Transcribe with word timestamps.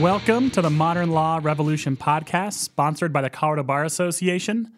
Welcome 0.00 0.50
to 0.50 0.62
the 0.62 0.70
Modern 0.70 1.10
Law 1.10 1.40
Revolution 1.42 1.96
podcast, 1.96 2.52
sponsored 2.52 3.12
by 3.12 3.20
the 3.20 3.30
Colorado 3.30 3.64
Bar 3.64 3.82
Association. 3.82 4.70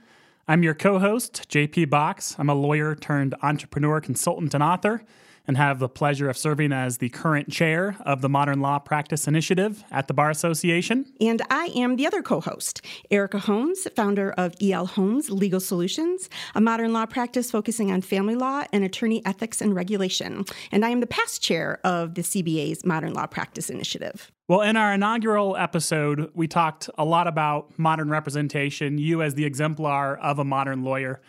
I'm 0.48 0.62
your 0.62 0.72
co 0.72 0.98
host, 0.98 1.46
JP 1.50 1.90
Box. 1.90 2.34
I'm 2.38 2.48
a 2.48 2.54
lawyer 2.54 2.94
turned 2.94 3.34
entrepreneur, 3.42 4.00
consultant, 4.00 4.54
and 4.54 4.62
author, 4.62 5.02
and 5.46 5.58
have 5.58 5.78
the 5.78 5.90
pleasure 5.90 6.30
of 6.30 6.38
serving 6.38 6.72
as 6.72 6.98
the 6.98 7.10
current 7.10 7.50
chair 7.50 7.98
of 8.00 8.22
the 8.22 8.30
Modern 8.30 8.60
Law 8.60 8.78
Practice 8.78 9.28
Initiative 9.28 9.84
at 9.90 10.08
the 10.08 10.14
Bar 10.14 10.30
Association. 10.30 11.04
And 11.20 11.42
I 11.50 11.66
am 11.76 11.96
the 11.96 12.06
other 12.06 12.22
co 12.22 12.40
host, 12.40 12.80
Erica 13.10 13.40
Holmes, 13.40 13.86
founder 13.94 14.30
of 14.32 14.54
EL 14.62 14.86
Holmes 14.86 15.28
Legal 15.28 15.60
Solutions, 15.60 16.30
a 16.54 16.62
modern 16.62 16.94
law 16.94 17.04
practice 17.04 17.50
focusing 17.50 17.92
on 17.92 18.00
family 18.00 18.36
law 18.36 18.64
and 18.72 18.84
attorney 18.84 19.20
ethics 19.26 19.60
and 19.60 19.74
regulation. 19.74 20.46
And 20.72 20.82
I 20.82 20.88
am 20.88 21.00
the 21.00 21.06
past 21.06 21.42
chair 21.42 21.78
of 21.84 22.14
the 22.14 22.22
CBA's 22.22 22.86
Modern 22.86 23.12
Law 23.12 23.26
Practice 23.26 23.68
Initiative. 23.68 24.32
Well, 24.50 24.62
in 24.62 24.76
our 24.76 24.94
inaugural 24.94 25.56
episode, 25.56 26.32
we 26.34 26.48
talked 26.48 26.90
a 26.98 27.04
lot 27.04 27.28
about 27.28 27.78
modern 27.78 28.10
representation, 28.10 28.98
you 28.98 29.22
as 29.22 29.36
the 29.36 29.44
exemplar 29.44 30.16
of 30.16 30.40
a 30.40 30.44
modern 30.44 30.82
lawyer. 30.82 31.20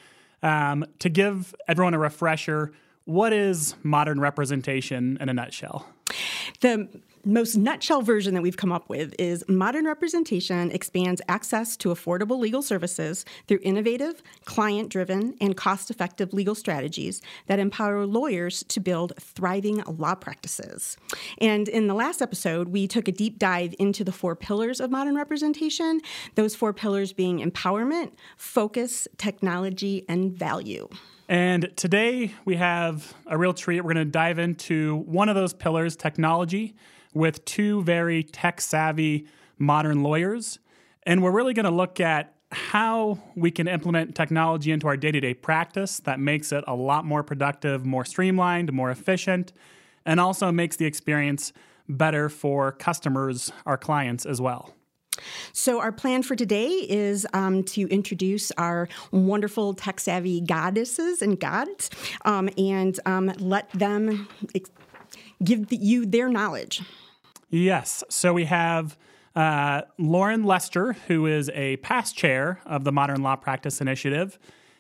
Um, 0.42 0.88
to 0.98 1.08
give 1.08 1.54
everyone 1.68 1.94
a 1.94 2.00
refresher, 2.00 2.72
what 3.06 3.32
is 3.32 3.76
modern 3.84 4.20
representation 4.20 5.20
in 5.22 5.30
a 5.30 5.36
nutshell? 5.36 5.88
The 6.62 6.90
most 7.26 7.56
nutshell 7.56 8.02
version 8.02 8.34
that 8.34 8.42
we've 8.42 8.58
come 8.58 8.72
up 8.72 8.90
with 8.90 9.14
is 9.20 9.44
modern 9.48 9.86
representation 9.86 10.72
expands 10.72 11.22
access 11.28 11.78
to 11.78 11.90
affordable 11.90 12.40
legal 12.40 12.62
services 12.62 13.26
through 13.48 13.60
innovative, 13.64 14.22
client 14.46 14.90
driven, 14.90 15.36
and 15.40 15.56
cost 15.56 15.90
effective 15.90 16.34
legal 16.34 16.56
strategies 16.56 17.22
that 17.48 17.60
empower 17.60 18.06
lawyers 18.06 18.64
to 18.64 18.80
build 18.80 19.14
thriving 19.20 19.84
law 19.88 20.16
practices. 20.16 20.98
And 21.40 21.68
in 21.68 21.88
the 21.88 21.94
last 21.94 22.22
episode, 22.22 22.70
we 22.70 22.88
took 22.88 23.08
a 23.08 23.12
deep 23.12 23.40
dive 23.40 23.76
into 23.80 24.04
the 24.04 24.12
four 24.12 24.36
pillars 24.36 24.80
of 24.80 24.92
modern 24.92 25.16
representation, 25.16 26.02
those 26.36 26.56
four 26.56 26.74
pillars 26.74 27.14
being 27.14 27.40
empowerment, 27.40 28.12
focus, 28.38 29.08
technology, 29.18 30.06
and 30.08 30.32
value. 30.32 30.90
And 31.30 31.72
today 31.78 32.34
we 32.44 32.58
have 32.58 33.14
a 33.26 33.38
real 33.38 33.54
treat. 33.54 33.80
We're 33.82 33.94
going 33.94 34.06
to 34.06 34.12
dive 34.12 34.38
into 34.38 34.98
one 35.06 35.30
of 35.30 35.36
those 35.36 35.54
pillars, 35.54 35.96
technology, 35.96 36.76
with 37.14 37.44
two 37.46 37.84
very 37.84 38.24
tech 38.24 38.62
savvy 38.62 39.28
modern 39.58 40.04
lawyers. 40.04 40.60
And 41.04 41.24
we're 41.24 41.32
really 41.32 41.54
going 41.54 41.66
to 41.66 41.72
look 41.72 42.00
at 42.00 42.36
how 42.52 43.18
we 43.36 43.50
can 43.50 43.68
implement 43.68 44.14
technology 44.14 44.72
into 44.72 44.88
our 44.88 44.98
day 44.98 45.12
to 45.12 45.20
day 45.20 45.34
practice 45.34 46.00
that 46.02 46.20
makes 46.20 46.52
it 46.52 46.64
a 46.68 46.76
lot 46.76 47.06
more 47.06 47.24
productive, 47.24 47.86
more 47.86 48.04
streamlined, 48.04 48.74
more 48.74 48.92
efficient, 48.92 49.54
and 50.06 50.20
also 50.20 50.52
makes 50.52 50.76
the 50.76 50.86
experience 50.86 51.54
better 51.88 52.30
for 52.30 52.72
customers, 52.74 53.52
our 53.66 53.78
clients 53.78 54.26
as 54.26 54.42
well. 54.42 54.74
So, 55.54 55.82
our 55.82 55.92
plan 55.92 56.24
for 56.24 56.36
today 56.36 56.70
is 56.70 57.28
um, 57.34 57.64
to 57.66 57.82
introduce 57.90 58.52
our 58.54 58.88
wonderful 59.12 59.74
tech 59.74 60.00
savvy 60.00 60.42
goddesses 60.42 61.22
and 61.22 61.40
gods 61.40 61.90
um, 62.24 62.50
and 62.58 62.98
um, 63.06 63.32
let 63.38 63.70
them 63.72 64.28
ex- 64.56 64.72
give 65.44 65.68
you 65.72 66.06
their 66.06 66.30
knowledge. 66.30 66.82
Yes. 67.50 68.04
So, 68.10 68.34
we 68.34 68.46
have 68.46 68.98
uh, 69.36 69.82
Lauren 69.98 70.44
Lester, 70.44 70.94
who 71.08 71.26
is 71.26 71.50
a 71.54 71.78
past 71.78 72.16
chair 72.16 72.62
of 72.66 72.84
the 72.84 72.92
Modern 72.92 73.22
Law 73.22 73.36
Practice 73.36 73.82
Initiative, 73.82 74.38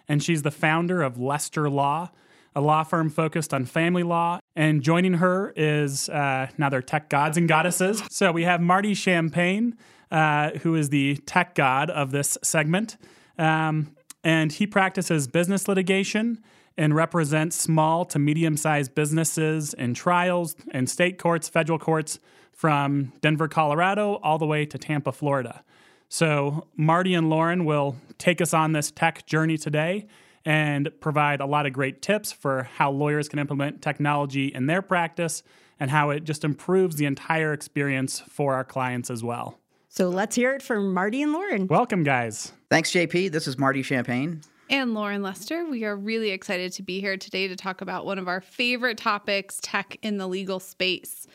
and 0.08 0.22
she's 0.22 0.42
the 0.42 0.52
founder 0.52 1.02
of 1.02 1.20
Lester 1.20 1.70
Law. 1.70 2.12
A 2.54 2.60
law 2.60 2.84
firm 2.84 3.10
focused 3.10 3.54
on 3.54 3.64
family 3.64 4.04
law. 4.04 4.40
And 4.58 4.82
joining 4.82 5.16
her 5.16 5.54
is 5.56 6.10
uh, 6.10 6.48
now 6.58 6.68
they're 6.68 6.82
tech 6.82 7.10
gods 7.10 7.38
and 7.38 7.48
goddesses. 7.48 8.04
So 8.10 8.34
we 8.34 8.44
have 8.44 8.60
Marty 8.60 8.94
Champagne, 8.94 9.78
uh, 10.12 10.52
who 10.60 10.76
is 10.76 10.90
the 10.90 11.16
tech 11.26 11.56
god 11.56 11.90
of 11.90 12.12
this 12.12 12.38
segment. 12.44 12.98
Um, 13.38 13.96
and 14.22 14.52
he 14.52 14.68
practices 14.68 15.28
business 15.30 15.70
litigation 15.70 16.44
and 16.78 16.96
represents 16.96 17.56
small 17.56 18.06
to 18.06 18.20
medium 18.20 18.58
sized 18.58 18.96
businesses 18.96 19.74
in 19.74 19.94
trials 19.94 20.56
in 20.74 20.88
state 20.88 21.18
courts, 21.18 21.50
federal 21.50 21.80
courts 21.80 22.20
from 22.52 23.14
Denver, 23.22 23.48
Colorado, 23.48 24.20
all 24.24 24.38
the 24.38 24.46
way 24.46 24.66
to 24.66 24.78
Tampa, 24.78 25.12
Florida. 25.12 25.64
So, 26.10 26.68
Marty 26.76 27.14
and 27.14 27.30
Lauren 27.30 27.64
will 27.64 27.96
take 28.18 28.42
us 28.42 28.54
on 28.54 28.74
this 28.74 28.92
tech 28.92 29.26
journey 29.26 29.58
today 29.58 30.08
and 30.44 30.90
provide 31.00 31.40
a 31.40 31.46
lot 31.46 31.66
of 31.66 31.74
great 31.74 32.02
tips 32.02 32.32
for 32.32 32.64
how 32.64 32.92
lawyers 32.92 33.30
can 33.30 33.40
implement 33.40 33.82
technology 33.82 34.48
in 34.48 34.66
their 34.66 34.82
practice 34.82 35.44
and 35.80 35.90
how 35.90 36.10
it 36.10 36.24
just 36.24 36.44
improves 36.44 36.98
the 36.98 37.06
entire 37.06 37.54
experience 37.54 38.20
for 38.20 38.54
our 38.54 38.64
clients 38.64 39.10
as 39.10 39.24
well. 39.24 39.58
So 39.90 40.10
let's 40.10 40.36
hear 40.36 40.54
it 40.54 40.62
from 40.62 40.94
Marty 40.94 41.22
and 41.22 41.34
Lauren. 41.34 41.68
Welcome, 41.68 42.04
guys. 42.04 42.54
Thanks, 42.70 42.92
JP. 42.92 43.32
This 43.32 43.48
is 43.48 43.58
Marty 43.58 43.82
Champagne. 43.82 44.42
And 44.72 44.94
Lauren 44.94 45.22
Lester. 45.22 45.66
We 45.66 45.84
are 45.84 45.98
really 45.98 46.30
excited 46.30 46.72
to 46.74 46.82
be 46.82 47.02
here 47.02 47.18
today 47.18 47.50
to 47.50 47.58
talk 47.58 47.82
about 47.82 48.06
one 48.06 48.18
of 48.18 48.30
our 48.30 48.40
favorite 48.40 48.98
topics 48.98 49.60
tech 49.62 49.98
in 50.02 50.18
the 50.18 50.28
legal 50.28 50.62
space. 50.62 51.28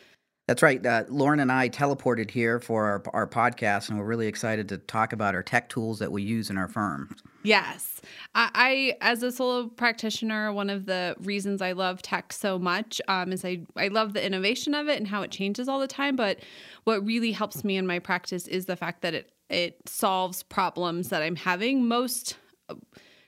That's 0.47 0.63
right. 0.63 0.83
Uh, 0.83 1.03
Lauren 1.07 1.39
and 1.39 1.51
I 1.51 1.69
teleported 1.69 2.31
here 2.31 2.59
for 2.59 2.85
our, 2.85 3.03
our 3.13 3.27
podcast, 3.27 3.89
and 3.89 3.99
we're 3.99 4.05
really 4.05 4.25
excited 4.25 4.67
to 4.69 4.79
talk 4.79 5.13
about 5.13 5.35
our 5.35 5.43
tech 5.43 5.69
tools 5.69 5.99
that 5.99 6.11
we 6.11 6.23
use 6.23 6.49
in 6.49 6.57
our 6.57 6.67
firm. 6.67 7.15
Yes. 7.43 8.01
I, 8.33 8.49
I, 8.55 8.97
as 9.01 9.21
a 9.21 9.31
solo 9.31 9.67
practitioner, 9.67 10.51
one 10.51 10.71
of 10.71 10.87
the 10.87 11.15
reasons 11.19 11.61
I 11.61 11.73
love 11.73 12.01
tech 12.01 12.33
so 12.33 12.57
much 12.57 12.99
um, 13.07 13.31
is 13.31 13.45
I, 13.45 13.61
I 13.75 13.89
love 13.89 14.13
the 14.13 14.25
innovation 14.25 14.73
of 14.73 14.87
it 14.87 14.97
and 14.97 15.07
how 15.07 15.21
it 15.21 15.29
changes 15.29 15.67
all 15.67 15.77
the 15.79 15.85
time. 15.85 16.15
But 16.15 16.39
what 16.85 17.05
really 17.05 17.33
helps 17.33 17.63
me 17.63 17.77
in 17.77 17.85
my 17.85 17.99
practice 17.99 18.47
is 18.47 18.65
the 18.65 18.75
fact 18.75 19.03
that 19.03 19.13
it, 19.13 19.31
it 19.51 19.77
solves 19.87 20.41
problems 20.41 21.09
that 21.09 21.21
I'm 21.21 21.35
having. 21.35 21.87
Most 21.87 22.35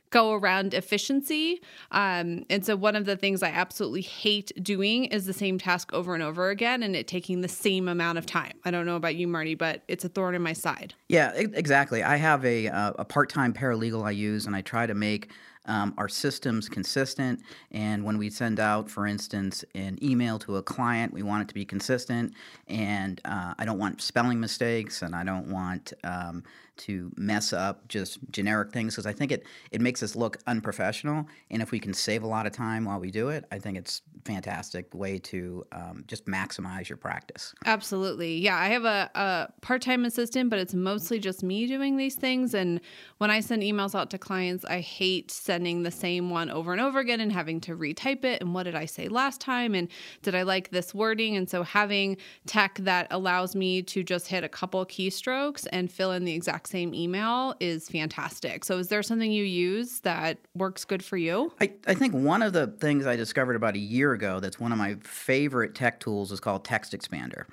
go 0.10 0.34
around 0.34 0.74
efficiency. 0.74 1.62
Um, 1.92 2.46
and 2.50 2.66
so, 2.66 2.76
one 2.76 2.96
of 2.96 3.06
the 3.06 3.16
things 3.16 3.44
I 3.44 3.50
absolutely 3.50 4.02
hate 4.02 4.52
doing 4.62 5.06
is 5.06 5.26
the 5.26 5.34
same 5.34 5.58
task 5.58 5.94
over 5.94 6.14
and 6.14 6.24
over 6.24 6.50
again 6.50 6.84
and 6.84 6.96
it 6.96 7.08
taking 7.08 7.42
the 7.42 7.48
same 7.48 7.88
amount 7.88 8.18
of 8.18 8.26
time. 8.26 8.54
I 8.66 8.72
don't 8.72 8.86
know 8.86 8.96
about 8.96 9.16
you, 9.16 9.28
Marty, 9.28 9.56
but 9.56 9.84
it's 9.88 10.06
a 10.06 10.10
thorn 10.10 10.36
in 10.36 10.42
my 10.42 10.54
side. 10.54 10.94
Yeah, 11.08 11.32
exactly. 11.36 12.04
I 12.04 12.18
have 12.18 12.44
a, 12.46 12.68
a 12.68 13.06
part 13.06 13.30
time 13.30 13.54
paralegal 13.54 14.06
I 14.06 14.12
use, 14.12 14.46
and 14.46 14.56
I 14.56 14.62
try 14.62 14.86
to 14.86 14.94
make 14.94 15.30
um, 15.66 15.94
our 15.98 16.10
systems 16.10 16.68
consistent. 16.68 17.42
And 17.72 18.04
when 18.04 18.18
we 18.18 18.30
send 18.30 18.60
out, 18.60 18.90
for 18.90 19.06
instance, 19.06 19.64
an 19.76 20.04
email 20.04 20.40
to 20.40 20.58
a 20.58 20.64
client, 20.64 21.14
we 21.14 21.24
want 21.24 21.44
it 21.44 21.48
to 21.50 21.54
be 21.54 21.64
consistent. 21.64 22.34
And 22.68 23.22
uh, 23.24 23.54
I 23.58 23.66
don't 23.66 23.78
want 23.78 24.02
spelling 24.02 24.40
mistakes, 24.40 25.02
and 25.04 25.16
I 25.16 25.24
don't 25.24 25.48
want 25.48 25.94
um, 26.04 26.44
to 26.80 27.12
mess 27.16 27.54
up 27.54 27.88
just 27.88 28.20
generic 28.32 28.72
things 28.72 28.96
because 28.96 29.06
I 29.06 29.14
think 29.14 29.32
it 29.32 29.46
it 29.72 29.82
makes 29.82 30.02
us 30.02 30.16
look 30.16 30.38
unprofessional. 30.48 31.28
And 31.52 31.62
if 31.62 31.72
we 31.72 31.80
can 31.80 31.94
save 31.94 32.24
a 32.24 32.28
lot 32.28 32.46
of 32.46 32.52
time 32.52 32.86
while 32.86 33.00
we 33.00 33.12
do 33.12 33.30
it, 33.30 33.46
I 33.52 33.60
think 33.60 33.78
it's 33.78 34.02
fantastic 34.26 34.94
way 34.94 35.20
to 35.20 35.66
um, 35.72 36.04
just 36.08 36.26
maximize 36.26 36.90
your 36.90 36.98
practice. 36.98 37.54
Absolutely, 37.66 38.38
yeah. 38.38 38.58
I 38.58 38.68
have 38.68 38.86
a, 38.86 39.10
a 39.16 39.50
part 39.62 39.82
time 39.82 40.06
assistant, 40.06 40.50
but 40.50 40.60
it's 40.60 40.74
mostly 40.74 41.20
just 41.20 41.44
me 41.44 41.68
doing 41.68 41.98
these 41.98 42.16
things. 42.16 42.54
And 42.54 42.80
when 43.18 43.30
I 43.30 43.40
send 43.40 43.64
emails 43.64 43.96
out 43.96 44.10
to 44.12 44.18
clients, 44.18 44.66
I 44.66 44.80
hate 44.80 45.32
sending 45.32 45.84
the 45.84 45.92
same 45.92 46.30
one 46.30 46.50
over 46.50 46.72
and 46.72 46.82
over 46.82 47.00
again 47.00 47.20
and 47.20 47.32
having 47.32 47.60
to 47.62 47.76
retype 47.76 48.24
it. 48.24 48.42
And 48.42 48.54
what 48.54 48.64
did 48.64 48.76
I 48.76 48.86
say 48.86 49.08
last 49.08 49.42
time? 49.42 49.76
And 49.76 49.90
did 50.22 50.36
I 50.36 50.44
like 50.44 50.70
this 50.70 50.94
wording? 50.94 51.36
And 51.36 51.50
so 51.50 51.64
having 51.64 52.18
tech 52.46 52.76
that 52.80 53.08
allows 53.12 53.56
me 53.56 53.82
to 53.84 54.04
just 54.04 54.28
hit 54.28 54.44
a 54.44 54.50
couple 54.50 54.86
keystrokes 54.86 55.68
and 55.72 55.92
fill 55.92 56.12
in 56.12 56.26
the 56.26 56.34
exact 56.34 56.69
same 56.70 56.94
email 56.94 57.56
is 57.60 57.90
fantastic. 57.90 58.64
So, 58.64 58.78
is 58.78 58.88
there 58.88 59.04
something 59.04 59.32
you 59.32 59.44
use 59.44 60.00
that 60.02 60.38
works 60.56 60.86
good 60.86 61.04
for 61.04 61.18
you? 61.18 61.52
I, 61.60 61.74
I 61.88 61.94
think 61.94 62.14
one 62.14 62.42
of 62.42 62.54
the 62.54 62.68
things 62.68 63.06
I 63.06 63.16
discovered 63.16 63.56
about 63.56 63.76
a 63.76 63.80
year 63.80 64.14
ago 64.14 64.40
that's 64.40 64.60
one 64.60 64.72
of 64.72 64.78
my 64.78 64.96
favorite 65.02 65.76
tech 65.76 66.00
tools 66.00 66.32
is 66.32 66.40
called 66.40 66.64
TextExpander. 66.64 67.46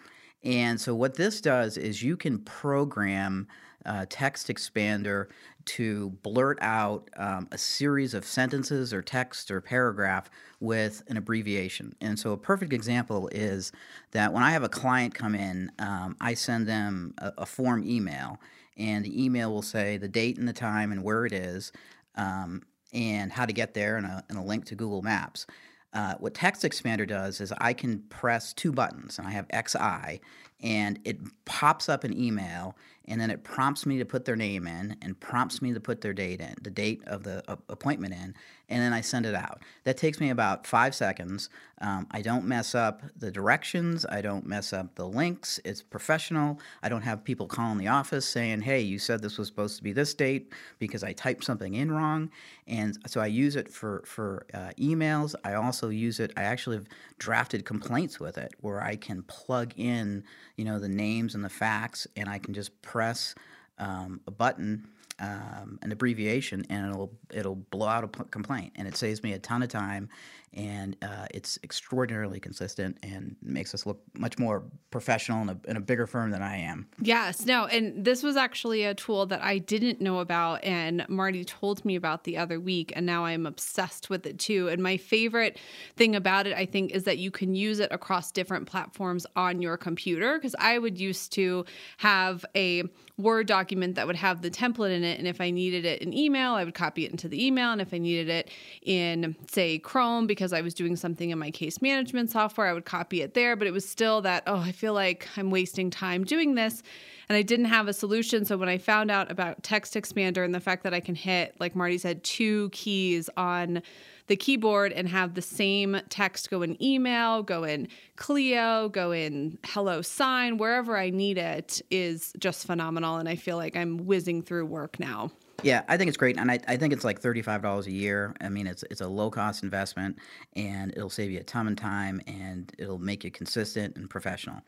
And 0.45 0.81
so, 0.81 0.95
what 0.95 1.15
this 1.15 1.41
does 1.41 1.77
is 1.77 2.03
you 2.03 2.17
can 2.17 2.39
program 2.39 3.49
uh, 3.85 4.05
TextExpander 4.07 5.27
to 5.65 6.11
blurt 6.23 6.59
out 6.61 7.09
um, 7.17 7.49
a 7.51 7.59
series 7.59 8.15
of 8.15 8.25
sentences 8.25 8.93
or 8.93 9.03
text 9.03 9.51
or 9.51 9.61
paragraph 9.61 10.31
with 10.61 11.03
an 11.09 11.17
abbreviation. 11.17 11.95
And 12.01 12.19
so, 12.19 12.33
a 12.33 12.37
perfect 12.37 12.73
example 12.73 13.29
is 13.33 13.73
that 14.13 14.33
when 14.33 14.43
I 14.43 14.51
have 14.51 14.63
a 14.63 14.69
client 14.69 15.15
come 15.15 15.35
in, 15.35 15.71
um, 15.79 16.17
I 16.21 16.35
send 16.35 16.67
them 16.69 17.15
a, 17.19 17.33
a, 17.39 17.47
form 17.47 17.85
email, 17.85 18.39
and 18.77 19.05
the 19.05 19.25
email 19.25 19.53
will 19.53 19.63
say 19.63 19.97
the 19.97 20.09
date 20.09 20.39
and 20.39 20.49
the 20.49 20.53
time 20.53 20.93
and 20.93 21.03
where 21.03 21.27
it 21.27 21.33
is, 21.33 21.73
um, 22.15 22.63
and 22.93 23.33
how 23.33 23.45
to 23.47 23.53
get 23.53 23.75
there, 23.75 23.97
and 23.97 24.07
a, 24.07 24.25
and 24.29 24.39
a 24.39 24.43
link 24.43 24.65
to 24.67 24.75
Google 24.75 25.03
Maps. 25.03 25.47
Uh, 25.93 26.15
what 26.19 26.35
TextExpander 26.35 27.07
does 27.09 27.41
is 27.41 27.53
I 27.59 27.73
can 27.73 28.01
press 28.11 28.53
two 28.53 28.73
buttons, 28.73 29.19
and 29.19 29.27
I 29.27 29.31
have 29.31 29.47
XI, 29.51 30.21
and 30.61 30.99
it 31.05 31.19
pops 31.45 31.89
up 31.89 32.05
an 32.05 32.17
email 32.19 32.77
and 33.09 33.21
then 33.21 33.31
it 33.31 33.45
prompts 33.45 33.87
me 33.87 33.99
to 33.99 34.05
put 34.05 34.25
their 34.25 34.37
name 34.37 34.67
in 34.67 34.97
and 35.03 35.19
prompts 35.19 35.63
me 35.63 35.73
to 35.73 35.81
put 35.81 36.01
their 36.01 36.13
date 36.13 36.41
in, 36.41 36.55
the 36.63 36.71
date 36.71 37.03
of 37.07 37.23
the 37.23 37.43
uh, 37.49 37.57
appointment 37.69 38.15
in, 38.15 38.35
and 38.69 38.83
then 38.83 38.93
I 38.93 39.01
send 39.01 39.27
it 39.27 39.35
out. 39.35 39.63
That 39.85 39.97
takes 39.97 40.19
me 40.19 40.31
about 40.31 40.67
five 40.67 40.95
seconds. 40.95 41.51
Um, 41.81 42.07
I 42.11 42.23
don't 42.23 42.47
mess 42.47 42.75
up 42.75 43.03
the 43.17 43.31
directions. 43.31 44.05
I 44.07 44.21
don't 44.21 44.47
mess 44.47 44.73
up 44.73 44.95
the 44.95 45.07
links. 45.07 45.61
It's 45.65 45.83
professional. 45.83 46.59
I 46.83 46.89
don't 46.89 47.03
have 47.03 47.23
people 47.23 47.47
calling 47.47 47.79
the 47.79 47.89
office 47.89 48.27
saying, 48.27 48.63
"Hey, 48.63 48.81
you 48.81 48.99
said 48.99 49.23
this 49.23 49.39
was 49.39 49.47
supposed 49.47 49.77
to 49.77 49.83
be 49.85 49.93
this 49.93 50.15
date," 50.15 50.53
because 50.79 51.05
I 51.05 51.13
typed 51.13 51.45
something 51.45 51.75
in 51.75 51.93
wrong. 51.93 52.31
And 52.67 52.99
so 53.07 53.21
I 53.21 53.27
use 53.27 53.57
it 53.57 53.73
for 53.73 54.03
for 54.07 54.47
uh, 54.53 54.71
emails. 54.79 55.35
I 55.45 55.55
also 55.55 55.89
use 55.91 56.19
it. 56.19 56.33
I 56.37 56.43
actually 56.43 56.77
have 56.77 56.89
drafted 57.19 57.65
complaints 57.65 58.19
with 58.19 58.39
it, 58.39 58.55
where 58.61 58.83
I 58.83 58.97
can 58.97 59.23
plug 59.23 59.73
in, 59.77 60.25
you 60.57 60.65
know, 60.65 60.79
the 60.79 60.89
names 60.89 61.35
and 61.35 61.45
the 61.45 61.51
facts, 61.51 62.07
and 62.17 62.29
I 62.29 62.39
can 62.39 62.55
just 62.55 62.83
press 62.97 63.35
um, 63.79 64.21
a 64.27 64.31
button 64.31 64.89
um, 65.19 65.79
an 65.83 65.93
abbreviation, 65.93 66.65
and 66.71 66.91
it'll 66.91 67.13
it'll 67.31 67.55
blow 67.55 67.87
out 67.87 68.05
a 68.05 68.09
p- 68.09 68.25
complaint, 68.31 68.73
and 68.77 68.87
it 68.87 68.97
saves 68.97 69.23
me 69.23 69.33
a 69.33 69.39
ton 69.39 69.63
of 69.63 69.69
time, 69.69 70.09
and 70.55 70.97
uh, 71.03 71.27
it's 71.33 71.59
extraordinarily 71.63 72.41
consistent 72.41 72.99
and 73.03 73.37
makes 73.43 73.75
us 73.75 73.87
look 73.87 74.01
much 74.15 74.39
more 74.39 74.63
professional 74.91 75.43
and 75.43 75.51
a, 75.51 75.59
and 75.69 75.77
a 75.77 75.81
bigger 75.81 76.07
firm 76.07 76.31
than 76.31 76.43
I 76.43 76.57
am. 76.57 76.87
Yes, 77.01 77.45
no, 77.45 77.67
and 77.67 78.05
this 78.05 78.23
was 78.23 78.37
actually 78.37 78.85
a 78.85 78.95
tool 78.95 79.27
that 79.27 79.43
I 79.43 79.59
didn't 79.59 80.01
know 80.01 80.21
about, 80.21 80.65
and 80.65 81.07
Marty 81.09 81.45
told 81.45 81.85
me 81.85 81.97
about 81.97 82.25
the 82.25 82.37
other 82.37 82.59
week, 82.59 82.93
and 82.97 83.05
now 83.05 83.25
I'm 83.25 83.47
obsessed 83.47 84.09
with 84.09 84.27
it 84.27 84.39
too. 84.39 84.69
And 84.69 84.83
my 84.83 84.97
favorite 84.97 85.59
thing 85.97 86.17
about 86.17 86.47
it, 86.47 86.57
I 86.57 86.65
think, 86.67 86.93
is 86.93 87.05
that 87.05 87.19
you 87.19 87.31
can 87.31 87.55
use 87.55 87.79
it 87.79 87.93
across 87.93 88.33
different 88.33 88.67
platforms 88.67 89.27
on 89.37 89.61
your 89.61 89.77
computer. 89.77 90.39
Because 90.39 90.57
I 90.59 90.79
would 90.79 90.99
used 90.99 91.33
to 91.33 91.65
have 91.99 92.45
a 92.55 92.85
Word 93.19 93.47
document 93.47 93.95
that 93.95 94.07
would 94.07 94.17
have 94.17 94.43
the 94.43 94.51
template 94.51 94.95
in 94.95 95.03
it, 95.03 95.19
and 95.19 95.27
if 95.27 95.41
I 95.41 95.51
needed 95.51 95.87
it 95.87 96.03
in 96.03 96.13
email, 96.13 96.53
I 96.53 96.65
would 96.65 96.75
copy 96.75 97.07
it 97.07 97.11
into 97.11 97.29
the 97.29 97.47
email, 97.47 97.73
and 97.73 97.81
if 97.81 97.95
I 97.95 97.99
needed 97.99 98.29
it 98.29 98.51
in, 98.83 99.35
say, 99.51 99.79
Chrome, 99.79 100.27
because 100.37 100.53
I 100.53 100.61
was 100.61 100.75
doing 100.75 100.95
something 100.95 101.31
in 101.31 101.39
my 101.39 101.51
case 101.51 101.83
management 101.83 102.31
software, 102.31 102.67
I 102.69 102.73
would 102.73 102.85
copy 102.85 103.23
it 103.23 103.35
there. 103.35 103.57
But 103.57 103.67
it 103.67 103.73
was 103.73 103.89
still 103.89 104.21
that, 104.21 104.45
oh, 104.47 104.59
I 104.59 104.71
feel 104.71 104.93
like 104.93 105.27
I'm 105.37 105.51
wasting 105.51 105.91
time 105.91 106.23
doing 106.23 106.55
this. 106.55 106.83
And 107.29 107.37
I 107.37 107.43
didn't 107.43 107.65
have 107.65 107.89
a 107.89 107.93
solution. 107.93 108.45
So 108.45 108.57
when 108.57 108.69
I 108.69 108.79
found 108.79 109.11
out 109.11 109.33
about 109.33 109.63
TextExpander 109.63 110.45
and 110.45 110.55
the 110.55 110.61
fact 110.61 110.85
that 110.85 110.95
I 110.95 111.01
can 111.01 111.17
hit, 111.17 111.57
like 111.59 111.75
Marty 111.75 111.99
said, 111.99 112.23
two 112.23 112.69
keys 112.71 113.29
on 113.37 113.83
the 114.29 114.37
keyboard 114.37 114.93
and 114.93 115.09
have 115.09 115.35
the 115.35 115.43
same 115.43 116.01
text 116.09 116.51
go 116.51 116.63
in 116.63 116.81
email, 116.83 117.43
go 117.43 117.65
in 117.65 117.89
Clio, 118.17 118.89
go 118.89 119.11
in 119.13 119.59
HelloSign, 119.63 120.59
wherever 120.59 120.97
I 120.97 121.11
need 121.11 121.39
it 121.39 121.81
is 121.91 122.33
just 122.39 122.67
phenomenal. 122.67 123.17
And 123.17 123.29
I 123.29 123.37
feel 123.37 123.57
like 123.57 123.77
I'm 123.77 124.07
whizzing 124.07 124.43
through 124.43 124.67
work 124.67 125.01
now. 125.01 125.31
Yeah, 125.63 125.83
I 125.89 125.97
think 125.97 126.09
it's 126.09 126.17
great, 126.17 126.39
and 126.39 126.51
I, 126.51 126.59
I 126.69 126.77
think 126.77 126.93
it's 126.93 127.05
like 127.05 127.21
thirty 127.21 127.43
five 127.43 127.63
dollars 127.63 127.87
a 127.87 127.93
year. 127.93 128.35
I 128.41 128.49
mean, 128.49 128.67
it's 128.67 128.85
it's 128.91 129.01
a 129.01 129.09
low 129.09 129.31
cost 129.31 129.63
investment, 129.63 130.19
and 130.55 130.93
it'll 130.93 131.11
save 131.11 131.31
you 131.31 131.41
a 131.41 131.45
ton 131.45 131.67
of 131.67 131.77
time, 131.77 132.21
and 132.27 132.71
it'll 132.79 132.99
make 132.99 133.25
you 133.25 133.31
consistent 133.31 133.97
and 133.97 134.09
professional. 134.09 134.61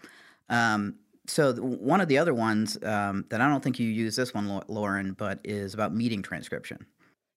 Um, 0.49 0.97
so 1.27 1.53
one 1.55 2.01
of 2.01 2.09
the 2.09 2.17
other 2.17 2.33
ones 2.33 2.83
um, 2.83 3.27
that 3.29 3.41
I 3.41 3.49
don't 3.49 3.63
think 3.63 3.79
you 3.79 3.87
use 3.87 4.17
this 4.17 4.33
one, 4.33 4.63
Lauren, 4.69 5.13
but 5.13 5.41
is 5.45 5.75
about 5.75 5.95
meeting 5.95 6.23
transcription. 6.23 6.87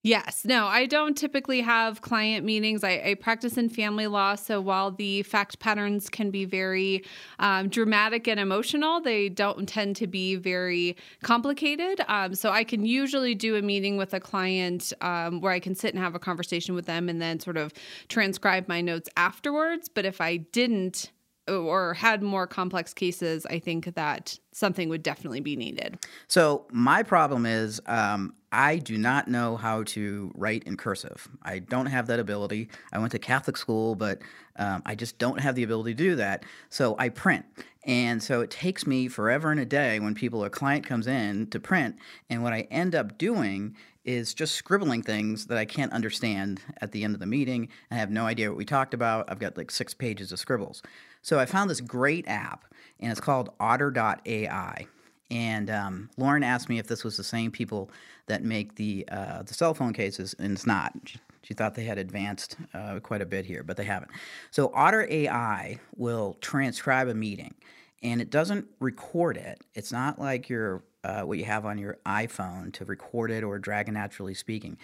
Yes. 0.03 0.45
No, 0.45 0.65
I 0.65 0.88
don't 0.88 1.15
typically 1.15 1.62
have 1.62 2.01
client 2.01 2.44
meetings. 2.44 2.83
I, 2.83 3.01
I, 3.06 3.13
practice 3.13 3.56
in 3.56 3.69
family 3.69 4.07
law. 4.07 4.33
So 4.33 4.59
while 4.59 4.89
the 4.89 5.21
fact 5.21 5.59
patterns 5.59 6.09
can 6.09 6.31
be 6.31 6.44
very 6.44 7.03
um, 7.38 7.69
dramatic 7.69 8.27
and 8.27 8.39
emotional, 8.39 9.00
they 9.00 9.30
don't 9.30 9.69
tend 9.69 9.95
to 9.98 10.07
be 10.07 10.38
very 10.38 10.98
complicated. 11.21 12.01
Um, 12.07 12.33
so 12.33 12.50
I 12.50 12.63
can 12.63 12.83
usually 12.83 13.36
do 13.36 13.56
a 13.57 13.62
meeting 13.62 13.95
with 13.95 14.15
a 14.15 14.19
client 14.19 14.92
um, 15.01 15.39
where 15.39 15.51
I 15.51 15.59
can 15.59 15.75
sit 15.75 15.94
and 15.94 16.03
have 16.03 16.15
a 16.15 16.19
conversation 16.19 16.74
with 16.74 16.88
them 16.88 17.07
and 17.07 17.21
then 17.21 17.39
sort 17.39 17.57
of 17.57 17.71
transcribe 18.07 18.68
my 18.68 18.81
notes 18.81 19.07
afterwards. 19.18 19.88
But 19.88 20.06
if 20.06 20.19
I 20.19 20.38
didn't, 20.38 21.12
or 21.48 21.94
had 21.95 22.21
more 22.21 22.48
complex 22.48 22.94
cases, 22.94 23.45
I 23.45 23.59
think 23.59 23.94
that 23.95 24.38
something 24.51 24.89
would 24.89 25.03
definitely 25.03 25.42
be 25.42 25.56
needed. 25.56 25.98
So 26.27 26.65
my 26.71 27.03
problem 27.03 27.45
is 27.45 27.81
um, 27.88 28.33
I 28.51 28.77
do 28.77 28.98
not 28.98 29.27
know 29.27 29.56
how 29.56 29.83
to 29.83 30.31
write 30.36 30.63
in 30.63 30.75
cursive. 30.75 31.30
I 31.42 31.59
don't 31.59 31.86
have 31.86 32.07
that 32.07 32.19
ability. 32.19 32.69
I 32.92 33.00
went 33.00 33.13
to 33.13 33.19
Catholic 33.19 33.56
school, 33.56 33.95
but 33.95 34.21
um, 34.57 34.81
I 34.86 34.95
just 34.95 35.18
don't 35.18 35.39
have 35.39 35.56
the 35.56 35.63
ability 35.63 35.94
to 35.94 36.03
do 36.03 36.15
that. 36.18 36.44
So 36.69 36.95
I 37.00 37.09
print. 37.09 37.45
And 37.86 38.21
so 38.21 38.42
it 38.42 38.51
takes 38.51 38.86
me 38.86 39.07
forever 39.07 39.51
and 39.51 39.59
a 39.59 39.65
day 39.65 40.00
when 40.00 40.13
people, 40.13 40.44
a 40.44 40.50
client 40.50 40.86
comes 40.86 41.07
in 41.07 41.48
to 41.48 41.59
print. 41.59 41.95
And 42.30 42.44
what 42.44 42.53
I 42.53 42.68
end 42.69 42.94
up 42.94 43.18
doing 43.18 43.75
is 44.03 44.33
just 44.33 44.56
scribbling 44.56 45.03
things 45.03 45.45
that 45.48 45.57
I 45.57 45.65
can't 45.65 45.94
understand 45.94 46.62
at 46.81 46.92
the 46.92 47.03
end 47.03 47.13
of 47.13 47.19
the 47.19 47.25
meeting. 47.25 47.69
I 47.89 47.95
have 47.95 48.12
no 48.12 48.25
idea 48.25 48.50
what 48.50 48.57
we 48.57 48.65
talked 48.65 48.94
about. 48.94 49.30
I've 49.30 49.39
got 49.39 49.57
like 49.57 49.71
six 49.71 49.94
pages 49.94 50.31
of 50.31 50.39
scribbles. 50.39 50.81
So 51.21 51.39
I 51.39 51.45
found 51.45 51.69
this 51.69 51.81
great 51.81 52.27
app, 52.27 52.65
and 53.00 53.12
it's 53.12 53.21
called 53.21 53.51
Otter.ai. 53.59 54.88
And 55.31 55.69
um, 55.69 56.10
Lauren 56.18 56.44
asked 56.44 56.68
me 56.68 56.78
if 56.78 56.88
this 56.88 57.06
was 57.06 57.16
the 57.16 57.24
same 57.24 57.51
people 57.51 57.89
that 58.28 58.44
make 58.44 58.75
the 58.75 59.07
uh, 59.10 59.44
the 59.44 59.54
cell 59.54 59.74
phone 59.74 59.94
cases, 59.94 60.36
and 60.38 60.51
it's 60.51 60.68
not. 60.68 60.94
She, 61.06 61.19
she 61.42 61.54
thought 61.54 61.74
they 61.74 61.86
had 61.86 61.98
advanced 61.98 62.57
uh, 62.74 63.00
quite 63.00 63.22
a 63.22 63.25
bit 63.25 63.45
here, 63.45 63.63
but 63.63 63.78
they 63.78 63.86
haven't. 63.86 64.12
So 64.51 64.72
Otter 64.75 65.07
AI 65.10 65.80
will 65.95 66.38
transcribe 66.42 67.07
a 67.07 67.16
meeting, 67.16 67.56
and 68.04 68.22
it 68.22 68.30
doesn't 68.30 68.68
record 68.80 69.38
it. 69.38 69.63
It's 69.74 69.92
not 69.92 70.19
like 70.19 70.50
your 70.50 70.83
uh, 71.06 71.22
what 71.22 71.38
you 71.38 71.45
have 71.45 71.66
on 71.66 71.77
your 71.77 71.98
iPhone 72.06 72.74
to 72.74 72.86
record 72.86 73.31
it 73.31 73.44
or 73.44 73.57
Dragon 73.57 73.95
NaturallySpeaking. 73.95 74.75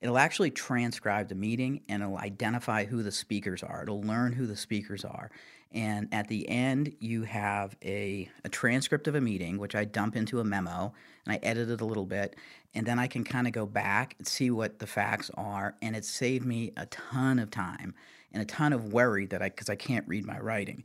It'll 0.00 0.18
actually 0.18 0.50
transcribe 0.50 1.28
the 1.28 1.34
meeting 1.34 1.80
and 1.88 2.02
it'll 2.02 2.18
identify 2.18 2.84
who 2.84 3.02
the 3.02 3.10
speakers 3.10 3.62
are. 3.62 3.82
It'll 3.82 4.02
learn 4.02 4.34
who 4.34 4.46
the 4.46 4.56
speakers 4.56 5.02
are. 5.02 5.30
And 5.74 6.08
at 6.12 6.28
the 6.28 6.48
end, 6.48 6.94
you 7.00 7.24
have 7.24 7.76
a, 7.84 8.30
a 8.44 8.48
transcript 8.48 9.08
of 9.08 9.16
a 9.16 9.20
meeting, 9.20 9.58
which 9.58 9.74
I 9.74 9.84
dump 9.84 10.14
into 10.14 10.38
a 10.38 10.44
memo 10.44 10.94
and 11.26 11.34
I 11.34 11.40
edit 11.42 11.68
it 11.68 11.80
a 11.80 11.84
little 11.84 12.06
bit. 12.06 12.36
And 12.74 12.86
then 12.86 12.98
I 12.98 13.08
can 13.08 13.24
kind 13.24 13.46
of 13.48 13.52
go 13.52 13.66
back 13.66 14.14
and 14.18 14.26
see 14.26 14.50
what 14.50 14.78
the 14.78 14.86
facts 14.86 15.30
are. 15.34 15.74
And 15.82 15.96
it 15.96 16.04
saved 16.04 16.46
me 16.46 16.72
a 16.76 16.86
ton 16.86 17.40
of 17.40 17.50
time 17.50 17.94
and 18.32 18.40
a 18.40 18.46
ton 18.46 18.72
of 18.72 18.92
worry 18.92 19.26
that 19.26 19.42
I, 19.42 19.48
because 19.48 19.68
I 19.68 19.76
can't 19.76 20.06
read 20.06 20.24
my 20.24 20.38
writing 20.38 20.84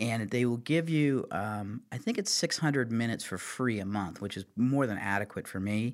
and 0.00 0.30
they 0.30 0.46
will 0.46 0.56
give 0.56 0.88
you 0.88 1.26
um, 1.30 1.82
i 1.92 1.98
think 1.98 2.18
it's 2.18 2.32
600 2.32 2.90
minutes 2.90 3.22
for 3.22 3.38
free 3.38 3.78
a 3.78 3.84
month 3.84 4.20
which 4.20 4.36
is 4.36 4.44
more 4.56 4.86
than 4.86 4.98
adequate 4.98 5.46
for 5.46 5.60
me 5.60 5.92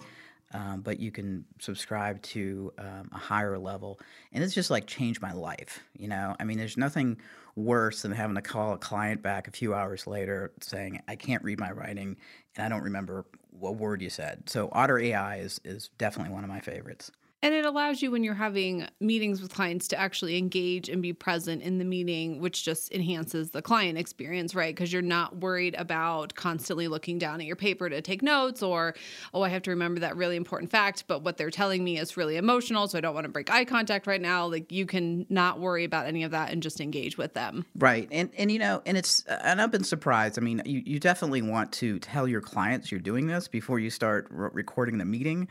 um, 0.53 0.81
but 0.81 1.01
you 1.01 1.11
can 1.11 1.45
subscribe 1.59 2.23
to 2.23 2.73
um, 2.79 3.11
a 3.13 3.19
higher 3.19 3.59
level. 3.59 3.99
And 4.33 4.45
it's 4.45 4.55
just 4.55 4.71
like 4.71 4.87
changed 4.87 5.21
my 5.21 5.33
life 5.33 5.81
you 5.99 6.09
know? 6.09 6.37
I 6.39 6.45
mean 6.45 6.59
there's 6.59 6.77
nothing 6.77 7.19
worse 7.55 8.03
than 8.03 8.13
having 8.13 8.37
to 8.37 8.43
call 8.43 8.73
a 8.75 8.79
client 8.79 9.23
back 9.23 9.49
a 9.49 9.51
few 9.51 9.75
hours 9.75 10.07
later 10.07 10.53
saying 10.61 11.01
i 11.09 11.17
can't 11.17 11.43
read 11.43 11.59
my 11.59 11.71
writing 11.71 12.17
and 12.55 12.67
i 12.67 12.69
don't 12.69 12.85
remember 12.85 13.25
what 13.59 13.77
word 13.77 14.03
you 14.03 14.11
said. 14.11 14.43
So 14.51 14.69
otter 14.73 14.99
ai 14.99 15.39
is, 15.39 15.61
is 15.65 15.89
definitely 15.97 16.33
one 16.35 16.45
of 16.45 16.51
my 16.51 16.61
favorites 16.61 17.11
and 17.47 17.55
it 17.55 17.65
allows 17.65 18.03
you 18.03 18.11
when 18.11 18.25
you're 18.25 18.35
having 18.35 18.89
meetings 18.99 19.41
with 19.41 19.55
clients 19.55 19.87
to 19.87 19.97
actually 19.97 20.37
engage 20.37 20.89
and 20.89 21.01
be 21.01 21.13
present 21.13 21.63
in 21.63 21.79
the 21.79 21.85
meeting, 21.85 22.41
which 22.41 22.65
just 22.65 22.93
enhances 22.93 23.51
the 23.51 23.63
client 23.63 23.97
experience, 23.97 24.53
right? 24.53 24.75
Because 24.75 24.93
you're 24.93 25.01
not 25.01 25.37
worried 25.37 25.77
about 25.79 26.35
constantly 26.35 26.89
looking 26.89 27.21
down 27.21 27.41
at 27.41 27.47
your 27.47 27.55
paper 27.55 27.89
to 27.89 28.03
take 28.03 28.21
notes 28.21 28.65
or, 28.65 28.97
oh, 29.33 29.43
I 29.43 29.49
have 29.51 29.63
to 29.63 29.71
remember 29.71 30.01
that 30.01 30.17
really 30.17 30.35
important 30.35 30.73
fact, 30.73 31.05
but 31.07 31.23
what 31.23 31.37
they're 31.37 31.53
telling 31.53 31.85
me 31.85 32.01
is 32.01 32.17
really 32.17 32.37
emotional, 32.37 32.89
so 32.89 32.99
I 32.99 33.01
don't 33.01 33.15
want 33.15 33.27
to 33.27 33.31
break 33.31 33.49
eye 33.49 33.65
contact 33.65 34.09
right 34.09 34.21
now. 34.21 34.49
Like 34.49 34.73
you 34.73 34.85
can 34.85 35.25
not 35.29 35.61
worry 35.61 35.85
about 35.85 36.07
any 36.07 36.25
of 36.25 36.33
that 36.33 36.51
and 36.51 36.61
just 36.61 36.81
engage 36.81 37.17
with 37.17 37.35
them. 37.35 37.65
Right. 37.77 38.09
And 38.11 38.29
and 38.37 38.51
you 38.51 38.59
know, 38.59 38.83
and 38.85 38.97
it's 38.97 39.23
and 39.27 39.63
I've 39.63 39.71
been 39.71 39.85
surprised. 39.85 40.37
I 40.37 40.43
mean, 40.43 40.63
you, 40.65 40.83
you 40.85 40.99
definitely 40.99 41.43
want 41.43 41.71
to 41.75 42.01
tell 42.01 42.27
your 42.27 42.41
clients 42.41 42.91
you're 42.91 42.99
doing 42.99 43.29
this 43.29 43.47
before 43.47 43.79
you 43.79 43.91
start 43.91 44.27
re- 44.31 44.51
recording 44.53 44.99
the 44.99 45.05
meeting. 45.05 45.47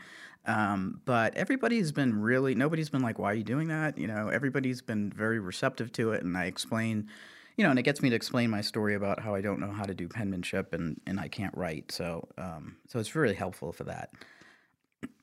Um, 0.46 1.00
but 1.04 1.34
everybody's 1.36 1.92
been 1.92 2.20
really 2.20 2.54
nobody's 2.54 2.88
been 2.88 3.02
like, 3.02 3.18
"Why 3.18 3.32
are 3.32 3.34
you 3.34 3.44
doing 3.44 3.68
that?" 3.68 3.98
You 3.98 4.06
know, 4.06 4.28
everybody's 4.28 4.80
been 4.80 5.10
very 5.10 5.38
receptive 5.40 5.92
to 5.92 6.12
it, 6.12 6.22
and 6.22 6.36
I 6.36 6.44
explain, 6.44 7.08
you 7.56 7.64
know, 7.64 7.70
and 7.70 7.78
it 7.78 7.82
gets 7.82 8.00
me 8.00 8.10
to 8.10 8.16
explain 8.16 8.50
my 8.50 8.60
story 8.60 8.94
about 8.94 9.20
how 9.20 9.34
I 9.34 9.40
don't 9.40 9.60
know 9.60 9.72
how 9.72 9.84
to 9.84 9.94
do 9.94 10.08
penmanship 10.08 10.72
and 10.72 11.00
and 11.06 11.18
I 11.18 11.28
can't 11.28 11.56
write. 11.56 11.90
So 11.92 12.28
um, 12.38 12.76
so 12.88 12.98
it's 12.98 13.14
really 13.14 13.34
helpful 13.34 13.72
for 13.72 13.84
that. 13.84 14.10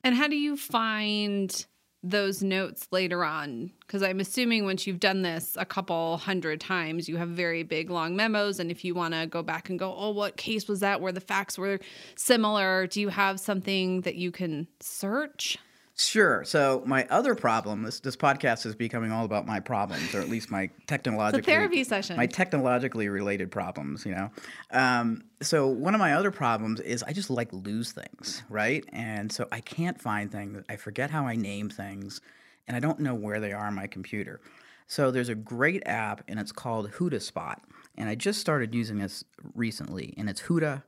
And 0.02 0.14
how 0.14 0.28
do 0.28 0.36
you 0.36 0.56
find 0.56 1.66
those 2.06 2.42
notes 2.42 2.86
later 2.90 3.24
on 3.24 3.70
because 3.80 4.02
i'm 4.02 4.20
assuming 4.20 4.64
once 4.64 4.86
you've 4.86 5.00
done 5.00 5.22
this 5.22 5.56
a 5.58 5.64
couple 5.64 6.18
hundred 6.18 6.60
times 6.60 7.08
you 7.08 7.16
have 7.16 7.30
very 7.30 7.62
big 7.62 7.88
long 7.88 8.14
memos 8.14 8.60
and 8.60 8.70
if 8.70 8.84
you 8.84 8.94
want 8.94 9.14
to 9.14 9.26
go 9.26 9.42
back 9.42 9.70
and 9.70 9.78
go 9.78 9.94
oh 9.96 10.10
what 10.10 10.36
case 10.36 10.68
was 10.68 10.80
that 10.80 11.00
where 11.00 11.12
the 11.12 11.20
facts 11.20 11.58
were 11.58 11.78
similar? 12.16 12.86
Do 12.86 13.00
you 13.00 13.08
have 13.08 13.40
something 13.40 14.02
that 14.02 14.14
you 14.16 14.30
can 14.30 14.68
search 14.80 15.58
Sure. 15.96 16.42
So 16.42 16.82
my 16.84 17.06
other 17.08 17.36
problem, 17.36 17.84
this 17.84 18.00
this 18.00 18.16
podcast 18.16 18.66
is 18.66 18.74
becoming 18.74 19.12
all 19.12 19.24
about 19.24 19.46
my 19.46 19.60
problems, 19.60 20.12
or 20.12 20.20
at 20.20 20.28
least 20.28 20.50
my 20.50 20.68
technologically 20.88 21.52
therapy 21.52 21.84
session. 21.84 22.16
My 22.16 22.26
technologically 22.26 23.08
related 23.08 23.52
problems, 23.52 24.04
you 24.04 24.12
know. 24.12 24.30
Um, 24.72 25.22
so 25.40 25.68
one 25.68 25.94
of 25.94 26.00
my 26.00 26.14
other 26.14 26.32
problems 26.32 26.80
is 26.80 27.04
I 27.04 27.12
just 27.12 27.30
like 27.30 27.52
lose 27.52 27.92
things, 27.92 28.42
right? 28.48 28.84
And 28.92 29.30
so 29.30 29.46
I 29.52 29.60
can't 29.60 30.00
find 30.00 30.32
things. 30.32 30.64
I 30.68 30.74
forget 30.74 31.10
how 31.10 31.28
I 31.28 31.36
name 31.36 31.70
things, 31.70 32.20
and 32.66 32.76
I 32.76 32.80
don't 32.80 32.98
know 32.98 33.14
where 33.14 33.38
they 33.38 33.52
are 33.52 33.66
on 33.66 33.74
my 33.74 33.86
computer. 33.86 34.40
So 34.88 35.12
there's 35.12 35.28
a 35.28 35.36
great 35.36 35.84
app, 35.86 36.24
and 36.26 36.40
it's 36.40 36.52
called 36.52 36.90
HoudahSpot, 36.90 37.58
and 37.96 38.08
I 38.08 38.16
just 38.16 38.40
started 38.40 38.74
using 38.74 38.98
this 38.98 39.22
recently, 39.54 40.12
and 40.16 40.28
it's 40.28 40.42
Houdah. 40.42 40.82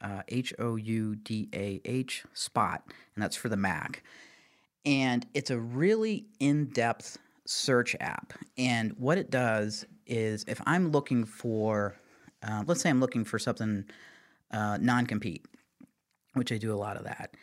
Uh, 0.00 0.20
H 0.26 0.52
O 0.58 0.74
U 0.74 1.14
D 1.14 1.48
A 1.54 1.80
H 1.84 2.24
spot, 2.32 2.82
and 3.14 3.22
that's 3.22 3.36
for 3.36 3.48
the 3.48 3.56
Mac 3.56 4.02
and 4.84 5.26
it's 5.34 5.50
a 5.50 5.58
really 5.58 6.26
in-depth 6.40 7.18
search 7.46 7.96
app. 8.00 8.32
And 8.56 8.92
what 8.98 9.18
it 9.18 9.30
does 9.30 9.86
is 10.06 10.44
if 10.48 10.60
i'm 10.66 10.90
looking 10.90 11.24
for 11.24 11.96
uh, 12.42 12.62
let's 12.66 12.80
say 12.80 12.90
i'm 12.90 13.00
looking 13.00 13.24
for 13.24 13.38
something 13.38 13.84
uh, 14.50 14.76
non-compete 14.80 15.46
which 16.34 16.52
i 16.52 16.58
do 16.58 16.72
a 16.72 16.76
lot 16.76 16.96
of 16.96 17.04
that 17.04 17.34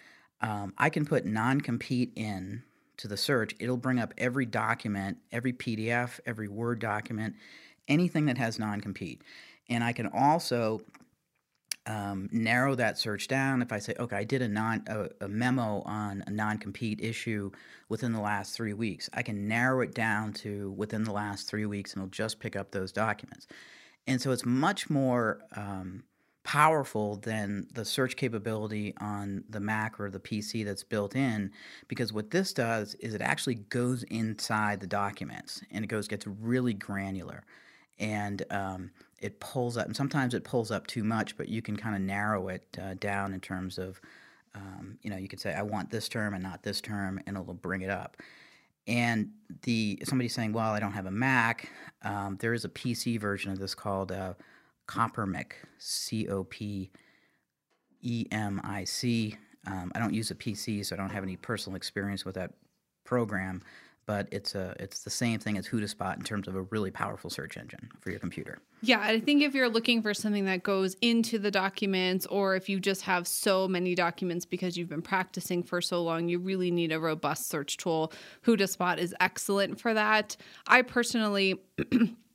um, 0.41 0.73
i 0.77 0.89
can 0.89 1.05
put 1.05 1.25
non-compete 1.25 2.11
in 2.15 2.63
to 2.97 3.07
the 3.07 3.15
search. 3.15 3.55
It'll 3.59 3.77
bring 3.77 3.97
up 3.97 4.13
every 4.17 4.45
document 4.45 5.17
every 5.31 5.53
pdf 5.53 6.19
every 6.25 6.47
word 6.47 6.79
document 6.79 7.35
anything 7.87 8.25
that 8.25 8.37
has 8.37 8.59
non-compete. 8.59 9.23
And 9.69 9.83
i 9.83 9.93
can 9.93 10.07
also 10.07 10.81
um, 11.89 12.29
narrow 12.31 12.75
that 12.75 12.99
search 12.99 13.27
down. 13.27 13.63
If 13.63 13.73
I 13.73 13.79
say, 13.79 13.95
okay, 13.99 14.15
I 14.15 14.23
did 14.23 14.43
a 14.43 14.47
non 14.47 14.83
a, 14.87 15.25
a 15.25 15.27
memo 15.27 15.81
on 15.85 16.23
a 16.27 16.29
non 16.29 16.59
compete 16.59 17.01
issue 17.01 17.51
within 17.89 18.13
the 18.13 18.21
last 18.21 18.53
three 18.55 18.73
weeks, 18.73 19.09
I 19.13 19.23
can 19.23 19.47
narrow 19.47 19.81
it 19.81 19.95
down 19.95 20.33
to 20.33 20.71
within 20.77 21.03
the 21.03 21.11
last 21.11 21.49
three 21.49 21.65
weeks, 21.65 21.93
and 21.93 22.01
it'll 22.01 22.11
just 22.11 22.39
pick 22.39 22.55
up 22.55 22.71
those 22.71 22.91
documents. 22.91 23.47
And 24.05 24.21
so 24.21 24.31
it's 24.31 24.45
much 24.45 24.89
more 24.89 25.41
um, 25.55 26.03
powerful 26.43 27.15
than 27.17 27.67
the 27.73 27.83
search 27.83 28.15
capability 28.15 28.93
on 29.01 29.43
the 29.49 29.59
Mac 29.59 29.99
or 29.99 30.11
the 30.11 30.19
PC 30.19 30.63
that's 30.63 30.83
built 30.83 31.15
in, 31.15 31.51
because 31.87 32.13
what 32.13 32.29
this 32.29 32.53
does 32.53 32.93
is 32.95 33.15
it 33.15 33.21
actually 33.21 33.55
goes 33.55 34.03
inside 34.03 34.79
the 34.79 34.87
documents 34.87 35.61
and 35.71 35.83
it 35.83 35.87
goes 35.87 36.07
gets 36.07 36.27
really 36.27 36.73
granular 36.73 37.43
and 37.99 38.43
um, 38.49 38.91
it 39.21 39.39
pulls 39.39 39.77
up. 39.77 39.85
And 39.85 39.95
sometimes 39.95 40.33
it 40.33 40.43
pulls 40.43 40.71
up 40.71 40.87
too 40.87 41.03
much, 41.03 41.37
but 41.37 41.49
you 41.49 41.61
can 41.61 41.75
kind 41.75 41.95
of 41.95 42.01
narrow 42.01 42.47
it 42.49 42.65
uh, 42.81 42.95
down 42.95 43.33
in 43.33 43.39
terms 43.39 43.77
of, 43.77 43.99
um, 44.55 44.97
you 45.01 45.09
know, 45.09 45.17
you 45.17 45.27
could 45.27 45.39
say 45.39 45.53
I 45.53 45.61
want 45.61 45.91
this 45.91 46.09
term 46.09 46.33
and 46.33 46.43
not 46.43 46.63
this 46.63 46.81
term, 46.81 47.19
and 47.27 47.37
it'll 47.37 47.53
bring 47.53 47.81
it 47.81 47.89
up. 47.89 48.17
And 48.87 49.31
the 49.63 50.01
somebody 50.03 50.29
saying, 50.29 50.53
"Well, 50.53 50.71
I 50.71 50.79
don't 50.79 50.93
have 50.93 51.05
a 51.05 51.11
Mac." 51.11 51.71
Um, 52.01 52.37
there 52.39 52.53
is 52.53 52.65
a 52.65 52.69
PC 52.69 53.19
version 53.19 53.51
of 53.51 53.59
this 53.59 53.75
called 53.75 54.11
uh, 54.11 54.33
Copernic, 54.87 55.51
C 55.77 56.27
O 56.27 56.43
P 56.43 56.89
E 58.01 58.25
M 58.31 58.59
I 58.63 58.85
C. 58.85 59.35
Um, 59.67 59.91
I 59.93 59.99
don't 59.99 60.13
use 60.13 60.31
a 60.31 60.35
PC, 60.35 60.83
so 60.85 60.95
I 60.95 60.97
don't 60.97 61.11
have 61.11 61.23
any 61.23 61.35
personal 61.35 61.75
experience 61.75 62.25
with 62.25 62.35
that 62.35 62.53
program 63.03 63.61
but 64.09 64.27
it's 64.31 64.55
a 64.55 64.75
it's 64.79 65.03
the 65.03 65.09
same 65.11 65.37
thing 65.39 65.55
as 65.55 65.67
HoudahSpot 65.67 66.17
in 66.17 66.23
terms 66.23 66.47
of 66.47 66.55
a 66.55 66.63
really 66.63 66.89
powerful 66.89 67.29
search 67.29 67.57
engine 67.57 67.91
for 68.01 68.09
your 68.09 68.19
computer. 68.19 68.57
Yeah, 68.81 69.01
I 69.01 69.19
think 69.19 69.43
if 69.43 69.53
you're 69.53 69.69
looking 69.69 70.01
for 70.01 70.15
something 70.15 70.45
that 70.45 70.63
goes 70.63 70.95
into 70.99 71.37
the 71.37 71.51
documents, 71.51 72.25
or 72.25 72.55
if 72.55 72.67
you 72.67 72.79
just 72.79 73.03
have 73.03 73.27
so 73.27 73.67
many 73.67 73.93
documents 73.93 74.45
because 74.45 74.75
you've 74.75 74.89
been 74.89 75.03
practicing 75.03 75.61
for 75.61 75.79
so 75.79 76.01
long, 76.01 76.27
you 76.27 76.39
really 76.39 76.71
need 76.71 76.91
a 76.91 76.99
robust 76.99 77.49
search 77.49 77.77
tool. 77.77 78.11
HoudahSpot 78.47 78.97
is 78.97 79.13
excellent 79.19 79.79
for 79.79 79.93
that. 79.93 80.35
I 80.65 80.81
personally 80.81 81.61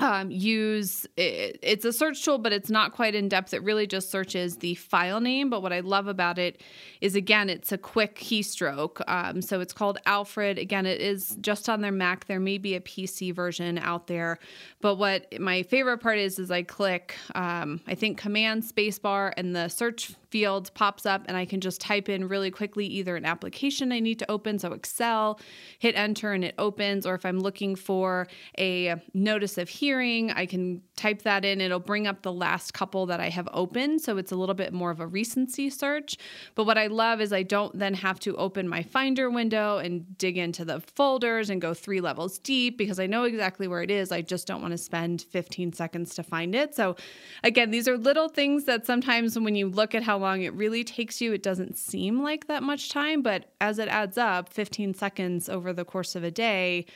um, 0.00 0.30
use 0.30 1.06
it, 1.16 1.58
it's 1.62 1.84
a 1.84 1.92
search 1.92 2.24
tool, 2.24 2.38
but 2.38 2.52
it's 2.52 2.70
not 2.70 2.92
quite 2.92 3.14
in 3.14 3.28
depth. 3.28 3.52
It 3.54 3.62
really 3.62 3.86
just 3.86 4.10
searches 4.10 4.56
the 4.56 4.74
file 4.74 5.20
name. 5.20 5.50
But 5.50 5.62
what 5.62 5.72
I 5.72 5.80
love 5.80 6.06
about 6.06 6.38
it 6.38 6.62
is, 7.00 7.14
again, 7.14 7.50
it's 7.50 7.70
a 7.70 7.78
quick 7.78 8.16
keystroke. 8.16 9.02
Um, 9.06 9.42
so 9.42 9.60
it's 9.60 9.72
called 9.72 9.98
Alfred. 10.06 10.58
Again, 10.58 10.86
it 10.86 11.00
is 11.00 11.36
just 11.40 11.68
on 11.68 11.80
their 11.80 11.92
Mac. 11.92 12.26
There 12.26 12.40
may 12.40 12.58
be 12.58 12.74
a 12.74 12.80
PC 12.80 13.34
version 13.34 13.78
out 13.78 14.06
there. 14.06 14.38
But 14.80 14.96
what 14.96 15.38
my 15.38 15.62
favorite 15.62 15.98
part 15.98 16.18
is, 16.18 16.38
is 16.38 16.50
I 16.50 16.62
click, 16.62 17.14
um, 17.34 17.80
I 17.86 17.94
think, 17.94 18.18
Command 18.18 18.62
Spacebar, 18.62 19.32
and 19.36 19.54
the 19.54 19.68
search 19.68 20.14
field 20.30 20.72
pops 20.74 21.06
up, 21.06 21.24
and 21.28 21.36
I 21.36 21.44
can 21.44 21.60
just 21.60 21.80
type 21.80 22.08
in 22.08 22.28
really 22.28 22.50
quickly 22.50 22.86
either 22.86 23.16
an 23.16 23.24
application 23.24 23.92
I 23.92 24.00
need 24.00 24.18
to 24.20 24.30
open, 24.30 24.58
so 24.58 24.72
Excel, 24.72 25.38
hit 25.78 25.94
enter, 25.96 26.32
and 26.32 26.44
it 26.44 26.54
opens. 26.58 27.06
Or 27.06 27.14
if 27.14 27.24
I'm 27.24 27.40
looking 27.40 27.76
for 27.76 28.26
a 28.58 28.96
notice 29.14 29.58
of 29.58 29.68
hearing, 29.68 29.90
hearing. 29.90 30.30
I 30.30 30.46
can 30.46 30.82
type 30.96 31.22
that 31.22 31.44
in. 31.44 31.60
It'll 31.60 31.80
bring 31.80 32.06
up 32.06 32.22
the 32.22 32.32
last 32.32 32.74
couple 32.74 33.06
that 33.06 33.20
I 33.20 33.28
have 33.28 33.48
opened. 33.52 34.00
So 34.00 34.18
it's 34.18 34.30
a 34.30 34.36
little 34.36 34.54
bit 34.54 34.72
more 34.72 34.90
of 34.90 35.00
a 35.00 35.06
recency 35.06 35.68
search. 35.68 36.16
But 36.54 36.64
what 36.64 36.78
I 36.78 36.86
love 36.86 37.20
is 37.20 37.32
I 37.32 37.42
don't 37.42 37.76
then 37.76 37.94
have 37.94 38.20
to 38.20 38.36
open 38.36 38.68
my 38.68 38.82
Finder 38.82 39.30
window 39.30 39.78
and 39.78 40.16
dig 40.18 40.36
into 40.38 40.64
the 40.64 40.80
folders 40.80 41.50
and 41.50 41.60
go 41.60 41.74
three 41.74 42.00
levels 42.00 42.38
deep 42.38 42.78
because 42.78 43.00
I 43.00 43.06
know 43.06 43.24
exactly 43.24 43.66
where 43.66 43.82
it 43.82 43.90
is. 43.90 44.12
I 44.12 44.22
just 44.22 44.46
don't 44.46 44.62
want 44.62 44.72
to 44.72 44.78
spend 44.78 45.22
15 45.22 45.72
seconds 45.72 46.14
to 46.14 46.22
find 46.22 46.54
it. 46.54 46.74
So 46.74 46.96
again, 47.42 47.70
these 47.70 47.88
are 47.88 47.98
little 47.98 48.28
things 48.28 48.64
that 48.64 48.86
sometimes 48.86 49.38
when 49.38 49.54
you 49.54 49.68
look 49.68 49.94
at 49.94 50.02
how 50.02 50.19
long 50.20 50.42
it 50.42 50.54
really 50.54 50.84
takes 50.84 51.20
you, 51.20 51.32
it 51.32 51.42
doesn't 51.42 51.76
seem 51.76 52.22
like 52.22 52.46
that 52.46 52.62
much 52.62 52.90
time. 52.90 53.22
But 53.22 53.52
as 53.60 53.78
it 53.78 53.88
adds 53.88 54.18
up, 54.18 54.52
15 54.52 54.94
seconds 54.94 55.48
over 55.48 55.72
the 55.72 55.84
course 55.84 56.14
of 56.14 56.24
a 56.24 56.30
day, 56.30 56.86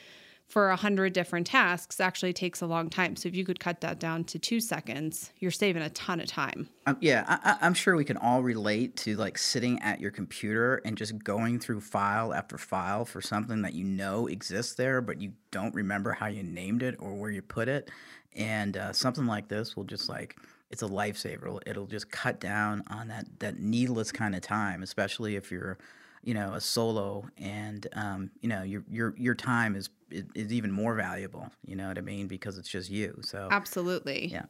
for 0.46 0.70
a 0.70 0.76
hundred 0.76 1.12
different 1.12 1.46
tasks 1.46 2.00
actually 2.00 2.32
takes 2.32 2.60
a 2.60 2.66
long 2.66 2.90
time. 2.90 3.16
So 3.16 3.28
if 3.28 3.34
you 3.34 3.44
could 3.44 3.58
cut 3.58 3.80
that 3.80 3.98
down 3.98 4.24
to 4.24 4.38
two 4.38 4.60
seconds, 4.60 5.32
you're 5.38 5.50
saving 5.50 5.82
a 5.82 5.90
ton 5.90 6.20
of 6.20 6.26
time. 6.26 6.68
Um, 6.86 6.96
yeah, 7.00 7.24
I, 7.26 7.66
am 7.66 7.74
sure 7.74 7.96
we 7.96 8.04
can 8.04 8.16
all 8.18 8.42
relate 8.42 8.96
to 8.98 9.16
like 9.16 9.38
sitting 9.38 9.80
at 9.82 10.00
your 10.00 10.10
computer 10.10 10.82
and 10.84 10.96
just 10.96 11.22
going 11.24 11.58
through 11.58 11.80
file 11.80 12.34
after 12.34 12.58
file 12.58 13.04
for 13.04 13.20
something 13.20 13.62
that 13.62 13.74
you 13.74 13.84
know 13.84 14.26
exists 14.26 14.74
there, 14.74 15.00
but 15.00 15.20
you 15.20 15.32
don't 15.50 15.74
remember 15.74 16.12
how 16.12 16.26
you 16.26 16.42
named 16.42 16.82
it 16.82 16.96
or 16.98 17.14
where 17.14 17.30
you 17.30 17.42
put 17.42 17.68
it. 17.68 17.90
And 18.36 18.76
uh, 18.76 18.92
something 18.92 19.26
like 19.26 19.48
this 19.48 19.76
will 19.76 19.84
just 19.84 20.08
like 20.08 20.36
it's 20.74 20.82
a 20.82 20.88
lifesaver. 20.88 21.44
It'll, 21.44 21.62
it'll 21.66 21.86
just 21.86 22.10
cut 22.10 22.40
down 22.40 22.82
on 22.88 23.06
that 23.06 23.26
that 23.38 23.60
needless 23.60 24.10
kind 24.10 24.34
of 24.34 24.40
time, 24.40 24.82
especially 24.82 25.36
if 25.36 25.52
you're 25.52 25.78
you 26.24 26.34
know 26.34 26.52
a 26.54 26.60
solo 26.60 27.28
and 27.38 27.86
um, 27.92 28.30
you 28.40 28.48
know 28.48 28.64
your 28.64 28.82
your 28.90 29.14
your 29.16 29.36
time 29.36 29.76
is 29.76 29.88
is 30.10 30.52
even 30.52 30.70
more 30.70 30.94
valuable 30.94 31.50
you 31.66 31.74
know 31.74 31.88
what 31.88 31.98
i 31.98 32.00
mean 32.00 32.28
because 32.28 32.56
it's 32.56 32.68
just 32.68 32.90
you 32.90 33.18
so 33.22 33.48
absolutely. 33.50 34.26
Yeah. 34.26 34.44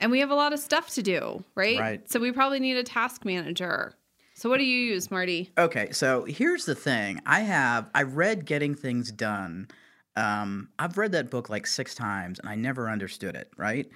And 0.00 0.10
we 0.10 0.20
have 0.20 0.30
a 0.30 0.34
lot 0.34 0.52
of 0.52 0.58
stuff 0.58 0.90
to 0.90 1.02
do 1.02 1.44
right? 1.54 1.78
Right. 1.78 2.10
So 2.10 2.20
we 2.20 2.32
probably 2.32 2.60
need 2.60 2.76
a 2.76 2.82
task 2.82 3.24
manager. 3.24 3.94
So 4.34 4.48
what 4.48 4.58
do 4.58 4.64
you 4.64 4.78
use 4.78 5.10
marty? 5.10 5.50
Okay 5.56 5.92
so 5.92 6.24
here's 6.24 6.66
the 6.66 6.74
thing. 6.74 7.20
I 7.24 7.40
have 7.40 7.90
i 7.94 8.02
read 8.02 8.44
getting 8.44 8.74
things 8.74 9.10
done 9.12 9.68
um, 10.16 10.68
I've 10.78 10.98
read 10.98 11.12
that 11.12 11.30
book 11.30 11.48
like 11.48 11.66
six 11.66 11.94
times 11.94 12.38
and 12.40 12.48
I 12.48 12.54
never 12.54 12.90
understood 12.90 13.36
it, 13.36 13.50
right? 13.56 13.88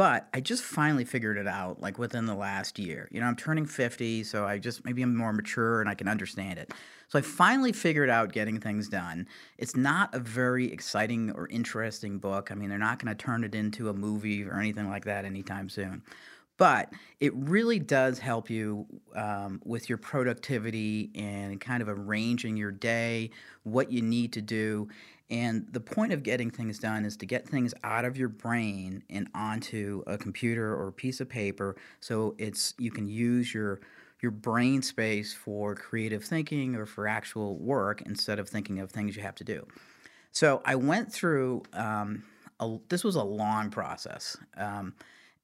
But 0.00 0.28
I 0.32 0.40
just 0.40 0.62
finally 0.62 1.04
figured 1.04 1.36
it 1.36 1.46
out 1.46 1.82
like 1.82 1.98
within 1.98 2.24
the 2.24 2.34
last 2.34 2.78
year. 2.78 3.06
You 3.12 3.20
know, 3.20 3.26
I'm 3.26 3.36
turning 3.36 3.66
50, 3.66 4.24
so 4.24 4.46
I 4.46 4.56
just 4.56 4.82
maybe 4.82 5.02
I'm 5.02 5.14
more 5.14 5.34
mature 5.34 5.82
and 5.82 5.90
I 5.90 5.94
can 5.94 6.08
understand 6.08 6.58
it. 6.58 6.72
So 7.08 7.18
I 7.18 7.20
finally 7.20 7.72
figured 7.72 8.08
out 8.08 8.32
getting 8.32 8.60
things 8.60 8.88
done. 8.88 9.28
It's 9.58 9.76
not 9.76 10.14
a 10.14 10.18
very 10.18 10.72
exciting 10.72 11.32
or 11.32 11.48
interesting 11.48 12.18
book. 12.18 12.50
I 12.50 12.54
mean, 12.54 12.70
they're 12.70 12.78
not 12.78 12.98
going 12.98 13.14
to 13.14 13.22
turn 13.22 13.44
it 13.44 13.54
into 13.54 13.90
a 13.90 13.92
movie 13.92 14.42
or 14.42 14.58
anything 14.58 14.88
like 14.88 15.04
that 15.04 15.26
anytime 15.26 15.68
soon. 15.68 16.02
But 16.56 16.90
it 17.20 17.34
really 17.34 17.78
does 17.78 18.18
help 18.18 18.48
you 18.48 18.86
um, 19.14 19.60
with 19.66 19.90
your 19.90 19.98
productivity 19.98 21.10
and 21.14 21.60
kind 21.60 21.82
of 21.82 21.90
arranging 21.90 22.56
your 22.56 22.72
day, 22.72 23.32
what 23.64 23.92
you 23.92 24.00
need 24.00 24.32
to 24.32 24.40
do. 24.40 24.88
And 25.30 25.66
the 25.70 25.80
point 25.80 26.12
of 26.12 26.22
getting 26.22 26.50
things 26.50 26.78
done 26.78 27.04
is 27.04 27.16
to 27.18 27.26
get 27.26 27.48
things 27.48 27.72
out 27.84 28.04
of 28.04 28.16
your 28.16 28.28
brain 28.28 29.04
and 29.08 29.28
onto 29.34 30.02
a 30.06 30.18
computer 30.18 30.74
or 30.74 30.88
a 30.88 30.92
piece 30.92 31.20
of 31.20 31.28
paper 31.28 31.76
so 32.00 32.34
it's 32.38 32.74
you 32.78 32.90
can 32.90 33.06
use 33.06 33.54
your 33.54 33.80
your 34.20 34.32
brain 34.32 34.82
space 34.82 35.32
for 35.32 35.74
creative 35.74 36.24
thinking 36.24 36.74
or 36.74 36.84
for 36.84 37.06
actual 37.06 37.56
work 37.56 38.02
instead 38.02 38.38
of 38.38 38.48
thinking 38.48 38.78
of 38.78 38.90
things 38.90 39.16
you 39.16 39.22
have 39.22 39.34
to 39.36 39.44
do. 39.44 39.66
So 40.32 40.60
I 40.64 40.74
went 40.74 41.12
through 41.12 41.62
um, 41.72 42.24
a, 42.58 42.76
this 42.88 43.02
was 43.02 43.16
a 43.16 43.22
long 43.22 43.70
process. 43.70 44.36
Um, 44.56 44.94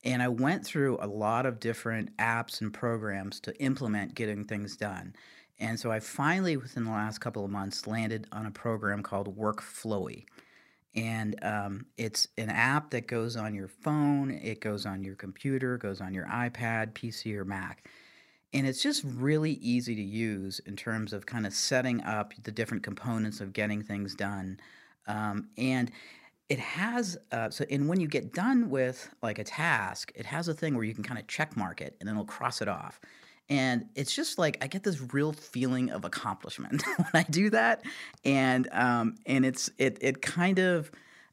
and 0.04 0.22
I 0.22 0.28
went 0.28 0.64
through 0.64 0.98
a 1.00 1.06
lot 1.06 1.46
of 1.46 1.58
different 1.58 2.16
apps 2.18 2.60
and 2.60 2.72
programs 2.72 3.40
to 3.40 3.60
implement 3.60 4.14
getting 4.14 4.44
things 4.44 4.76
done. 4.76 5.14
And 5.58 5.78
so 5.80 5.90
I 5.90 6.00
finally, 6.00 6.56
within 6.56 6.84
the 6.84 6.90
last 6.90 7.18
couple 7.18 7.44
of 7.44 7.50
months, 7.50 7.86
landed 7.86 8.26
on 8.32 8.46
a 8.46 8.50
program 8.50 9.02
called 9.02 9.36
Workflowy. 9.36 10.26
And 10.94 11.36
um, 11.42 11.86
it's 11.96 12.28
an 12.38 12.48
app 12.48 12.90
that 12.90 13.06
goes 13.06 13.36
on 13.36 13.54
your 13.54 13.68
phone, 13.68 14.30
it 14.30 14.60
goes 14.60 14.86
on 14.86 15.02
your 15.02 15.14
computer, 15.14 15.76
goes 15.76 16.00
on 16.00 16.14
your 16.14 16.26
iPad, 16.26 16.92
PC, 16.94 17.36
or 17.36 17.44
Mac. 17.44 17.88
And 18.52 18.66
it's 18.66 18.82
just 18.82 19.04
really 19.04 19.52
easy 19.52 19.94
to 19.94 20.02
use 20.02 20.58
in 20.60 20.76
terms 20.76 21.12
of 21.12 21.26
kind 21.26 21.46
of 21.46 21.52
setting 21.52 22.02
up 22.02 22.32
the 22.42 22.52
different 22.52 22.82
components 22.82 23.40
of 23.40 23.52
getting 23.52 23.82
things 23.82 24.14
done. 24.14 24.58
Um, 25.06 25.48
and 25.58 25.90
it 26.48 26.58
has 26.58 27.18
uh, 27.32 27.50
so 27.50 27.64
and 27.70 27.88
when 27.88 28.00
you 28.00 28.06
get 28.06 28.32
done 28.32 28.70
with 28.70 29.10
like 29.22 29.38
a 29.38 29.44
task 29.44 30.12
it 30.14 30.26
has 30.26 30.48
a 30.48 30.54
thing 30.54 30.74
where 30.74 30.84
you 30.84 30.94
can 30.94 31.02
kind 31.02 31.18
of 31.18 31.26
check 31.26 31.56
mark 31.56 31.80
it 31.80 31.96
and 31.98 32.08
then 32.08 32.14
it'll 32.14 32.24
cross 32.24 32.62
it 32.62 32.68
off 32.68 33.00
and 33.48 33.86
it's 33.94 34.14
just 34.14 34.38
like 34.38 34.58
i 34.62 34.66
get 34.66 34.82
this 34.82 35.00
real 35.12 35.32
feeling 35.32 35.90
of 35.90 36.04
accomplishment 36.04 36.82
when 36.96 37.08
i 37.14 37.22
do 37.24 37.50
that 37.50 37.82
and 38.24 38.68
um, 38.72 39.16
and 39.26 39.44
it's 39.44 39.70
it 39.78 39.98
it 40.00 40.22
kind 40.22 40.58
of 40.58 40.90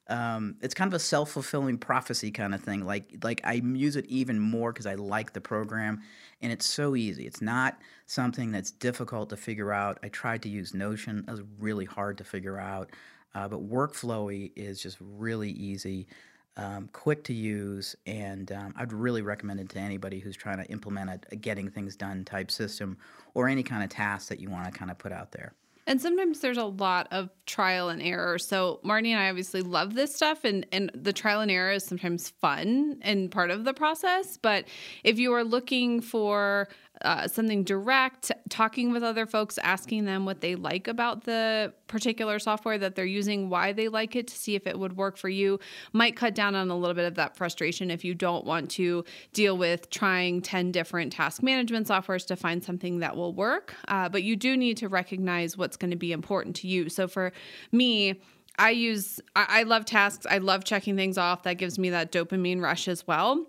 um, 0.09 0.57
it's 0.61 0.73
kind 0.73 0.89
of 0.89 0.93
a 0.93 0.99
self-fulfilling 0.99 1.77
prophecy 1.77 2.29
kind 2.29 2.53
of 2.53 2.61
thing 2.61 2.85
like 2.85 3.15
like 3.23 3.41
i 3.43 3.53
use 3.53 3.95
it 3.95 4.05
even 4.07 4.39
more 4.39 4.71
because 4.71 4.85
i 4.85 4.95
like 4.95 5.33
the 5.33 5.41
program 5.41 6.01
and 6.41 6.51
it's 6.51 6.65
so 6.65 6.93
easy. 6.93 7.25
It's 7.25 7.41
not 7.41 7.77
something 8.05 8.51
that's 8.51 8.69
difficult 8.69 9.29
to 9.29 9.37
figure 9.37 9.71
out. 9.71 9.97
I 10.03 10.09
tried 10.09 10.41
to 10.41 10.49
use 10.49 10.73
notion. 10.73 11.23
It 11.25 11.31
was 11.31 11.41
really 11.57 11.85
hard 11.85 12.17
to 12.17 12.25
figure 12.25 12.59
out 12.59 12.89
uh, 13.35 13.47
but 13.47 13.67
Workflowy 13.67 14.51
is 14.55 14.81
just 14.81 14.97
really 14.99 15.49
easy, 15.49 16.07
um, 16.57 16.89
quick 16.93 17.23
to 17.25 17.33
use, 17.33 17.95
and 18.05 18.51
um, 18.51 18.73
I'd 18.77 18.93
really 18.93 19.21
recommend 19.21 19.59
it 19.59 19.69
to 19.69 19.79
anybody 19.79 20.19
who's 20.19 20.35
trying 20.35 20.57
to 20.57 20.65
implement 20.65 21.09
a, 21.09 21.19
a 21.31 21.35
getting 21.35 21.69
things 21.69 21.95
done 21.95 22.23
type 22.25 22.51
system 22.51 22.97
or 23.33 23.47
any 23.47 23.63
kind 23.63 23.83
of 23.83 23.89
task 23.89 24.29
that 24.29 24.39
you 24.39 24.49
want 24.49 24.65
to 24.65 24.71
kind 24.71 24.91
of 24.91 24.97
put 24.97 25.11
out 25.11 25.31
there. 25.31 25.53
And 25.85 26.01
sometimes 26.01 26.39
there's 26.39 26.57
a 26.57 26.65
lot 26.65 27.07
of 27.11 27.29
trial 27.45 27.89
and 27.89 28.01
error. 28.01 28.37
So 28.39 28.79
Marty 28.83 29.11
and 29.11 29.21
I 29.21 29.29
obviously 29.29 29.61
love 29.61 29.95
this 29.95 30.15
stuff 30.15 30.45
and, 30.45 30.65
and 30.71 30.89
the 30.93 31.11
trial 31.11 31.41
and 31.41 31.51
error 31.51 31.73
is 31.73 31.83
sometimes 31.83 32.29
fun 32.29 32.99
and 33.01 33.29
part 33.29 33.51
of 33.51 33.65
the 33.65 33.73
process. 33.73 34.37
But 34.37 34.65
if 35.03 35.19
you 35.19 35.33
are 35.33 35.43
looking 35.43 35.99
for 35.99 36.69
uh, 37.01 37.27
something 37.27 37.63
direct, 37.63 38.31
talking 38.49 38.91
with 38.91 39.03
other 39.03 39.25
folks, 39.25 39.57
asking 39.57 40.05
them 40.05 40.25
what 40.25 40.41
they 40.41 40.55
like 40.55 40.87
about 40.87 41.23
the 41.23 41.73
particular 41.87 42.39
software 42.39 42.77
that 42.77 42.95
they're 42.95 43.05
using, 43.05 43.49
why 43.49 43.73
they 43.73 43.87
like 43.87 44.15
it 44.15 44.27
to 44.27 44.35
see 44.35 44.55
if 44.55 44.67
it 44.67 44.77
would 44.77 44.95
work 44.95 45.17
for 45.17 45.29
you, 45.29 45.59
might 45.91 46.15
cut 46.15 46.35
down 46.35 46.55
on 46.55 46.69
a 46.69 46.77
little 46.77 46.93
bit 46.93 47.05
of 47.05 47.15
that 47.15 47.35
frustration 47.35 47.91
if 47.91 48.05
you 48.05 48.13
don't 48.13 48.45
want 48.45 48.69
to 48.69 49.03
deal 49.33 49.57
with 49.57 49.89
trying 49.89 50.41
10 50.41 50.71
different 50.71 51.11
task 51.11 51.43
management 51.43 51.87
softwares 51.87 52.25
to 52.27 52.35
find 52.35 52.63
something 52.63 52.99
that 52.99 53.15
will 53.15 53.33
work. 53.33 53.75
Uh, 53.87 54.07
but 54.07 54.23
you 54.23 54.35
do 54.35 54.55
need 54.55 54.77
to 54.77 54.87
recognize 54.87 55.57
what's 55.57 55.77
going 55.77 55.91
to 55.91 55.97
be 55.97 56.11
important 56.11 56.55
to 56.55 56.67
you. 56.67 56.89
So 56.89 57.07
for 57.07 57.33
me, 57.71 58.21
I 58.59 58.69
use, 58.69 59.19
I, 59.35 59.45
I 59.49 59.63
love 59.63 59.85
tasks. 59.85 60.27
I 60.29 60.37
love 60.37 60.63
checking 60.63 60.95
things 60.95 61.17
off. 61.17 61.43
That 61.43 61.55
gives 61.55 61.79
me 61.79 61.89
that 61.89 62.11
dopamine 62.11 62.61
rush 62.61 62.87
as 62.87 63.05
well 63.07 63.47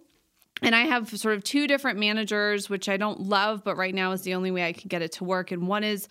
and 0.63 0.75
I 0.75 0.83
have 0.83 1.09
sort 1.19 1.35
of 1.35 1.45
two 1.45 1.67
different 1.67 1.99
managers, 1.99 2.71
which 2.71 2.89
I 2.89 2.97
don't 2.97 3.21
love, 3.21 3.65
but 3.65 3.77
right 3.77 3.95
now 3.95 4.13
is 4.13 4.23
the 4.23 4.35
only 4.35 4.51
way 4.51 4.67
I 4.67 4.73
can 4.73 4.89
get 4.89 5.03
it 5.03 5.13
to 5.13 5.25
work. 5.25 5.51
And 5.51 5.67
one 5.67 5.85
is 5.85 6.09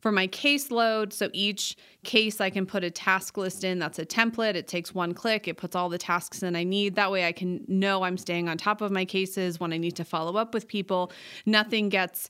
for 0.00 0.12
my 0.12 0.28
caseload. 0.28 1.12
So 1.12 1.30
each 1.32 1.76
case 2.04 2.40
I 2.40 2.50
can 2.50 2.66
put 2.66 2.84
a 2.84 2.90
task 2.90 3.36
list 3.36 3.64
in. 3.64 3.78
That's 3.78 3.98
a 3.98 4.06
template. 4.06 4.54
It 4.54 4.68
takes 4.68 4.94
one 4.94 5.14
click, 5.14 5.48
it 5.48 5.56
puts 5.56 5.74
all 5.74 5.88
the 5.88 5.98
tasks 5.98 6.42
in 6.42 6.54
I 6.54 6.62
need. 6.62 6.94
That 6.94 7.10
way 7.10 7.26
I 7.26 7.32
can 7.32 7.64
know 7.66 8.04
I'm 8.04 8.18
staying 8.18 8.48
on 8.48 8.58
top 8.58 8.80
of 8.80 8.92
my 8.92 9.04
cases 9.04 9.58
when 9.58 9.72
I 9.72 9.78
need 9.78 9.96
to 9.96 10.04
follow 10.04 10.36
up 10.36 10.54
with 10.54 10.68
people. 10.68 11.10
Nothing 11.44 11.88
gets 11.88 12.28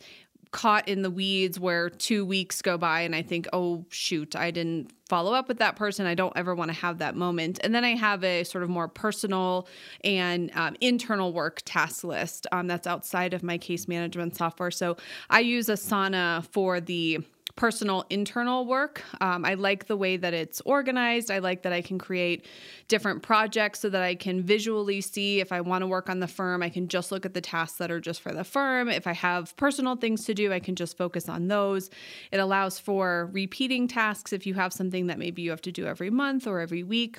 caught 0.56 0.88
in 0.88 1.02
the 1.02 1.10
weeds 1.10 1.60
where 1.60 1.90
two 1.90 2.24
weeks 2.24 2.62
go 2.62 2.78
by 2.78 3.02
and 3.02 3.14
I 3.14 3.20
think, 3.20 3.46
oh, 3.52 3.84
shoot, 3.90 4.34
I 4.34 4.50
didn't 4.50 4.90
follow 5.06 5.34
up 5.34 5.48
with 5.48 5.58
that 5.58 5.76
person. 5.76 6.06
I 6.06 6.14
don't 6.14 6.32
ever 6.34 6.54
want 6.54 6.70
to 6.70 6.76
have 6.78 6.96
that 6.96 7.14
moment. 7.14 7.60
And 7.62 7.74
then 7.74 7.84
I 7.84 7.94
have 7.94 8.24
a 8.24 8.42
sort 8.42 8.64
of 8.64 8.70
more 8.70 8.88
personal 8.88 9.68
and 10.02 10.50
um, 10.54 10.74
internal 10.80 11.34
work 11.34 11.60
task 11.66 12.04
list 12.04 12.46
um, 12.52 12.68
that's 12.68 12.86
outside 12.86 13.34
of 13.34 13.42
my 13.42 13.58
case 13.58 13.86
management 13.86 14.34
software. 14.34 14.70
So 14.70 14.96
I 15.28 15.40
use 15.40 15.66
Asana 15.66 16.46
for 16.46 16.80
the 16.80 17.18
personal 17.56 18.04
internal 18.10 18.66
work. 18.66 19.02
Um, 19.20 19.44
I 19.44 19.54
like 19.54 19.86
the 19.86 19.96
way 19.96 20.18
that 20.18 20.34
it's 20.34 20.60
organized. 20.60 21.30
I 21.30 21.38
like 21.38 21.62
that 21.62 21.72
I 21.72 21.80
can 21.80 21.98
create 21.98 22.46
different 22.86 23.22
projects 23.22 23.80
so 23.80 23.88
that 23.88 24.02
I 24.02 24.14
can 24.14 24.42
visually 24.42 25.00
see 25.00 25.40
if 25.40 25.50
I 25.52 25.62
want 25.62 25.82
to 25.82 25.86
work 25.86 26.10
on 26.10 26.20
the 26.20 26.28
firm, 26.28 26.62
I 26.62 26.68
can 26.68 26.86
just 26.86 27.10
look 27.10 27.24
at 27.24 27.34
the 27.34 27.40
tasks 27.40 27.78
that 27.78 27.90
are 27.90 28.00
just 28.00 28.20
for 28.20 28.32
the 28.32 28.44
firm. 28.44 28.88
If 28.88 29.06
I 29.06 29.14
have 29.14 29.56
personal 29.56 29.96
things 29.96 30.24
to 30.26 30.34
do, 30.34 30.52
I 30.52 30.60
can 30.60 30.76
just 30.76 30.96
focus 30.98 31.28
on 31.28 31.48
those. 31.48 31.90
It 32.30 32.38
allows 32.38 32.78
for 32.78 33.30
repeating 33.32 33.88
tasks 33.88 34.32
if 34.32 34.46
you 34.46 34.54
have 34.54 34.72
something 34.72 35.06
that 35.06 35.18
maybe 35.18 35.42
you 35.42 35.50
have 35.50 35.62
to 35.62 35.72
do 35.72 35.86
every 35.86 36.10
month 36.10 36.46
or 36.46 36.60
every 36.60 36.82
week 36.82 37.18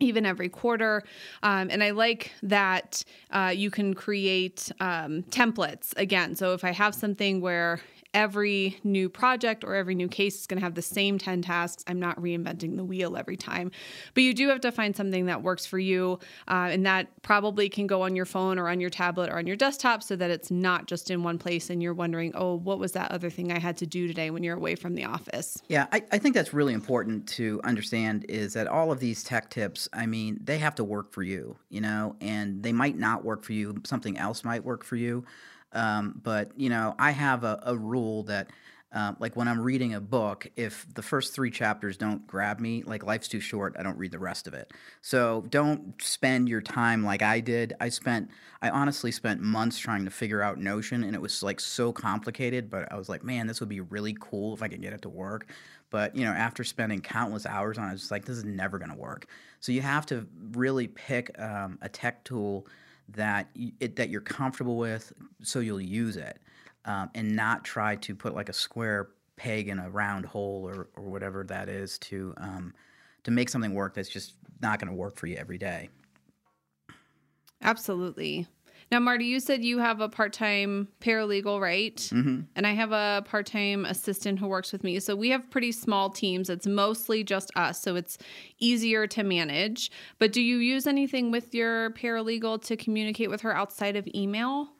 even 0.00 0.26
every 0.26 0.48
quarter. 0.48 1.02
Um, 1.42 1.68
and 1.70 1.82
I 1.82 1.90
like 1.90 2.32
that 2.42 3.04
uh, 3.30 3.52
you 3.54 3.70
can 3.70 3.94
create 3.94 4.70
um, 4.80 5.22
templates 5.24 5.96
again. 5.96 6.34
So 6.34 6.52
if 6.52 6.64
I 6.64 6.72
have 6.72 6.94
something 6.94 7.40
where 7.40 7.80
every 8.14 8.78
new 8.84 9.08
project 9.08 9.64
or 9.64 9.74
every 9.74 9.94
new 9.94 10.08
case 10.08 10.40
is 10.40 10.46
going 10.46 10.58
to 10.58 10.64
have 10.64 10.74
the 10.74 10.82
same 10.82 11.18
10 11.18 11.42
tasks. 11.42 11.84
I'm 11.86 11.98
not 11.98 12.18
reinventing 12.20 12.76
the 12.76 12.84
wheel 12.84 13.16
every 13.16 13.36
time. 13.36 13.72
But 14.14 14.22
you 14.22 14.32
do 14.32 14.48
have 14.48 14.60
to 14.60 14.72
find 14.72 14.96
something 14.96 15.26
that 15.26 15.42
works 15.42 15.66
for 15.66 15.78
you. 15.78 16.20
Uh, 16.48 16.68
and 16.70 16.86
that 16.86 17.08
probably 17.22 17.68
can 17.68 17.86
go 17.86 18.02
on 18.02 18.14
your 18.14 18.24
phone 18.24 18.58
or 18.58 18.68
on 18.68 18.80
your 18.80 18.90
tablet 18.90 19.30
or 19.30 19.38
on 19.38 19.46
your 19.46 19.56
desktop 19.56 20.02
so 20.02 20.14
that 20.16 20.30
it's 20.30 20.50
not 20.50 20.86
just 20.86 21.10
in 21.10 21.24
one 21.24 21.38
place 21.38 21.68
and 21.68 21.82
you're 21.82 21.92
wondering, 21.92 22.32
oh, 22.34 22.54
what 22.54 22.78
was 22.78 22.92
that 22.92 23.10
other 23.10 23.30
thing 23.30 23.52
I 23.52 23.58
had 23.58 23.76
to 23.78 23.86
do 23.86 24.06
today 24.06 24.30
when 24.30 24.44
you're 24.44 24.56
away 24.56 24.76
from 24.76 24.94
the 24.94 25.04
office? 25.04 25.60
Yeah, 25.68 25.86
I, 25.92 26.02
I 26.12 26.18
think 26.18 26.34
that's 26.34 26.54
really 26.54 26.72
important 26.72 27.26
to 27.30 27.60
understand 27.64 28.26
is 28.28 28.54
that 28.54 28.68
all 28.68 28.92
of 28.92 29.00
these 29.00 29.24
tech 29.24 29.50
tips, 29.50 29.88
I 29.92 30.06
mean, 30.06 30.38
they 30.42 30.58
have 30.58 30.76
to 30.76 30.84
work 30.84 31.12
for 31.12 31.22
you, 31.22 31.56
you 31.68 31.80
know, 31.80 32.14
and 32.20 32.62
they 32.62 32.72
might 32.72 32.96
not 32.96 33.24
work 33.24 33.42
for 33.42 33.52
you. 33.52 33.80
Something 33.84 34.16
else 34.16 34.44
might 34.44 34.64
work 34.64 34.84
for 34.84 34.96
you. 34.96 35.24
Um, 35.74 36.20
but 36.22 36.52
you 36.56 36.68
know, 36.70 36.94
I 36.98 37.10
have 37.10 37.44
a, 37.44 37.60
a 37.64 37.76
rule 37.76 38.22
that, 38.24 38.50
uh, 38.92 39.12
like 39.18 39.34
when 39.34 39.48
I'm 39.48 39.60
reading 39.60 39.94
a 39.94 40.00
book, 40.00 40.46
if 40.54 40.86
the 40.94 41.02
first 41.02 41.34
three 41.34 41.50
chapters 41.50 41.96
don't 41.96 42.24
grab 42.28 42.60
me, 42.60 42.84
like 42.84 43.02
life's 43.02 43.26
too 43.26 43.40
short, 43.40 43.74
I 43.76 43.82
don't 43.82 43.98
read 43.98 44.12
the 44.12 44.20
rest 44.20 44.46
of 44.46 44.54
it. 44.54 44.70
So 45.02 45.44
don't 45.48 46.00
spend 46.00 46.48
your 46.48 46.60
time 46.60 47.02
like 47.02 47.20
I 47.20 47.40
did. 47.40 47.74
I 47.80 47.88
spent, 47.88 48.30
I 48.62 48.70
honestly 48.70 49.10
spent 49.10 49.40
months 49.40 49.80
trying 49.80 50.04
to 50.04 50.12
figure 50.12 50.42
out 50.42 50.58
Notion, 50.60 51.02
and 51.02 51.16
it 51.16 51.20
was 51.20 51.42
like 51.42 51.58
so 51.58 51.92
complicated. 51.92 52.70
But 52.70 52.90
I 52.92 52.96
was 52.96 53.08
like, 53.08 53.24
man, 53.24 53.48
this 53.48 53.58
would 53.58 53.68
be 53.68 53.80
really 53.80 54.16
cool 54.20 54.54
if 54.54 54.62
I 54.62 54.68
could 54.68 54.80
get 54.80 54.92
it 54.92 55.02
to 55.02 55.08
work. 55.08 55.48
But 55.90 56.14
you 56.14 56.24
know, 56.24 56.32
after 56.32 56.62
spending 56.62 57.00
countless 57.00 57.46
hours 57.46 57.78
on 57.78 57.86
it, 57.86 57.90
I 57.90 57.92
was 57.92 58.12
like, 58.12 58.24
this 58.24 58.36
is 58.36 58.44
never 58.44 58.78
going 58.78 58.90
to 58.90 58.96
work. 58.96 59.26
So 59.58 59.72
you 59.72 59.82
have 59.82 60.06
to 60.06 60.24
really 60.52 60.86
pick 60.86 61.36
um, 61.40 61.78
a 61.82 61.88
tech 61.88 62.22
tool 62.22 62.68
that 63.08 63.48
you, 63.54 63.72
it, 63.80 63.96
that 63.96 64.10
you're 64.10 64.20
comfortable 64.20 64.76
with, 64.76 65.12
so 65.42 65.60
you'll 65.60 65.80
use 65.80 66.16
it, 66.16 66.38
um, 66.84 67.10
and 67.14 67.34
not 67.34 67.64
try 67.64 67.96
to 67.96 68.14
put 68.14 68.34
like 68.34 68.48
a 68.48 68.52
square 68.52 69.10
peg 69.36 69.68
in 69.68 69.78
a 69.78 69.90
round 69.90 70.24
hole 70.24 70.62
or, 70.68 70.88
or 70.96 71.04
whatever 71.10 71.44
that 71.44 71.68
is 71.68 71.98
to 71.98 72.34
um, 72.38 72.72
to 73.24 73.30
make 73.30 73.48
something 73.48 73.74
work 73.74 73.94
that's 73.94 74.08
just 74.08 74.34
not 74.60 74.78
going 74.78 74.88
to 74.88 74.94
work 74.94 75.16
for 75.16 75.26
you 75.26 75.36
every 75.36 75.58
day. 75.58 75.88
Absolutely. 77.62 78.46
Now, 78.90 79.00
Marty, 79.00 79.24
you 79.24 79.40
said 79.40 79.64
you 79.64 79.78
have 79.78 80.00
a 80.00 80.08
part 80.08 80.32
time 80.32 80.88
paralegal, 81.00 81.60
right? 81.60 81.96
Mm-hmm. 81.96 82.40
And 82.54 82.66
I 82.66 82.72
have 82.72 82.92
a 82.92 83.22
part 83.26 83.46
time 83.46 83.84
assistant 83.84 84.38
who 84.38 84.46
works 84.46 84.72
with 84.72 84.84
me. 84.84 85.00
So 85.00 85.16
we 85.16 85.30
have 85.30 85.50
pretty 85.50 85.72
small 85.72 86.10
teams. 86.10 86.50
It's 86.50 86.66
mostly 86.66 87.24
just 87.24 87.50
us. 87.56 87.80
So 87.80 87.96
it's 87.96 88.18
easier 88.58 89.06
to 89.08 89.22
manage. 89.22 89.90
But 90.18 90.32
do 90.32 90.40
you 90.40 90.56
use 90.56 90.86
anything 90.86 91.30
with 91.30 91.54
your 91.54 91.90
paralegal 91.90 92.62
to 92.66 92.76
communicate 92.76 93.30
with 93.30 93.40
her 93.42 93.54
outside 93.54 93.96
of 93.96 94.08
email? 94.14 94.70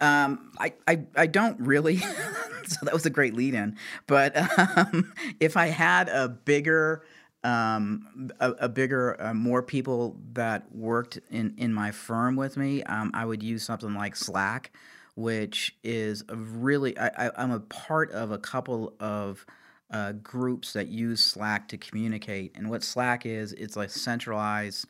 Um, 0.00 0.50
I, 0.58 0.74
I, 0.88 1.04
I 1.16 1.26
don't 1.26 1.58
really. 1.60 1.96
so 2.66 2.78
that 2.82 2.92
was 2.92 3.06
a 3.06 3.10
great 3.10 3.34
lead 3.34 3.54
in. 3.54 3.76
But 4.06 4.36
um, 4.76 5.12
if 5.40 5.56
I 5.56 5.66
had 5.66 6.08
a 6.08 6.28
bigger 6.28 7.04
um, 7.44 8.30
a, 8.40 8.52
a, 8.52 8.68
bigger, 8.68 9.20
uh, 9.20 9.34
more 9.34 9.62
people 9.62 10.16
that 10.32 10.74
worked 10.74 11.20
in, 11.30 11.54
in 11.58 11.74
my 11.74 11.90
firm 11.90 12.36
with 12.36 12.56
me, 12.56 12.82
um, 12.84 13.10
I 13.12 13.26
would 13.26 13.42
use 13.42 13.62
something 13.62 13.94
like 13.94 14.16
Slack, 14.16 14.72
which 15.14 15.76
is 15.84 16.24
really, 16.28 16.98
I, 16.98 17.30
am 17.36 17.50
a 17.50 17.60
part 17.60 18.10
of 18.12 18.32
a 18.32 18.38
couple 18.38 18.94
of 18.98 19.44
uh, 19.90 20.12
groups 20.12 20.72
that 20.72 20.88
use 20.88 21.22
Slack 21.24 21.68
to 21.68 21.76
communicate. 21.76 22.52
And 22.56 22.70
what 22.70 22.82
Slack 22.82 23.26
is, 23.26 23.52
it's 23.52 23.76
a 23.76 23.88
centralized 23.90 24.86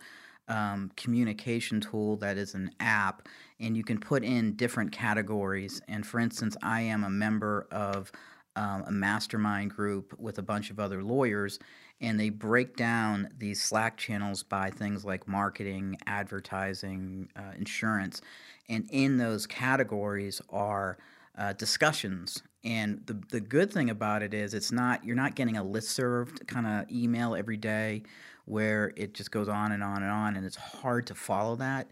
um, 0.46 0.92
communication 0.96 1.80
tool 1.80 2.16
that 2.18 2.38
is 2.38 2.54
an 2.54 2.70
app, 2.78 3.28
and 3.58 3.76
you 3.76 3.82
can 3.82 3.98
put 3.98 4.22
in 4.22 4.54
different 4.54 4.92
categories. 4.92 5.82
And 5.88 6.06
for 6.06 6.20
instance, 6.20 6.56
I 6.62 6.82
am 6.82 7.02
a 7.02 7.10
member 7.10 7.66
of 7.72 8.12
um, 8.54 8.84
a 8.86 8.92
mastermind 8.92 9.74
group 9.74 10.14
with 10.20 10.38
a 10.38 10.42
bunch 10.42 10.70
of 10.70 10.78
other 10.78 11.02
lawyers 11.02 11.58
and 12.00 12.18
they 12.18 12.28
break 12.30 12.76
down 12.76 13.28
these 13.38 13.62
Slack 13.62 13.96
channels 13.96 14.42
by 14.42 14.70
things 14.70 15.04
like 15.04 15.26
marketing, 15.28 15.98
advertising, 16.06 17.28
uh, 17.36 17.52
insurance, 17.56 18.20
and 18.68 18.88
in 18.90 19.18
those 19.18 19.46
categories 19.46 20.40
are 20.50 20.98
uh, 21.38 21.52
discussions. 21.54 22.42
And 22.64 23.02
the 23.06 23.20
the 23.30 23.40
good 23.40 23.72
thing 23.72 23.90
about 23.90 24.22
it 24.22 24.32
is 24.34 24.54
it's 24.54 24.72
not 24.72 25.04
you're 25.04 25.16
not 25.16 25.34
getting 25.34 25.56
a 25.56 25.62
list 25.64 25.90
served 25.90 26.46
kind 26.46 26.66
of 26.66 26.90
email 26.90 27.34
every 27.34 27.56
day 27.56 28.02
where 28.46 28.92
it 28.96 29.14
just 29.14 29.30
goes 29.30 29.48
on 29.48 29.72
and 29.72 29.82
on 29.82 30.02
and 30.02 30.10
on, 30.10 30.36
and 30.36 30.44
it's 30.46 30.56
hard 30.56 31.06
to 31.06 31.14
follow 31.14 31.56
that, 31.56 31.90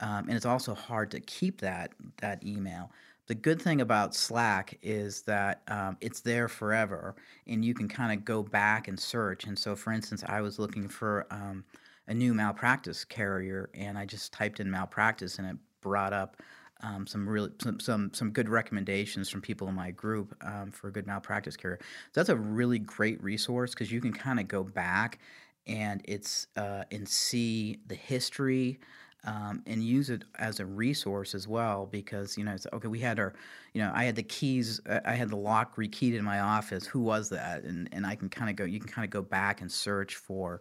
um, 0.00 0.28
and 0.28 0.32
it's 0.32 0.46
also 0.46 0.74
hard 0.74 1.10
to 1.12 1.20
keep 1.20 1.60
that 1.60 1.92
that 2.18 2.44
email. 2.44 2.90
The 3.26 3.34
good 3.34 3.60
thing 3.60 3.80
about 3.80 4.14
Slack 4.14 4.78
is 4.82 5.22
that 5.22 5.62
um, 5.68 5.96
it's 6.00 6.20
there 6.20 6.48
forever, 6.48 7.14
and 7.46 7.64
you 7.64 7.74
can 7.74 7.88
kind 7.88 8.12
of 8.12 8.24
go 8.24 8.42
back 8.42 8.88
and 8.88 8.98
search. 8.98 9.44
And 9.44 9.58
so, 9.58 9.74
for 9.74 9.92
instance, 9.92 10.22
I 10.26 10.40
was 10.40 10.58
looking 10.58 10.88
for 10.88 11.26
um, 11.30 11.64
a 12.06 12.14
new 12.14 12.34
malpractice 12.34 13.04
carrier, 13.04 13.70
and 13.74 13.96
I 13.96 14.04
just 14.04 14.32
typed 14.32 14.60
in 14.60 14.70
malpractice, 14.70 15.38
and 15.38 15.48
it 15.48 15.56
brought 15.80 16.12
up 16.12 16.36
um, 16.82 17.06
some 17.06 17.26
really 17.26 17.50
some, 17.62 17.80
some 17.80 18.12
some 18.12 18.30
good 18.30 18.48
recommendations 18.48 19.30
from 19.30 19.40
people 19.40 19.68
in 19.68 19.74
my 19.74 19.90
group 19.90 20.34
um, 20.42 20.70
for 20.70 20.88
a 20.88 20.92
good 20.92 21.06
malpractice 21.06 21.56
carrier. 21.56 21.78
So 21.80 22.20
that's 22.20 22.28
a 22.28 22.36
really 22.36 22.78
great 22.78 23.22
resource 23.22 23.70
because 23.70 23.90
you 23.90 24.00
can 24.00 24.12
kind 24.12 24.38
of 24.38 24.48
go 24.48 24.62
back 24.62 25.18
and 25.66 26.02
it's 26.04 26.46
uh, 26.56 26.84
and 26.90 27.08
see 27.08 27.78
the 27.86 27.94
history 27.94 28.78
um, 29.24 29.62
and 29.66 29.82
use 29.82 30.10
it 30.10 30.24
as 30.38 30.60
a 30.60 30.66
resource 30.66 31.34
as 31.34 31.48
well 31.48 31.86
because 31.90 32.36
you 32.36 32.44
know 32.44 32.52
it's 32.52 32.66
okay 32.72 32.88
we 32.88 32.98
had 32.98 33.18
our 33.18 33.34
you 33.72 33.82
know 33.82 33.90
i 33.94 34.04
had 34.04 34.16
the 34.16 34.22
keys 34.22 34.80
uh, 34.88 35.00
i 35.04 35.12
had 35.12 35.28
the 35.28 35.36
lock 35.36 35.76
rekeyed 35.76 36.14
in 36.14 36.24
my 36.24 36.40
office. 36.40 36.86
Who 36.86 37.00
was 37.00 37.28
that? 37.30 37.64
And, 37.64 37.88
and 37.92 38.06
i 38.06 38.14
can 38.14 38.28
kind 38.28 38.50
of 38.50 38.56
go 38.56 38.64
you 38.64 38.80
can 38.80 38.88
kind 38.88 39.04
of 39.04 39.10
go 39.10 39.22
back 39.22 39.60
and 39.60 39.70
search 39.70 40.16
for 40.16 40.60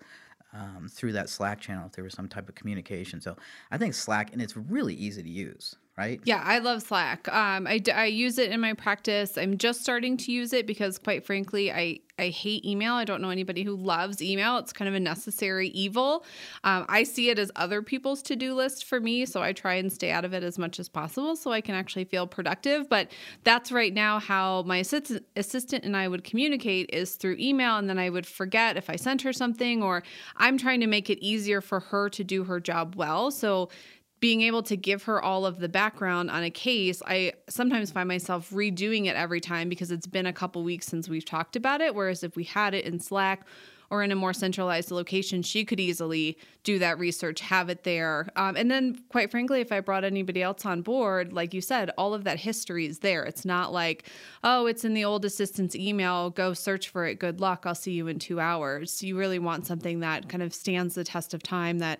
um, 0.54 0.88
through 0.90 1.14
that 1.14 1.30
slack 1.30 1.60
channel 1.60 1.88
if 1.88 1.94
there 1.94 2.04
was 2.04 2.14
some 2.14 2.28
type 2.28 2.48
of 2.48 2.56
communication. 2.56 3.20
So 3.22 3.36
i 3.72 3.78
think 3.78 3.94
slack 3.94 4.34
and 4.34 4.42
it's 4.42 4.56
really 4.56 4.96
easy 4.96 5.24
to 5.24 5.30
use 5.30 5.76
right? 5.98 6.20
Yeah, 6.26 6.42
I 6.44 6.60
love 6.60 6.82
Slack. 6.82 7.32
Um, 7.32 7.68
I, 7.68 7.82
I 7.94 8.06
use 8.06 8.38
it 8.38 8.52
in 8.52 8.60
my 8.60 8.74
practice. 8.74 9.38
I'm 9.38 9.58
just 9.58 9.82
starting 9.82 10.18
to 10.18 10.32
use 10.32 10.52
it 10.54 10.66
because, 10.66 10.98
quite 10.98 11.26
frankly, 11.26 11.72
I, 11.72 12.00
I 12.18 12.30
hate 12.30 12.66
email. 12.66 12.94
I 12.94 13.06
don't 13.06 13.22
know 13.22 13.30
anybody 13.30 13.64
who 13.64 13.76
loves 13.76 14.22
email. 14.22 14.58
It's 14.58 14.74
kind 14.74 14.90
of 14.90 14.96
a 14.96 15.00
necessary 15.00 15.70
evil. 15.70 16.26
Um, 16.64 16.86
I 16.90 17.04
see 17.04 17.30
it 17.30 17.38
as 17.38 17.52
other 17.56 17.82
people's 17.82 18.24
to 18.24 18.36
do 18.36 18.56
list 18.56 18.86
for 18.86 19.00
me. 19.00 19.26
So 19.26 19.42
I 19.42 19.54
try 19.54 19.76
and 19.76 19.92
stay 19.92 20.10
out 20.10 20.26
of 20.26 20.34
it 20.34 20.44
as 20.44 20.58
much 20.58 20.80
as 20.80 20.90
possible 20.90 21.36
so 21.36 21.52
I 21.52 21.62
can 21.62 21.76
actually 21.76 22.06
feel 22.06 22.26
productive. 22.26 22.90
But 22.90 23.12
that's 23.44 23.72
right 23.72 23.94
now 23.94 24.20
how 24.20 24.64
my 24.64 24.78
assistant, 24.78 25.26
assistant 25.36 25.86
and 25.86 25.96
I 25.96 26.08
would 26.08 26.24
communicate 26.24 26.90
is 26.92 27.16
through 27.16 27.38
email. 27.40 27.78
And 27.78 27.88
then 27.88 28.00
I 28.00 28.10
would 28.10 28.26
forget 28.26 28.78
if 28.78 28.90
I 28.90 28.96
sent 28.96 29.22
her 29.22 29.34
something, 29.34 29.84
or 29.84 30.04
I'm 30.38 30.58
trying 30.58 30.80
to 30.80 30.88
make 30.88 31.10
it 31.10 31.20
easier 31.24 31.62
for 31.62 31.80
her 31.80 32.10
to 32.10 32.24
do 32.24 32.46
her 32.46 32.60
job 32.60 32.96
well. 32.96 33.30
So 33.30 33.70
being 34.24 34.40
able 34.40 34.64
to 34.64 34.78
give 34.78 35.04
her 35.04 35.22
all 35.22 35.46
of 35.46 35.60
the 35.60 35.68
background 35.68 36.32
on 36.32 36.44
a 36.44 36.50
case, 36.50 37.02
I 37.06 37.34
sometimes 37.50 37.92
find 37.92 38.08
myself 38.08 38.52
redoing 38.52 39.08
it 39.08 39.18
every 39.18 39.42
time 39.42 39.68
because 39.68 39.92
it's 39.92 40.08
been 40.08 40.26
a 40.26 40.32
couple 40.32 40.64
weeks 40.64 40.86
since 40.86 41.10
we've 41.10 41.26
talked 41.26 41.58
about 41.58 41.82
it. 41.82 41.94
Whereas 41.94 42.24
if 42.24 42.38
we 42.38 42.46
had 42.46 42.74
it 42.74 42.86
in 42.86 43.02
Slack 43.02 43.46
or 43.90 44.02
in 44.02 44.14
a 44.14 44.16
more 44.16 44.32
centralized 44.32 44.92
location, 44.92 45.42
she 45.42 45.66
could 45.66 45.78
easily 45.78 46.38
do 46.64 46.80
that 46.80 47.00
research, 47.00 47.42
have 47.42 47.68
it 47.68 47.84
there. 47.84 48.30
Um, 48.38 48.56
and 48.56 48.72
then, 48.72 48.98
quite 49.10 49.30
frankly, 49.30 49.60
if 49.60 49.74
I 49.74 49.82
brought 49.82 50.06
anybody 50.06 50.42
else 50.42 50.66
on 50.66 50.84
board, 50.84 51.34
like 51.34 51.54
you 51.54 51.60
said, 51.60 51.92
all 51.98 52.14
of 52.14 52.24
that 52.24 52.40
history 52.40 52.86
is 52.86 53.00
there. 53.00 53.26
It's 53.26 53.44
not 53.44 53.74
like, 53.74 54.10
oh, 54.42 54.68
it's 54.68 54.86
in 54.86 54.94
the 54.94 55.04
old 55.04 55.26
assistant's 55.26 55.76
email, 55.76 56.30
go 56.30 56.54
search 56.54 56.88
for 56.88 57.06
it, 57.06 57.20
good 57.20 57.42
luck, 57.42 57.66
I'll 57.66 57.76
see 57.76 57.92
you 57.92 58.08
in 58.08 58.20
two 58.20 58.40
hours. 58.40 59.04
You 59.04 59.18
really 59.18 59.40
want 59.40 59.68
something 59.68 60.00
that 60.00 60.30
kind 60.30 60.44
of 60.44 60.54
stands 60.54 60.96
the 60.96 61.04
test 61.04 61.34
of 61.34 61.44
time 61.44 61.80
that 61.80 62.00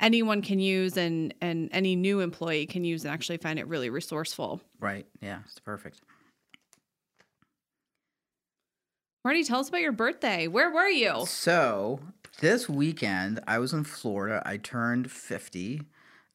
anyone 0.00 0.42
can 0.42 0.58
use 0.58 0.96
and 0.96 1.34
and 1.40 1.68
any 1.72 1.96
new 1.96 2.20
employee 2.20 2.66
can 2.66 2.84
use 2.84 3.04
and 3.04 3.12
actually 3.12 3.38
find 3.38 3.58
it 3.58 3.66
really 3.68 3.90
resourceful. 3.90 4.60
Right. 4.80 5.06
Yeah, 5.20 5.40
it's 5.44 5.58
perfect. 5.60 6.00
Marty, 9.24 9.42
tell 9.42 9.60
us 9.60 9.70
about 9.70 9.80
your 9.80 9.92
birthday. 9.92 10.48
Where 10.48 10.70
were 10.70 10.88
you? 10.88 11.24
So 11.26 12.00
this 12.40 12.68
weekend 12.68 13.40
I 13.46 13.58
was 13.58 13.72
in 13.72 13.84
Florida. 13.84 14.42
I 14.44 14.58
turned 14.58 15.10
50. 15.10 15.80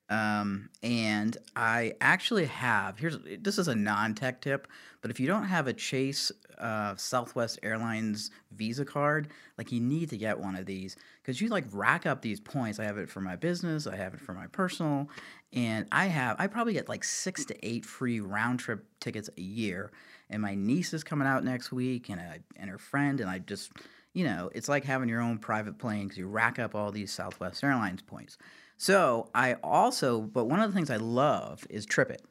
Um, 0.09 0.69
and 0.81 1.37
I 1.55 1.93
actually 2.01 2.45
have 2.45 2.97
here's 2.97 3.17
this 3.39 3.59
is 3.59 3.67
a 3.67 3.75
non-tech 3.75 4.41
tip, 4.41 4.67
but 5.01 5.11
if 5.11 5.19
you 5.19 5.27
don't 5.27 5.43
have 5.43 5.67
a 5.67 5.73
Chase 5.73 6.31
uh, 6.57 6.95
Southwest 6.95 7.59
Airlines 7.61 8.31
Visa 8.51 8.85
card, 8.85 9.29
like 9.57 9.71
you 9.71 9.79
need 9.79 10.09
to 10.09 10.17
get 10.17 10.39
one 10.39 10.55
of 10.55 10.65
these 10.65 10.95
because 11.21 11.39
you 11.39 11.49
like 11.49 11.65
rack 11.71 12.07
up 12.07 12.23
these 12.23 12.39
points. 12.39 12.79
I 12.79 12.85
have 12.85 12.97
it 12.97 13.09
for 13.09 13.21
my 13.21 13.35
business, 13.35 13.85
I 13.85 13.95
have 13.97 14.15
it 14.15 14.19
for 14.19 14.33
my 14.33 14.47
personal, 14.47 15.09
and 15.53 15.85
I 15.91 16.07
have 16.07 16.37
I 16.39 16.47
probably 16.47 16.73
get 16.73 16.89
like 16.89 17.03
six 17.03 17.45
to 17.45 17.65
eight 17.65 17.85
free 17.85 18.19
round 18.19 18.59
trip 18.59 18.85
tickets 18.99 19.29
a 19.37 19.41
year. 19.41 19.91
And 20.31 20.41
my 20.41 20.53
niece 20.53 20.93
is 20.93 21.03
coming 21.03 21.27
out 21.27 21.43
next 21.43 21.71
week, 21.71 22.09
and 22.09 22.19
I 22.19 22.39
and 22.55 22.69
her 22.69 22.77
friend, 22.79 23.21
and 23.21 23.29
I 23.29 23.39
just 23.39 23.71
you 24.13 24.25
know 24.25 24.49
it's 24.55 24.69
like 24.69 24.85
having 24.85 25.07
your 25.07 25.21
own 25.21 25.37
private 25.37 25.77
plane 25.77 26.05
because 26.05 26.17
you 26.17 26.27
rack 26.27 26.57
up 26.57 26.73
all 26.73 26.91
these 26.91 27.11
Southwest 27.11 27.63
Airlines 27.63 28.01
points. 28.01 28.39
So 28.81 29.29
I 29.35 29.55
also, 29.61 30.21
but 30.21 30.45
one 30.45 30.61
of 30.61 30.71
the 30.71 30.73
things 30.73 30.89
I 30.89 30.95
love 30.95 31.67
is 31.69 31.85
TripIt. 31.85 32.21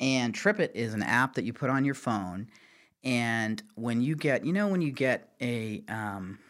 And 0.00 0.34
TripIt 0.34 0.72
is 0.74 0.94
an 0.94 1.02
app 1.04 1.36
that 1.36 1.44
you 1.44 1.52
put 1.52 1.70
on 1.70 1.84
your 1.84 1.94
phone. 1.94 2.48
And 3.04 3.62
when 3.76 4.02
you 4.02 4.16
get, 4.16 4.44
you 4.44 4.52
know, 4.52 4.66
when 4.66 4.82
you 4.82 4.90
get 4.90 5.28
a, 5.40 5.84
um, 5.88 6.40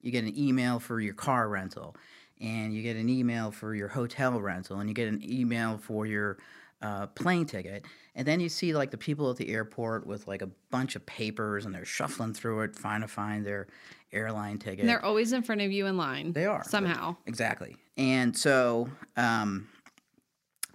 you 0.00 0.10
get 0.10 0.24
an 0.24 0.36
email 0.36 0.80
for 0.80 0.98
your 0.98 1.12
car 1.12 1.46
rental, 1.46 1.94
and 2.40 2.74
you 2.74 2.82
get 2.82 2.96
an 2.96 3.10
email 3.10 3.50
for 3.50 3.74
your 3.74 3.88
hotel 3.88 4.40
rental, 4.40 4.80
and 4.80 4.88
you 4.88 4.94
get 4.94 5.08
an 5.08 5.20
email 5.22 5.76
for 5.76 6.06
your 6.06 6.38
uh, 6.80 7.06
plane 7.08 7.44
ticket, 7.44 7.84
and 8.14 8.26
then 8.26 8.40
you 8.40 8.48
see 8.48 8.74
like 8.74 8.90
the 8.90 8.98
people 8.98 9.30
at 9.30 9.36
the 9.36 9.50
airport 9.50 10.06
with 10.06 10.26
like 10.26 10.40
a 10.40 10.48
bunch 10.70 10.96
of 10.96 11.04
papers, 11.04 11.66
and 11.66 11.74
they're 11.74 11.84
shuffling 11.84 12.32
through 12.32 12.62
it, 12.62 12.76
trying 12.76 13.02
to 13.02 13.08
find 13.08 13.44
their 13.44 13.66
airline 14.10 14.58
ticket. 14.58 14.80
And 14.80 14.88
they're 14.88 15.04
always 15.04 15.32
in 15.32 15.42
front 15.42 15.60
of 15.60 15.70
you 15.70 15.86
in 15.86 15.98
line. 15.98 16.32
They 16.32 16.46
are 16.46 16.64
somehow 16.64 17.16
exactly, 17.26 17.76
and 17.96 18.36
so 18.36 18.88
um, 19.16 19.68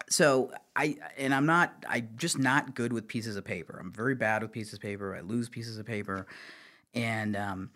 so 0.10 0.51
I 0.75 0.97
and 1.17 1.34
I'm 1.34 1.45
not 1.45 1.86
I'm 1.88 2.10
just 2.15 2.38
not 2.38 2.75
good 2.75 2.93
with 2.93 3.08
pieces 3.08 3.36
of 3.36 3.45
paper. 3.45 3.77
I'm 3.79 3.91
very 3.91 4.15
bad 4.15 4.41
with 4.41 4.51
pieces 4.51 4.75
of 4.75 4.82
paper. 4.82 5.15
I 5.15 5.21
lose 5.21 5.49
pieces 5.49 5.77
of 5.77 5.86
paper, 5.86 6.25
and 6.93 7.36
um, 7.36 7.69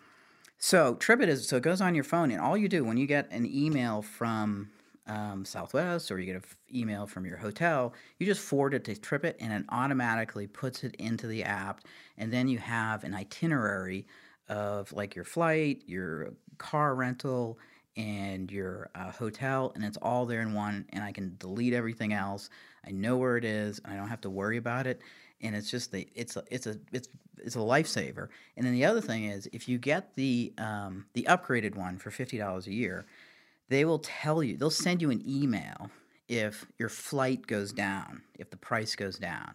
so 0.58 0.94
TripIt 0.96 1.28
is 1.28 1.48
so 1.48 1.56
it 1.56 1.62
goes 1.62 1.80
on 1.80 1.94
your 1.94 2.04
phone, 2.04 2.30
and 2.30 2.40
all 2.40 2.56
you 2.56 2.68
do 2.68 2.84
when 2.84 2.96
you 2.96 3.06
get 3.06 3.30
an 3.30 3.46
email 3.46 4.02
from 4.02 4.70
um, 5.06 5.44
Southwest 5.44 6.10
or 6.10 6.18
you 6.18 6.26
get 6.26 6.36
an 6.36 6.42
f- 6.44 6.56
email 6.74 7.06
from 7.06 7.26
your 7.26 7.36
hotel, 7.36 7.92
you 8.18 8.26
just 8.26 8.40
forward 8.40 8.74
it 8.74 8.84
to 8.84 8.94
TripIt, 8.94 9.34
and 9.40 9.52
it 9.52 9.64
automatically 9.68 10.46
puts 10.46 10.82
it 10.82 10.94
into 10.96 11.26
the 11.26 11.44
app, 11.44 11.82
and 12.16 12.32
then 12.32 12.48
you 12.48 12.58
have 12.58 13.04
an 13.04 13.14
itinerary 13.14 14.06
of 14.48 14.92
like 14.92 15.14
your 15.14 15.24
flight, 15.24 15.82
your 15.86 16.32
car 16.58 16.94
rental, 16.94 17.58
and 17.96 18.50
your 18.50 18.90
uh, 18.94 19.10
hotel, 19.10 19.72
and 19.74 19.84
it's 19.84 19.96
all 19.98 20.26
there 20.26 20.42
in 20.42 20.54
one. 20.54 20.86
And 20.92 21.04
I 21.04 21.12
can 21.12 21.36
delete 21.38 21.72
everything 21.72 22.12
else. 22.12 22.50
I 22.86 22.90
know 22.90 23.16
where 23.16 23.36
it 23.36 23.44
is, 23.44 23.80
and 23.84 23.92
I 23.92 23.96
don't 23.96 24.08
have 24.08 24.20
to 24.22 24.30
worry 24.30 24.56
about 24.56 24.86
it. 24.86 25.00
And 25.40 25.54
it's 25.54 25.70
just 25.70 25.92
the 25.92 26.08
it's 26.14 26.36
a 26.36 26.44
it's 26.50 26.66
a 26.66 26.78
it's 26.92 27.08
it's 27.38 27.56
a 27.56 27.60
lifesaver. 27.60 28.28
And 28.56 28.66
then 28.66 28.72
the 28.72 28.84
other 28.84 29.00
thing 29.00 29.24
is, 29.24 29.48
if 29.52 29.68
you 29.68 29.78
get 29.78 30.14
the 30.16 30.52
um, 30.58 31.06
the 31.14 31.26
upgraded 31.28 31.76
one 31.76 31.98
for 31.98 32.10
fifty 32.10 32.38
dollars 32.38 32.66
a 32.66 32.72
year, 32.72 33.04
they 33.68 33.84
will 33.84 33.98
tell 33.98 34.42
you 34.42 34.56
they'll 34.56 34.70
send 34.70 35.02
you 35.02 35.10
an 35.10 35.22
email 35.26 35.90
if 36.28 36.66
your 36.78 36.88
flight 36.88 37.46
goes 37.46 37.72
down, 37.72 38.22
if 38.38 38.50
the 38.50 38.56
price 38.56 38.94
goes 38.96 39.18
down. 39.18 39.54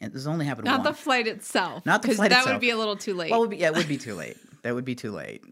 And 0.00 0.12
this 0.12 0.26
only 0.26 0.44
happened 0.44 0.66
not 0.66 0.84
once. 0.84 0.96
the 0.96 1.02
flight 1.02 1.26
itself. 1.26 1.86
Not 1.86 2.02
the 2.02 2.14
flight 2.14 2.30
that 2.30 2.40
itself. 2.40 2.54
would 2.56 2.60
be 2.60 2.70
a 2.70 2.76
little 2.76 2.96
too 2.96 3.14
late. 3.14 3.30
Well, 3.30 3.40
it 3.40 3.42
would 3.42 3.50
be, 3.50 3.56
yeah, 3.58 3.68
it 3.68 3.76
would 3.76 3.88
be 3.88 3.96
too 3.96 4.14
late. 4.14 4.36
That 4.62 4.74
would 4.74 4.84
be 4.84 4.94
too 4.94 5.12
late. 5.12 5.42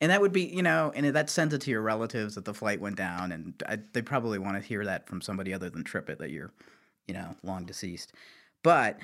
And 0.00 0.10
that 0.10 0.20
would 0.20 0.32
be, 0.32 0.42
you 0.42 0.62
know, 0.62 0.92
and 0.94 1.06
that 1.14 1.30
sends 1.30 1.54
it 1.54 1.60
to 1.62 1.70
your 1.70 1.82
relatives 1.82 2.34
that 2.34 2.44
the 2.44 2.54
flight 2.54 2.80
went 2.80 2.96
down, 2.96 3.32
and 3.32 3.54
I, 3.66 3.78
they 3.92 4.02
probably 4.02 4.38
want 4.38 4.60
to 4.60 4.66
hear 4.66 4.84
that 4.84 5.06
from 5.06 5.20
somebody 5.20 5.54
other 5.54 5.70
than 5.70 5.84
TripIt 5.84 6.18
that 6.18 6.30
you're, 6.30 6.50
you 7.06 7.14
know, 7.14 7.36
long 7.42 7.64
deceased. 7.64 8.12
But 8.62 8.98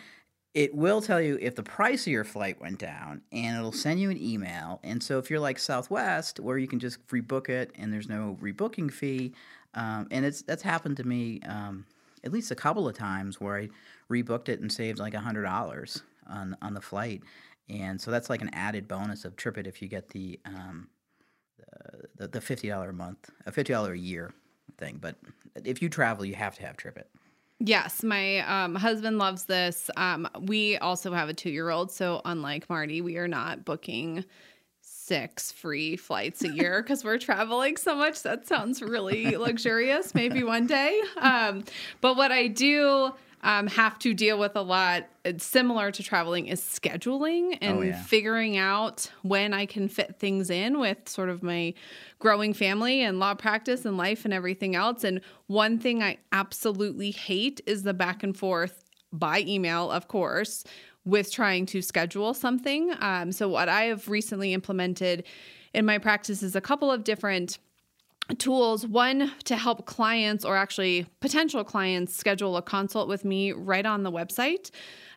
it 0.52 0.74
will 0.74 1.00
tell 1.00 1.20
you 1.20 1.38
if 1.40 1.54
the 1.54 1.62
price 1.62 2.06
of 2.06 2.12
your 2.12 2.24
flight 2.24 2.60
went 2.60 2.78
down, 2.78 3.22
and 3.30 3.56
it'll 3.56 3.72
send 3.72 4.00
you 4.00 4.10
an 4.10 4.20
email. 4.20 4.80
And 4.82 5.02
so 5.02 5.18
if 5.18 5.30
you're 5.30 5.40
like 5.40 5.58
Southwest, 5.58 6.40
where 6.40 6.58
you 6.58 6.66
can 6.66 6.80
just 6.80 7.06
rebook 7.08 7.48
it 7.48 7.70
and 7.78 7.92
there's 7.92 8.08
no 8.08 8.36
rebooking 8.42 8.92
fee, 8.92 9.32
um, 9.74 10.08
and 10.10 10.24
it's 10.24 10.42
that's 10.42 10.62
happened 10.62 10.96
to 10.96 11.04
me 11.04 11.40
um, 11.42 11.86
at 12.24 12.32
least 12.32 12.50
a 12.50 12.56
couple 12.56 12.88
of 12.88 12.96
times 12.96 13.40
where 13.40 13.58
I 13.58 13.68
rebooked 14.10 14.48
it 14.48 14.60
and 14.60 14.72
saved 14.72 14.98
like 14.98 15.14
a 15.14 15.20
hundred 15.20 15.44
dollars 15.44 16.02
on 16.28 16.56
on 16.60 16.74
the 16.74 16.80
flight, 16.80 17.22
and 17.70 18.00
so 18.00 18.10
that's 18.10 18.28
like 18.28 18.42
an 18.42 18.50
added 18.52 18.88
bonus 18.88 19.24
of 19.24 19.36
TripIt 19.36 19.66
if 19.66 19.80
you 19.80 19.88
get 19.88 20.08
the 20.08 20.38
um, 20.44 20.88
the, 22.16 22.28
the 22.28 22.40
fifty 22.40 22.68
dollar 22.68 22.90
a 22.90 22.92
month, 22.92 23.30
a 23.46 23.52
fifty 23.52 23.72
dollar 23.72 23.92
a 23.92 23.98
year 23.98 24.32
thing. 24.76 24.98
But 25.00 25.16
if 25.64 25.80
you 25.80 25.88
travel, 25.88 26.24
you 26.24 26.34
have 26.34 26.56
to 26.56 26.62
have 26.62 26.76
TripIt. 26.76 27.04
Yes, 27.60 28.02
my 28.02 28.38
um, 28.40 28.74
husband 28.74 29.18
loves 29.18 29.44
this. 29.44 29.90
Um, 29.96 30.28
we 30.40 30.78
also 30.78 31.12
have 31.12 31.28
a 31.28 31.34
two 31.34 31.50
year 31.50 31.70
old. 31.70 31.92
So, 31.92 32.22
unlike 32.24 32.68
Marty, 32.68 33.00
we 33.00 33.16
are 33.18 33.28
not 33.28 33.64
booking 33.64 34.24
six 34.80 35.52
free 35.52 35.96
flights 35.96 36.42
a 36.42 36.48
year 36.48 36.82
because 36.82 37.04
we're 37.04 37.18
traveling 37.18 37.76
so 37.76 37.94
much. 37.94 38.22
That 38.22 38.46
sounds 38.46 38.80
really 38.80 39.36
luxurious, 39.36 40.14
maybe 40.14 40.42
one 40.42 40.66
day. 40.66 41.00
Um, 41.18 41.64
but 42.00 42.16
what 42.16 42.32
I 42.32 42.46
do 42.46 43.12
um, 43.42 43.66
have 43.68 43.98
to 44.00 44.12
deal 44.12 44.38
with 44.38 44.54
a 44.54 44.60
lot, 44.62 45.08
it's 45.24 45.44
similar 45.44 45.90
to 45.90 46.02
traveling, 46.02 46.46
is 46.46 46.60
scheduling 46.60 47.56
and 47.60 47.78
Oh, 47.78 47.82
yeah. 47.82 48.02
figuring 48.02 48.56
out 48.58 49.10
when 49.22 49.54
I 49.54 49.64
can 49.66 49.88
fit 49.88 50.16
things 50.18 50.50
in 50.50 50.78
with 50.78 51.08
sort 51.08 51.28
of 51.30 51.42
my 51.42 51.72
growing 52.18 52.52
family 52.52 53.00
and 53.02 53.18
law 53.18 53.34
practice 53.34 53.84
and 53.84 53.96
life 53.96 54.24
and 54.24 54.34
everything 54.34 54.74
else. 54.76 55.04
And 55.04 55.20
one 55.46 55.78
thing 55.78 56.02
I 56.02 56.18
absolutely 56.32 57.10
hate 57.12 57.60
is 57.66 57.82
the 57.82 57.94
back 57.94 58.22
and 58.22 58.36
forth 58.36 58.84
by 59.12 59.40
email, 59.40 59.90
of 59.90 60.06
course, 60.08 60.64
with 61.04 61.32
trying 61.32 61.64
to 61.66 61.80
schedule 61.80 62.34
something. 62.34 62.92
Um, 63.00 63.32
so, 63.32 63.48
what 63.48 63.68
I 63.70 63.84
have 63.84 64.08
recently 64.08 64.52
implemented 64.52 65.24
in 65.72 65.86
my 65.86 65.96
practice 65.98 66.42
is 66.42 66.54
a 66.54 66.60
couple 66.60 66.90
of 66.92 67.04
different 67.04 67.58
tools. 68.38 68.86
One 68.86 69.32
to 69.44 69.56
help 69.56 69.86
clients 69.86 70.44
or 70.44 70.56
actually 70.56 71.06
potential 71.20 71.64
clients 71.64 72.14
schedule 72.16 72.56
a 72.56 72.62
consult 72.62 73.08
with 73.08 73.24
me 73.24 73.52
right 73.52 73.84
on 73.86 74.02
the 74.02 74.12
website. 74.12 74.70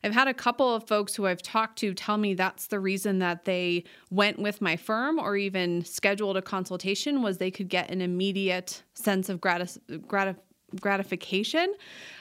I've 0.03 0.13
had 0.13 0.27
a 0.27 0.33
couple 0.33 0.75
of 0.75 0.85
folks 0.85 1.15
who 1.15 1.25
i've 1.25 1.41
talked 1.41 1.79
to 1.79 1.93
tell 1.93 2.17
me 2.17 2.33
that's 2.33 2.67
the 2.67 2.79
reason 2.79 3.19
that 3.19 3.45
they 3.45 3.85
went 4.11 4.37
with 4.37 4.61
my 4.61 4.75
firm 4.75 5.17
or 5.17 5.37
even 5.37 5.85
scheduled 5.85 6.35
a 6.35 6.41
consultation 6.41 7.21
was 7.21 7.37
they 7.37 7.51
could 7.51 7.69
get 7.69 7.89
an 7.89 8.01
immediate 8.01 8.83
sense 8.93 9.29
of 9.29 9.39
gratis- 9.39 9.79
gratif- 9.89 10.39
gratification 10.79 11.73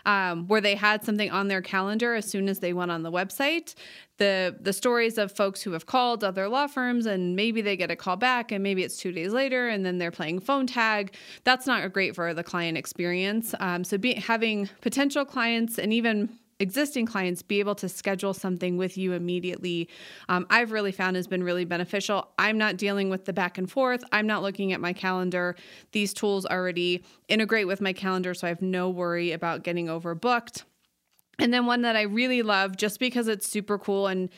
um, 0.06 0.46
where 0.48 0.60
they 0.60 0.74
had 0.74 1.04
something 1.04 1.30
on 1.30 1.48
their 1.48 1.62
calendar 1.62 2.14
as 2.14 2.28
soon 2.28 2.48
as 2.48 2.60
they 2.60 2.72
went 2.72 2.90
on 2.90 3.02
the 3.02 3.12
website. 3.12 3.74
The 4.18 4.56
the 4.60 4.72
stories 4.72 5.18
of 5.18 5.32
folks 5.32 5.62
who 5.62 5.72
have 5.72 5.86
called 5.86 6.22
other 6.22 6.48
law 6.48 6.66
firms 6.66 7.06
and 7.06 7.34
maybe 7.34 7.62
they 7.62 7.76
get 7.76 7.90
a 7.90 7.96
call 7.96 8.16
back 8.16 8.52
and 8.52 8.62
maybe 8.62 8.82
it's 8.82 8.96
two 8.96 9.12
days 9.12 9.32
later 9.32 9.68
and 9.68 9.84
then 9.84 9.98
they're 9.98 10.10
playing 10.10 10.40
phone 10.40 10.66
tag. 10.66 11.14
That's 11.44 11.66
not 11.66 11.92
great 11.92 12.14
for 12.14 12.34
the 12.34 12.44
client 12.44 12.78
experience. 12.78 13.54
Um, 13.58 13.84
so 13.84 13.98
be, 13.98 14.14
having 14.14 14.68
potential 14.80 15.24
clients 15.24 15.78
and 15.78 15.92
even 15.92 16.38
existing 16.62 17.04
clients 17.06 17.42
be 17.42 17.58
able 17.58 17.74
to 17.74 17.88
schedule 17.88 18.32
something 18.32 18.76
with 18.76 18.96
you 18.96 19.12
immediately. 19.12 19.88
Um, 20.28 20.46
i've 20.48 20.70
really 20.70 20.92
found 20.92 21.16
has 21.16 21.26
been 21.26 21.42
really 21.42 21.64
beneficial. 21.64 22.28
I'm 22.38 22.56
not 22.56 22.76
dealing 22.76 23.10
with 23.10 23.24
the 23.24 23.32
back 23.32 23.58
and 23.58 23.70
forth. 23.70 24.02
I'm 24.12 24.26
not 24.26 24.42
looking 24.42 24.72
at 24.72 24.80
my 24.80 24.92
calendar. 24.92 25.56
These 25.90 26.14
tools 26.14 26.46
already 26.46 27.04
integrate 27.28 27.66
with 27.66 27.80
my 27.80 27.92
calendar 27.92 28.32
so 28.32 28.46
i 28.46 28.48
have 28.48 28.62
no 28.62 28.88
worry 28.88 29.32
about 29.32 29.64
getting 29.64 29.88
overbooked. 29.88 30.62
And 31.38 31.52
then 31.52 31.66
one 31.66 31.82
that 31.82 31.96
i 31.96 32.02
really 32.02 32.42
love 32.42 32.76
just 32.76 33.00
because 33.00 33.26
it's 33.26 33.48
super 33.48 33.76
cool 33.76 34.06
and 34.06 34.30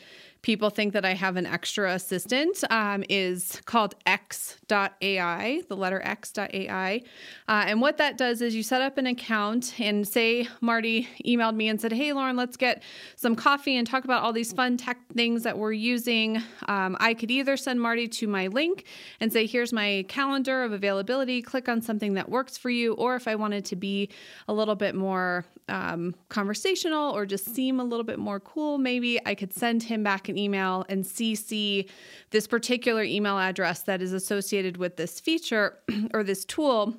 people 0.45 0.69
think 0.69 0.93
that 0.93 1.03
I 1.03 1.15
have 1.15 1.37
an 1.37 1.47
extra 1.47 1.95
assistant 1.95 2.63
um, 2.69 3.03
is 3.09 3.59
called 3.65 3.95
X.AI, 4.05 5.63
the 5.67 5.75
letter 5.75 5.99
X.AI. 6.05 7.01
Uh, 7.47 7.63
and 7.67 7.81
what 7.81 7.97
that 7.97 8.15
does 8.15 8.43
is 8.43 8.53
you 8.53 8.61
set 8.61 8.79
up 8.79 8.99
an 8.99 9.07
account 9.07 9.73
and 9.79 10.07
say 10.07 10.47
Marty 10.61 11.09
emailed 11.25 11.55
me 11.55 11.67
and 11.67 11.81
said, 11.81 11.91
Hey, 11.91 12.13
Lauren, 12.13 12.35
let's 12.35 12.57
get 12.57 12.83
some 13.15 13.35
coffee 13.35 13.75
and 13.75 13.87
talk 13.87 14.03
about 14.03 14.21
all 14.21 14.33
these 14.33 14.53
fun 14.53 14.77
tech 14.77 14.99
things 15.15 15.41
that 15.41 15.57
we're 15.57 15.71
using. 15.71 16.39
Um, 16.67 16.95
I 16.99 17.15
could 17.15 17.31
either 17.31 17.57
send 17.57 17.81
Marty 17.81 18.07
to 18.07 18.27
my 18.27 18.45
link 18.45 18.85
and 19.19 19.33
say, 19.33 19.47
Here's 19.47 19.73
my 19.73 20.05
calendar 20.07 20.63
of 20.63 20.73
availability, 20.73 21.41
click 21.41 21.67
on 21.67 21.81
something 21.81 22.13
that 22.13 22.29
works 22.29 22.55
for 22.55 22.69
you. 22.69 22.93
Or 22.93 23.15
if 23.15 23.27
I 23.27 23.33
wanted 23.33 23.65
to 23.65 23.75
be 23.75 24.09
a 24.47 24.53
little 24.53 24.75
bit 24.75 24.93
more 24.93 25.43
um, 25.69 26.13
conversational 26.29 27.15
or 27.15 27.25
just 27.25 27.45
seem 27.55 27.79
a 27.79 27.83
little 27.83 28.03
bit 28.03 28.19
more 28.19 28.39
cool, 28.39 28.77
maybe 28.77 29.19
I 29.25 29.33
could 29.33 29.51
send 29.51 29.81
him 29.81 30.03
back 30.03 30.29
an 30.29 30.34
email 30.37 30.85
and 30.89 31.03
CC 31.03 31.89
this 32.31 32.47
particular 32.47 33.03
email 33.03 33.37
address 33.37 33.81
that 33.83 34.01
is 34.01 34.13
associated 34.13 34.77
with 34.77 34.97
this 34.97 35.19
feature 35.19 35.77
or 36.13 36.23
this 36.23 36.45
tool 36.45 36.95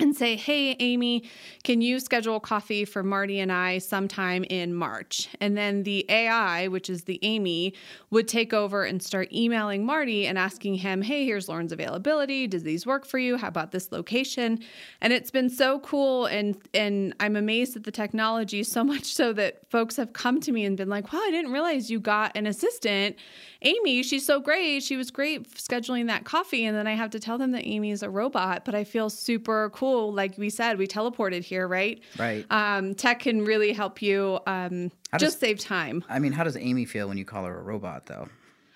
and 0.00 0.16
say, 0.16 0.36
Hey, 0.36 0.76
Amy, 0.78 1.24
can 1.64 1.80
you 1.80 1.98
schedule 1.98 2.38
coffee 2.38 2.84
for 2.84 3.02
Marty 3.02 3.40
and 3.40 3.50
I 3.50 3.78
sometime 3.78 4.44
in 4.44 4.72
March? 4.74 5.28
And 5.40 5.56
then 5.56 5.82
the 5.82 6.06
AI, 6.08 6.68
which 6.68 6.88
is 6.88 7.04
the 7.04 7.18
Amy, 7.22 7.74
would 8.10 8.28
take 8.28 8.52
over 8.52 8.84
and 8.84 9.02
start 9.02 9.32
emailing 9.32 9.84
Marty 9.84 10.26
and 10.26 10.38
asking 10.38 10.76
him, 10.76 11.02
Hey, 11.02 11.24
here's 11.24 11.48
Lauren's 11.48 11.72
availability. 11.72 12.46
Does 12.46 12.62
these 12.62 12.86
work 12.86 13.04
for 13.04 13.18
you? 13.18 13.36
How 13.36 13.48
about 13.48 13.72
this 13.72 13.90
location? 13.90 14.60
And 15.00 15.12
it's 15.12 15.32
been 15.32 15.50
so 15.50 15.80
cool. 15.80 16.26
And, 16.26 16.56
and 16.74 17.14
I'm 17.18 17.34
amazed 17.34 17.76
at 17.76 17.82
the 17.82 17.90
technology 17.90 18.62
so 18.62 18.84
much 18.84 19.04
so 19.04 19.32
that 19.32 19.68
folks 19.68 19.96
have 19.96 20.12
come 20.12 20.40
to 20.42 20.52
me 20.52 20.64
and 20.64 20.76
been 20.76 20.88
like, 20.88 21.12
Wow, 21.12 21.20
I 21.22 21.30
didn't 21.30 21.52
realize 21.52 21.90
you 21.90 21.98
got 21.98 22.36
an 22.36 22.46
assistant. 22.46 23.16
Amy, 23.62 24.04
she's 24.04 24.24
so 24.24 24.38
great. 24.38 24.84
She 24.84 24.96
was 24.96 25.10
great 25.10 25.52
scheduling 25.54 26.06
that 26.06 26.24
coffee. 26.24 26.64
And 26.64 26.76
then 26.76 26.86
I 26.86 26.94
have 26.94 27.10
to 27.10 27.18
tell 27.18 27.38
them 27.38 27.50
that 27.52 27.66
Amy 27.66 27.90
is 27.90 28.04
a 28.04 28.10
robot, 28.10 28.64
but 28.64 28.76
I 28.76 28.84
feel 28.84 29.10
super 29.10 29.70
cool 29.70 29.87
cool. 29.88 30.12
Like 30.12 30.36
we 30.38 30.50
said, 30.50 30.78
we 30.78 30.86
teleported 30.86 31.42
here, 31.42 31.66
right? 31.66 32.02
Right. 32.18 32.44
Um, 32.50 32.94
tech 32.94 33.20
can 33.20 33.44
really 33.44 33.72
help 33.72 34.02
you 34.02 34.38
um, 34.46 34.90
just 35.12 35.36
does, 35.36 35.38
save 35.38 35.58
time. 35.58 36.04
I 36.08 36.18
mean, 36.18 36.32
how 36.32 36.44
does 36.44 36.56
Amy 36.56 36.84
feel 36.84 37.08
when 37.08 37.18
you 37.18 37.24
call 37.24 37.44
her 37.44 37.58
a 37.58 37.62
robot, 37.62 38.06
though? 38.06 38.28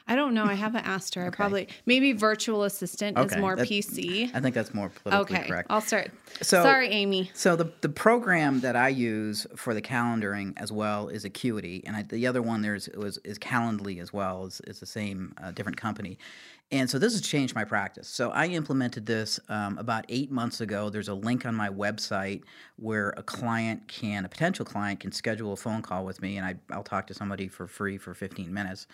I 0.08 0.16
don't 0.16 0.34
know. 0.34 0.44
I 0.44 0.54
haven't 0.54 0.84
asked 0.84 1.14
her. 1.14 1.26
I 1.26 1.30
probably 1.42 1.68
maybe 1.86 2.12
virtual 2.12 2.64
assistant 2.64 3.16
okay. 3.16 3.34
is 3.34 3.40
more 3.40 3.56
PC. 3.56 4.30
I 4.34 4.40
think 4.40 4.54
that's 4.54 4.74
more 4.74 4.88
politically 4.88 5.36
okay. 5.36 5.48
correct. 5.48 5.68
I'll 5.70 5.80
start. 5.80 6.10
So 6.40 6.62
sorry, 6.62 6.88
Amy. 6.88 7.30
So 7.34 7.56
the 7.56 7.72
the 7.82 7.88
program 7.88 8.60
that 8.60 8.74
I 8.74 8.88
use 8.88 9.46
for 9.56 9.74
the 9.74 9.82
calendaring 9.82 10.54
as 10.56 10.72
well 10.72 11.08
is 11.08 11.24
Acuity, 11.24 11.84
and 11.86 11.96
I, 11.96 12.02
the 12.02 12.26
other 12.26 12.42
one 12.42 12.62
there's 12.62 12.88
was 12.96 13.18
is 13.18 13.38
Calendly 13.38 14.00
as 14.00 14.12
well. 14.12 14.46
is 14.46 14.60
is 14.66 14.80
the 14.80 14.86
same 14.86 15.34
uh, 15.42 15.52
different 15.52 15.76
company. 15.76 16.18
And 16.72 16.88
so 16.88 16.98
this 16.98 17.12
has 17.12 17.20
changed 17.20 17.54
my 17.54 17.64
practice. 17.64 18.08
So 18.08 18.30
I 18.30 18.46
implemented 18.46 19.06
this 19.06 19.38
um, 19.48 19.78
about 19.78 20.06
eight 20.08 20.30
months 20.30 20.62
ago. 20.62 20.88
There's 20.88 21.08
a 21.08 21.14
link 21.14 21.46
on 21.46 21.54
my 21.54 21.68
website 21.68 22.42
where 22.76 23.10
a 23.18 23.22
client 23.22 23.86
can, 23.88 24.24
a 24.24 24.28
potential 24.28 24.64
client, 24.64 24.98
can 24.98 25.12
schedule 25.12 25.52
a 25.52 25.56
phone 25.56 25.82
call 25.82 26.04
with 26.04 26.22
me, 26.22 26.38
and 26.38 26.46
I, 26.46 26.54
I'll 26.72 26.82
talk 26.82 27.06
to 27.08 27.14
somebody 27.14 27.46
for 27.46 27.66
free 27.66 27.98
for 27.98 28.14
15 28.14 28.52
minutes 28.52 28.86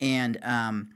and 0.00 0.38
um, 0.42 0.90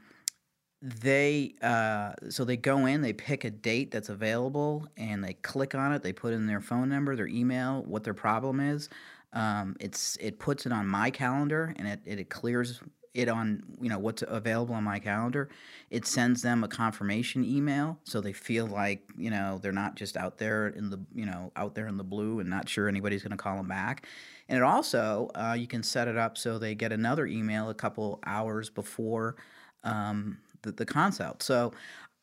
they 0.83 1.55
uh, 1.63 2.13
so 2.29 2.45
they 2.45 2.57
go 2.57 2.87
in, 2.87 3.01
they 3.01 3.13
pick 3.13 3.45
a 3.45 3.51
date 3.51 3.91
that's 3.91 4.09
available, 4.09 4.87
and 4.97 5.23
they 5.23 5.35
click 5.35 5.75
on 5.75 5.93
it. 5.93 6.03
They 6.03 6.13
put 6.13 6.33
in 6.33 6.47
their 6.47 6.61
phone 6.61 6.89
number, 6.89 7.17
their 7.17 7.27
email, 7.27 7.83
what 7.87 8.05
their 8.05 8.15
problem 8.15 8.61
is. 8.61 8.89
Um, 9.33 9.77
it's 9.81 10.17
it 10.21 10.39
puts 10.39 10.67
it 10.67 10.73
on 10.73 10.87
my 10.87 11.11
calendar, 11.11 11.75
and 11.77 11.89
it, 11.89 12.01
it, 12.05 12.19
it 12.21 12.31
clears 12.31 12.81
it 13.19 13.29
on 13.29 13.63
you 13.81 13.89
know 13.89 13.99
what's 13.99 14.23
available 14.27 14.75
on 14.75 14.85
my 14.85 14.99
calendar 14.99 15.49
it 15.91 16.07
sends 16.07 16.43
them 16.43 16.63
a 16.63 16.69
confirmation 16.69 17.45
email 17.45 17.99
so 18.05 18.21
they 18.21 18.33
feel 18.33 18.67
like 18.67 19.03
you 19.17 19.31
know 19.31 19.59
they're 19.61 19.73
not 19.73 19.97
just 19.97 20.17
out 20.17 20.39
there 20.39 20.69
in 20.69 20.89
the 20.91 20.99
you 21.15 21.27
know 21.27 21.51
out 21.57 21.75
there 21.75 21.89
in 21.89 21.97
the 21.97 22.05
blue 22.05 22.41
and 22.41 22.49
not 22.49 22.69
sure 22.69 22.89
anybody's 22.89 23.23
going 23.23 23.31
to 23.31 23.37
call 23.37 23.57
them 23.57 23.69
back 23.69 24.07
and 24.49 24.57
it 24.57 24.63
also, 24.63 25.31
uh, 25.35 25.55
you 25.59 25.67
can 25.67 25.83
set 25.83 26.09
it 26.09 26.17
up 26.17 26.39
so 26.39 26.59
they 26.59 26.75
get 26.75 26.93
another 26.93 27.27
email 27.27 27.69
a 27.69 27.75
couple 27.75 28.19
hours 28.25 28.71
before 28.71 29.37
um, 29.85 30.39
the, 30.63 30.73
the 30.73 30.87
consult. 30.87 31.43
So 31.43 31.73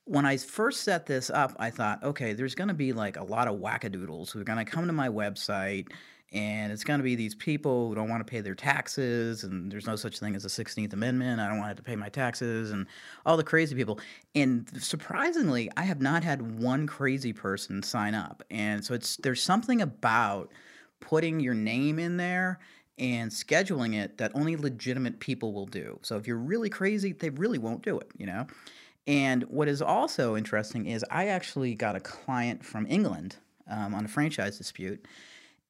when 0.05 0.25
I 0.25 0.37
first 0.37 0.81
set 0.81 1.05
this 1.05 1.29
up, 1.29 1.55
I 1.59 1.69
thought, 1.69 2.03
okay, 2.03 2.33
there's 2.33 2.55
going 2.55 2.67
to 2.69 2.73
be 2.73 2.93
like 2.93 3.17
a 3.17 3.23
lot 3.23 3.47
of 3.47 3.59
wackadoodles 3.59 4.31
who 4.31 4.41
are 4.41 4.43
going 4.43 4.63
to 4.63 4.69
come 4.69 4.87
to 4.87 4.93
my 4.93 5.09
website 5.09 5.87
and 6.33 6.71
it's 6.71 6.83
going 6.83 6.99
to 6.99 7.03
be 7.03 7.15
these 7.15 7.35
people 7.35 7.89
who 7.89 7.95
don't 7.95 8.09
want 8.09 8.25
to 8.25 8.29
pay 8.29 8.41
their 8.41 8.55
taxes 8.55 9.43
and 9.43 9.71
there's 9.71 9.87
no 9.87 9.95
such 9.95 10.19
thing 10.19 10.35
as 10.35 10.43
a 10.45 10.47
16th 10.47 10.93
amendment 10.93 11.39
i 11.39 11.47
don't 11.47 11.59
want 11.59 11.69
to, 11.69 11.75
to 11.75 11.83
pay 11.83 11.95
my 11.95 12.09
taxes 12.09 12.71
and 12.71 12.87
all 13.25 13.37
the 13.37 13.43
crazy 13.43 13.75
people 13.75 13.99
and 14.33 14.69
surprisingly 14.81 15.69
i 15.77 15.83
have 15.83 16.01
not 16.01 16.23
had 16.23 16.59
one 16.59 16.87
crazy 16.87 17.33
person 17.33 17.83
sign 17.83 18.15
up 18.15 18.43
and 18.49 18.83
so 18.83 18.93
it's 18.93 19.17
there's 19.17 19.41
something 19.41 19.81
about 19.81 20.51
putting 20.99 21.39
your 21.39 21.53
name 21.53 21.99
in 21.99 22.17
there 22.17 22.59
and 22.97 23.29
scheduling 23.29 23.95
it 23.95 24.17
that 24.17 24.31
only 24.35 24.55
legitimate 24.55 25.19
people 25.19 25.53
will 25.53 25.65
do. 25.65 25.99
So 26.01 26.17
if 26.17 26.27
you're 26.27 26.37
really 26.37 26.69
crazy, 26.69 27.11
they 27.11 27.29
really 27.29 27.57
won't 27.57 27.83
do 27.83 27.99
it, 27.99 28.09
you 28.17 28.25
know? 28.25 28.47
And 29.07 29.43
what 29.43 29.67
is 29.67 29.81
also 29.81 30.35
interesting 30.35 30.87
is 30.87 31.05
I 31.11 31.27
actually 31.27 31.75
got 31.75 31.95
a 31.95 31.99
client 31.99 32.65
from 32.65 32.87
England 32.87 33.35
um, 33.69 33.93
on 33.93 34.05
a 34.05 34.07
franchise 34.07 34.57
dispute. 34.57 35.05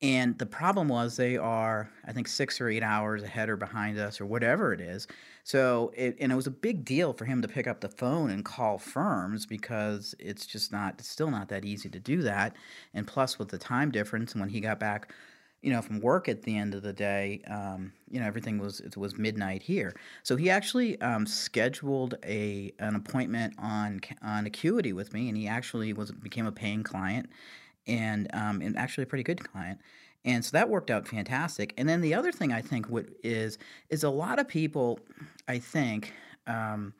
And 0.01 0.37
the 0.37 0.45
problem 0.45 0.89
was 0.89 1.15
they 1.15 1.37
are, 1.37 1.89
I 2.05 2.11
think, 2.11 2.27
six 2.27 2.59
or 2.59 2.67
eight 2.69 2.83
hours 2.83 3.23
ahead 3.23 3.49
or 3.49 3.55
behind 3.55 3.97
us 3.97 4.19
or 4.19 4.25
whatever 4.25 4.73
it 4.73 4.81
is. 4.81 5.07
So, 5.43 5.91
it, 5.95 6.17
and 6.19 6.31
it 6.31 6.35
was 6.35 6.47
a 6.47 6.51
big 6.51 6.83
deal 6.83 7.13
for 7.13 7.25
him 7.25 7.41
to 7.41 7.47
pick 7.47 7.65
up 7.65 7.79
the 7.81 7.89
phone 7.89 8.29
and 8.29 8.43
call 8.43 8.77
firms 8.77 9.45
because 9.45 10.13
it's 10.19 10.45
just 10.45 10.71
not, 10.71 10.95
it's 10.99 11.07
still 11.07 11.31
not 11.31 11.47
that 11.49 11.63
easy 11.63 11.89
to 11.89 11.99
do 11.99 12.21
that. 12.23 12.55
And 12.93 13.07
plus, 13.07 13.39
with 13.39 13.49
the 13.49 13.57
time 13.57 13.89
difference, 13.89 14.33
and 14.33 14.41
when 14.41 14.49
he 14.49 14.59
got 14.59 14.79
back, 14.79 15.13
you 15.61 15.71
know, 15.71 15.81
from 15.81 15.99
work 15.99 16.29
at 16.29 16.43
the 16.43 16.55
end 16.55 16.75
of 16.75 16.83
the 16.83 16.93
day, 16.93 17.41
um, 17.47 17.91
you 18.09 18.19
know, 18.19 18.27
everything 18.27 18.59
was 18.59 18.81
it 18.81 18.95
was 18.97 19.17
midnight 19.17 19.63
here. 19.63 19.95
So 20.21 20.35
he 20.35 20.49
actually 20.49 21.01
um, 21.01 21.25
scheduled 21.25 22.15
a 22.23 22.71
an 22.77 22.95
appointment 22.95 23.55
on 23.57 24.01
on 24.21 24.45
Acuity 24.45 24.93
with 24.93 25.11
me, 25.13 25.27
and 25.27 25.35
he 25.35 25.47
actually 25.47 25.91
was 25.93 26.11
became 26.11 26.45
a 26.45 26.51
paying 26.51 26.83
client 26.83 27.29
and 27.87 28.27
um, 28.33 28.61
and 28.61 28.77
actually 28.77 29.03
a 29.03 29.07
pretty 29.07 29.23
good 29.23 29.43
client. 29.43 29.79
And 30.23 30.43
so 30.43 30.51
that 30.53 30.69
worked 30.69 30.89
out 30.89 31.07
fantastic. 31.07 31.73
And 31.77 31.87
then 31.87 32.01
the 32.01 32.15
other 32.15 32.31
thing 32.31 32.51
I 32.51 32.61
think 32.61 32.89
what 32.89 33.05
is 33.23 33.57
is 33.89 34.03
a 34.03 34.09
lot 34.09 34.39
of 34.39 34.47
people, 34.47 34.99
I 35.47 35.59
think, 35.59 36.13
um, 36.47 36.93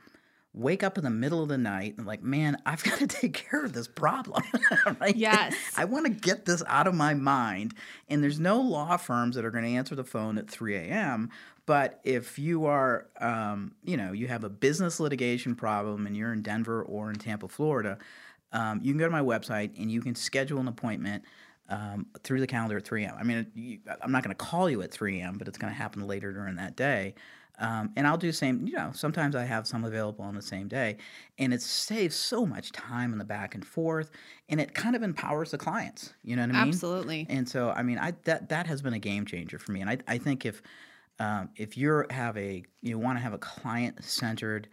wake 0.56 0.84
up 0.84 0.98
in 0.98 1.04
the 1.04 1.10
middle 1.10 1.44
of 1.44 1.50
the 1.50 1.58
night 1.58 1.96
and 1.98 2.08
like, 2.08 2.24
man, 2.24 2.58
I've 2.66 2.84
got 2.84 3.00
to 3.00 3.08
take 3.08 3.34
care 3.34 3.66
of 3.66 3.74
this 3.74 3.88
problem. 3.88 4.44
right? 5.00 5.16
Yes. 5.16 5.56
I 5.76 5.86
want 5.86 6.06
to 6.06 6.12
get 6.12 6.46
this 6.46 6.64
out 6.68 6.88
of 6.88 6.94
my 6.94 7.14
mind. 7.14 7.74
And 8.10 8.24
there's 8.24 8.40
no 8.40 8.62
law 8.62 8.96
firms 8.98 9.36
that 9.36 9.44
are 9.44 9.52
going 9.52 9.66
to 9.66 9.72
answer 9.72 9.96
the 9.96 10.04
phone 10.04 10.38
at 10.38 10.50
3 10.50 10.76
a.m. 10.76 11.30
But 11.66 12.00
if 12.04 12.38
you 12.38 12.66
are, 12.66 13.08
um, 13.20 13.74
you 13.84 13.98
know, 13.98 14.12
you 14.12 14.28
have 14.28 14.44
a 14.44 14.50
business 14.50 15.00
litigation 15.00 15.56
problem 15.56 16.06
and 16.06 16.16
you're 16.16 16.32
in 16.32 16.44
Denver 16.44 16.84
or 16.84 17.10
in 17.10 17.16
Tampa, 17.18 17.48
Florida, 17.48 17.98
um, 18.56 18.80
you 18.82 18.92
can 18.92 18.98
go 18.98 19.06
to 19.06 19.12
my 19.12 19.22
website 19.22 19.80
and 19.80 19.92
you 19.92 20.02
can 20.02 20.16
schedule 20.16 20.60
an 20.60 20.68
appointment. 20.68 21.24
um, 21.68 22.06
through 22.24 22.40
the 22.40 22.46
calendar 22.48 22.78
at 22.78 22.86
3 22.86 23.06
a.m. 23.06 23.16
I 23.20 23.24
mean, 23.24 23.48
you, 23.56 23.80
I'm 24.00 24.12
not 24.12 24.24
going 24.24 24.36
to 24.36 24.46
call 24.46 24.70
you 24.70 24.84
at 24.84 24.92
3 24.92 25.20
a.m., 25.20 25.38
but 25.40 25.48
it's 25.48 25.58
going 25.58 25.74
to 25.74 25.78
happen 25.78 26.06
later 26.06 26.32
during 26.32 26.56
that 26.58 26.76
day. 26.76 27.16
Um, 27.58 27.92
and 27.96 28.06
I'll 28.06 28.18
do 28.18 28.28
the 28.28 28.34
same, 28.34 28.68
you 28.68 28.74
know, 28.74 28.92
sometimes 28.94 29.36
I 29.36 29.46
have 29.46 29.66
some 29.66 29.84
available 29.84 30.24
on 30.26 30.36
the 30.36 30.42
same 30.42 30.68
day. 30.68 30.98
And 31.40 31.54
it 31.54 31.62
saves 31.62 32.16
so 32.16 32.46
much 32.46 32.72
time 32.72 33.14
in 33.14 33.18
the 33.18 33.26
back 33.26 33.56
and 33.56 33.66
forth. 33.66 34.12
And 34.50 34.60
it 34.62 34.76
kind 34.76 34.96
of 34.96 35.04
empowers 35.04 35.52
the 35.52 35.58
clients. 35.58 36.14
You 36.24 36.36
know 36.36 36.44
what 36.44 36.56
I 36.56 36.60
mean? 36.60 36.68
Absolutely. 36.68 37.26
And 37.30 37.48
so, 37.50 37.72
I 37.72 37.82
mean, 37.82 37.98
I 37.98 38.14
that 38.26 38.50
that 38.50 38.68
has 38.68 38.82
been 38.82 38.94
a 38.94 39.00
game 39.00 39.26
changer 39.26 39.58
for 39.58 39.72
me. 39.72 39.82
And 39.82 39.90
I, 39.90 39.98
I 40.08 40.18
think 40.18 40.46
if 40.46 40.62
um, 41.20 41.50
if 41.56 41.78
you 41.78 42.04
have 42.10 42.38
a 42.38 42.64
you 42.82 43.00
want 43.00 43.18
to 43.18 43.22
have 43.24 43.34
a 43.34 43.38
client 43.40 44.04
centered 44.04 44.68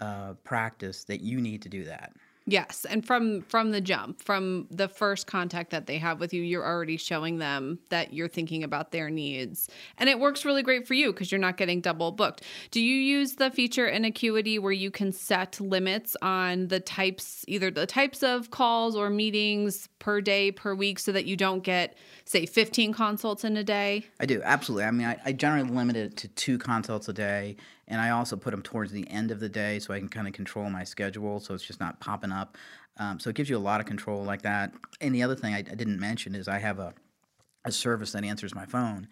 uh, 0.00 0.34
practice, 0.44 1.04
that 1.04 1.20
you 1.20 1.40
need 1.40 1.60
to 1.62 1.68
do 1.68 1.84
that. 1.84 2.12
Yes, 2.50 2.86
and 2.88 3.04
from 3.04 3.42
from 3.42 3.72
the 3.72 3.80
jump, 3.82 4.22
from 4.22 4.68
the 4.70 4.88
first 4.88 5.26
contact 5.26 5.70
that 5.70 5.86
they 5.86 5.98
have 5.98 6.18
with 6.18 6.32
you, 6.32 6.40
you're 6.40 6.64
already 6.64 6.96
showing 6.96 7.36
them 7.36 7.78
that 7.90 8.14
you're 8.14 8.26
thinking 8.26 8.64
about 8.64 8.90
their 8.90 9.10
needs. 9.10 9.68
And 9.98 10.08
it 10.08 10.18
works 10.18 10.46
really 10.46 10.62
great 10.62 10.86
for 10.86 10.94
you 10.94 11.12
because 11.12 11.30
you're 11.30 11.38
not 11.38 11.58
getting 11.58 11.82
double 11.82 12.10
booked. 12.10 12.44
Do 12.70 12.80
you 12.80 12.96
use 12.96 13.34
the 13.34 13.50
feature 13.50 13.86
in 13.86 14.06
Acuity 14.06 14.58
where 14.58 14.72
you 14.72 14.90
can 14.90 15.12
set 15.12 15.60
limits 15.60 16.16
on 16.22 16.68
the 16.68 16.80
types 16.80 17.44
either 17.48 17.70
the 17.70 17.84
types 17.84 18.22
of 18.22 18.50
calls 18.50 18.96
or 18.96 19.10
meetings 19.10 19.90
per 19.98 20.22
day 20.22 20.50
per 20.50 20.74
week 20.74 21.00
so 21.00 21.12
that 21.12 21.26
you 21.26 21.36
don't 21.36 21.62
get 21.62 21.98
say 22.28 22.44
15 22.46 22.92
consults 22.92 23.44
in 23.44 23.56
a 23.56 23.64
day? 23.64 24.04
I 24.20 24.26
do, 24.26 24.42
absolutely. 24.44 24.84
I 24.84 24.90
mean, 24.90 25.06
I, 25.06 25.16
I 25.24 25.32
generally 25.32 25.68
limit 25.68 25.96
it 25.96 26.16
to 26.18 26.28
two 26.28 26.58
consults 26.58 27.08
a 27.08 27.12
day 27.12 27.56
and 27.86 28.00
I 28.00 28.10
also 28.10 28.36
put 28.36 28.50
them 28.50 28.62
towards 28.62 28.92
the 28.92 29.08
end 29.10 29.30
of 29.30 29.40
the 29.40 29.48
day 29.48 29.78
so 29.78 29.94
I 29.94 29.98
can 29.98 30.08
kind 30.08 30.28
of 30.28 30.34
control 30.34 30.68
my 30.68 30.84
schedule 30.84 31.40
so 31.40 31.54
it's 31.54 31.64
just 31.64 31.80
not 31.80 32.00
popping 32.00 32.32
up. 32.32 32.58
Um, 32.98 33.18
so 33.18 33.30
it 33.30 33.36
gives 33.36 33.48
you 33.48 33.56
a 33.56 33.58
lot 33.58 33.80
of 33.80 33.86
control 33.86 34.24
like 34.24 34.42
that. 34.42 34.72
And 35.00 35.14
the 35.14 35.22
other 35.22 35.36
thing 35.36 35.54
I, 35.54 35.58
I 35.58 35.74
didn't 35.74 36.00
mention 36.00 36.34
is 36.34 36.48
I 36.48 36.58
have 36.58 36.78
a, 36.78 36.92
a 37.64 37.72
service 37.72 38.12
that 38.12 38.24
answers 38.24 38.54
my 38.54 38.66
phone. 38.66 39.08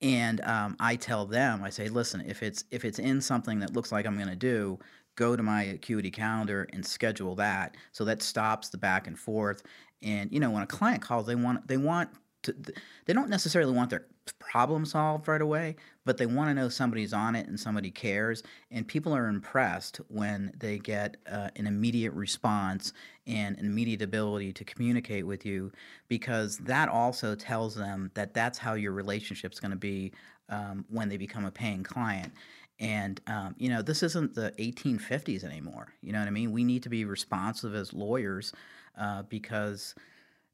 And 0.00 0.40
um, 0.42 0.76
I 0.78 0.96
tell 0.96 1.26
them, 1.26 1.62
I 1.62 1.70
say, 1.70 1.88
listen, 1.88 2.22
if 2.26 2.42
it's 2.42 2.64
if 2.70 2.84
it's 2.84 2.98
in 2.98 3.20
something 3.20 3.60
that 3.60 3.72
looks 3.72 3.92
like 3.92 4.06
I'm 4.06 4.16
going 4.16 4.28
to 4.28 4.36
do, 4.36 4.78
go 5.16 5.36
to 5.36 5.42
my 5.42 5.62
Acuity 5.62 6.10
calendar 6.10 6.68
and 6.72 6.84
schedule 6.84 7.34
that. 7.36 7.76
So 7.92 8.04
that 8.04 8.22
stops 8.22 8.68
the 8.68 8.76
back 8.76 9.06
and 9.06 9.18
forth. 9.18 9.62
And 10.02 10.30
you 10.30 10.38
know, 10.38 10.50
when 10.50 10.62
a 10.62 10.66
client 10.66 11.00
calls, 11.00 11.26
they 11.26 11.34
want 11.34 11.66
they 11.66 11.78
want 11.78 12.10
to, 12.46 12.72
they 13.04 13.12
don't 13.12 13.28
necessarily 13.28 13.72
want 13.72 13.90
their 13.90 14.06
problem 14.38 14.84
solved 14.84 15.28
right 15.28 15.40
away, 15.40 15.76
but 16.04 16.16
they 16.16 16.26
want 16.26 16.50
to 16.50 16.54
know 16.54 16.68
somebody's 16.68 17.12
on 17.12 17.34
it 17.34 17.46
and 17.46 17.58
somebody 17.58 17.90
cares. 17.90 18.42
And 18.70 18.86
people 18.86 19.14
are 19.14 19.28
impressed 19.28 19.98
when 20.08 20.52
they 20.58 20.78
get 20.78 21.16
uh, 21.30 21.50
an 21.56 21.66
immediate 21.66 22.12
response 22.12 22.92
and 23.26 23.58
an 23.58 23.66
immediate 23.66 24.02
ability 24.02 24.52
to 24.54 24.64
communicate 24.64 25.26
with 25.26 25.44
you 25.44 25.72
because 26.08 26.58
that 26.58 26.88
also 26.88 27.34
tells 27.34 27.74
them 27.74 28.10
that 28.14 28.34
that's 28.34 28.58
how 28.58 28.74
your 28.74 28.92
relationship's 28.92 29.60
going 29.60 29.72
to 29.72 29.76
be 29.76 30.12
um, 30.48 30.84
when 30.88 31.08
they 31.08 31.16
become 31.16 31.44
a 31.44 31.50
paying 31.50 31.82
client. 31.82 32.32
And, 32.78 33.20
um, 33.26 33.54
you 33.58 33.68
know, 33.68 33.80
this 33.82 34.02
isn't 34.02 34.34
the 34.34 34.52
1850s 34.58 35.44
anymore. 35.44 35.88
You 36.02 36.12
know 36.12 36.18
what 36.18 36.28
I 36.28 36.32
mean? 36.32 36.52
We 36.52 36.62
need 36.62 36.82
to 36.82 36.90
be 36.90 37.04
responsive 37.04 37.74
as 37.74 37.92
lawyers 37.92 38.52
uh, 38.98 39.22
because 39.22 39.94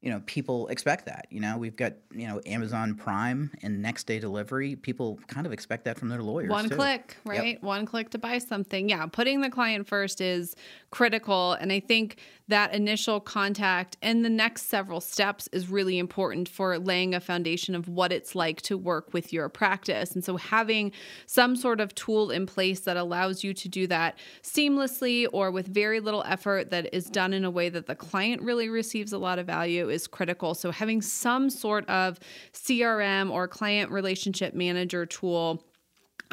you 0.03 0.11
know 0.11 0.21
people 0.25 0.67
expect 0.67 1.05
that 1.05 1.25
you 1.29 1.39
know? 1.39 1.57
We've 1.57 1.75
got 1.75 1.93
you 2.13 2.27
know 2.27 2.41
amazon 2.45 2.95
prime 2.95 3.49
and 3.63 3.81
next 3.81 4.05
day 4.05 4.19
delivery. 4.19 4.75
People 4.75 5.19
kind 5.27 5.47
of 5.47 5.53
expect 5.53 5.85
that 5.85 5.97
from 5.97 6.09
their 6.09 6.21
lawyers 6.21 6.49
one 6.49 6.69
too. 6.69 6.75
click 6.75 7.17
right? 7.25 7.53
Yep. 7.53 7.63
one 7.63 7.85
click 7.85 8.09
to 8.11 8.17
buy 8.17 8.37
something. 8.37 8.89
Yeah 8.89 9.07
putting 9.07 9.41
the 9.41 9.49
client 9.49 9.87
first 9.87 10.19
is 10.19 10.55
critical 10.91 11.53
and 11.53 11.71
i 11.71 11.79
think 11.79 12.17
that 12.47 12.73
initial 12.73 13.19
contact 13.19 13.95
and 14.01 14.25
the 14.25 14.29
next 14.29 14.63
several 14.63 14.99
steps 14.99 15.47
is 15.53 15.69
really 15.69 15.97
important 15.97 16.49
for 16.49 16.77
laying 16.77 17.15
a 17.15 17.19
foundation 17.19 17.73
of 17.73 17.87
what 17.87 18.11
it's 18.11 18.35
like 18.35 18.61
to 18.61 18.77
work 18.77 19.13
with 19.13 19.31
your 19.31 19.47
practice. 19.47 20.11
And 20.11 20.23
so 20.23 20.35
having 20.35 20.91
some 21.25 21.55
sort 21.55 21.79
of 21.79 21.95
tool 21.95 22.31
in 22.31 22.45
place 22.45 22.81
that 22.81 22.97
allows 22.97 23.43
you 23.43 23.53
to 23.53 23.69
do 23.69 23.87
that 23.87 24.17
seamlessly 24.41 25.25
or 25.31 25.51
with 25.51 25.67
very 25.67 26.01
little 26.01 26.23
effort 26.27 26.69
that 26.71 26.93
is 26.93 27.05
done 27.05 27.33
in 27.33 27.45
a 27.45 27.51
way 27.51 27.69
that 27.69 27.87
the 27.87 27.95
client 27.95 28.41
really 28.41 28.67
receives 28.67 29.13
a 29.13 29.17
lot 29.17 29.39
of 29.39 29.47
value 29.47 29.89
is 29.93 30.07
critical. 30.07 30.53
So, 30.53 30.71
having 30.71 31.01
some 31.01 31.49
sort 31.49 31.87
of 31.89 32.19
CRM 32.53 33.31
or 33.31 33.47
client 33.47 33.91
relationship 33.91 34.53
manager 34.53 35.05
tool 35.05 35.63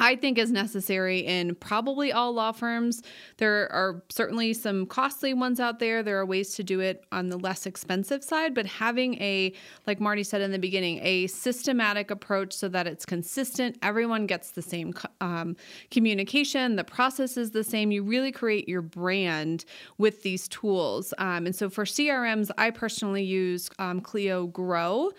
I 0.01 0.15
think 0.15 0.39
is 0.39 0.51
necessary 0.51 1.19
in 1.19 1.53
probably 1.53 2.11
all 2.11 2.33
law 2.33 2.51
firms. 2.51 3.03
There 3.37 3.71
are 3.71 4.01
certainly 4.09 4.53
some 4.53 4.87
costly 4.87 5.35
ones 5.35 5.59
out 5.59 5.77
there. 5.77 6.01
There 6.01 6.19
are 6.19 6.25
ways 6.25 6.55
to 6.55 6.63
do 6.63 6.79
it 6.79 7.05
on 7.11 7.29
the 7.29 7.37
less 7.37 7.67
expensive 7.67 8.23
side, 8.23 8.55
but 8.55 8.65
having 8.65 9.13
a, 9.21 9.53
like 9.85 9.99
Marty 9.99 10.23
said 10.23 10.41
in 10.41 10.51
the 10.51 10.57
beginning, 10.57 10.99
a 11.03 11.27
systematic 11.27 12.09
approach 12.09 12.51
so 12.51 12.67
that 12.69 12.87
it's 12.87 13.05
consistent, 13.05 13.77
everyone 13.83 14.25
gets 14.25 14.51
the 14.51 14.63
same 14.63 14.91
um, 15.21 15.55
communication, 15.91 16.77
the 16.77 16.83
process 16.83 17.37
is 17.37 17.51
the 17.51 17.63
same. 17.63 17.91
You 17.91 18.01
really 18.01 18.31
create 18.31 18.67
your 18.67 18.81
brand 18.81 19.65
with 19.99 20.23
these 20.23 20.47
tools. 20.47 21.13
Um, 21.19 21.45
and 21.45 21.55
so 21.55 21.69
for 21.69 21.85
CRMs, 21.85 22.49
I 22.57 22.71
personally 22.71 23.23
use 23.23 23.69
um, 23.77 24.01
Clio 24.01 24.47
Grow. 24.47 25.11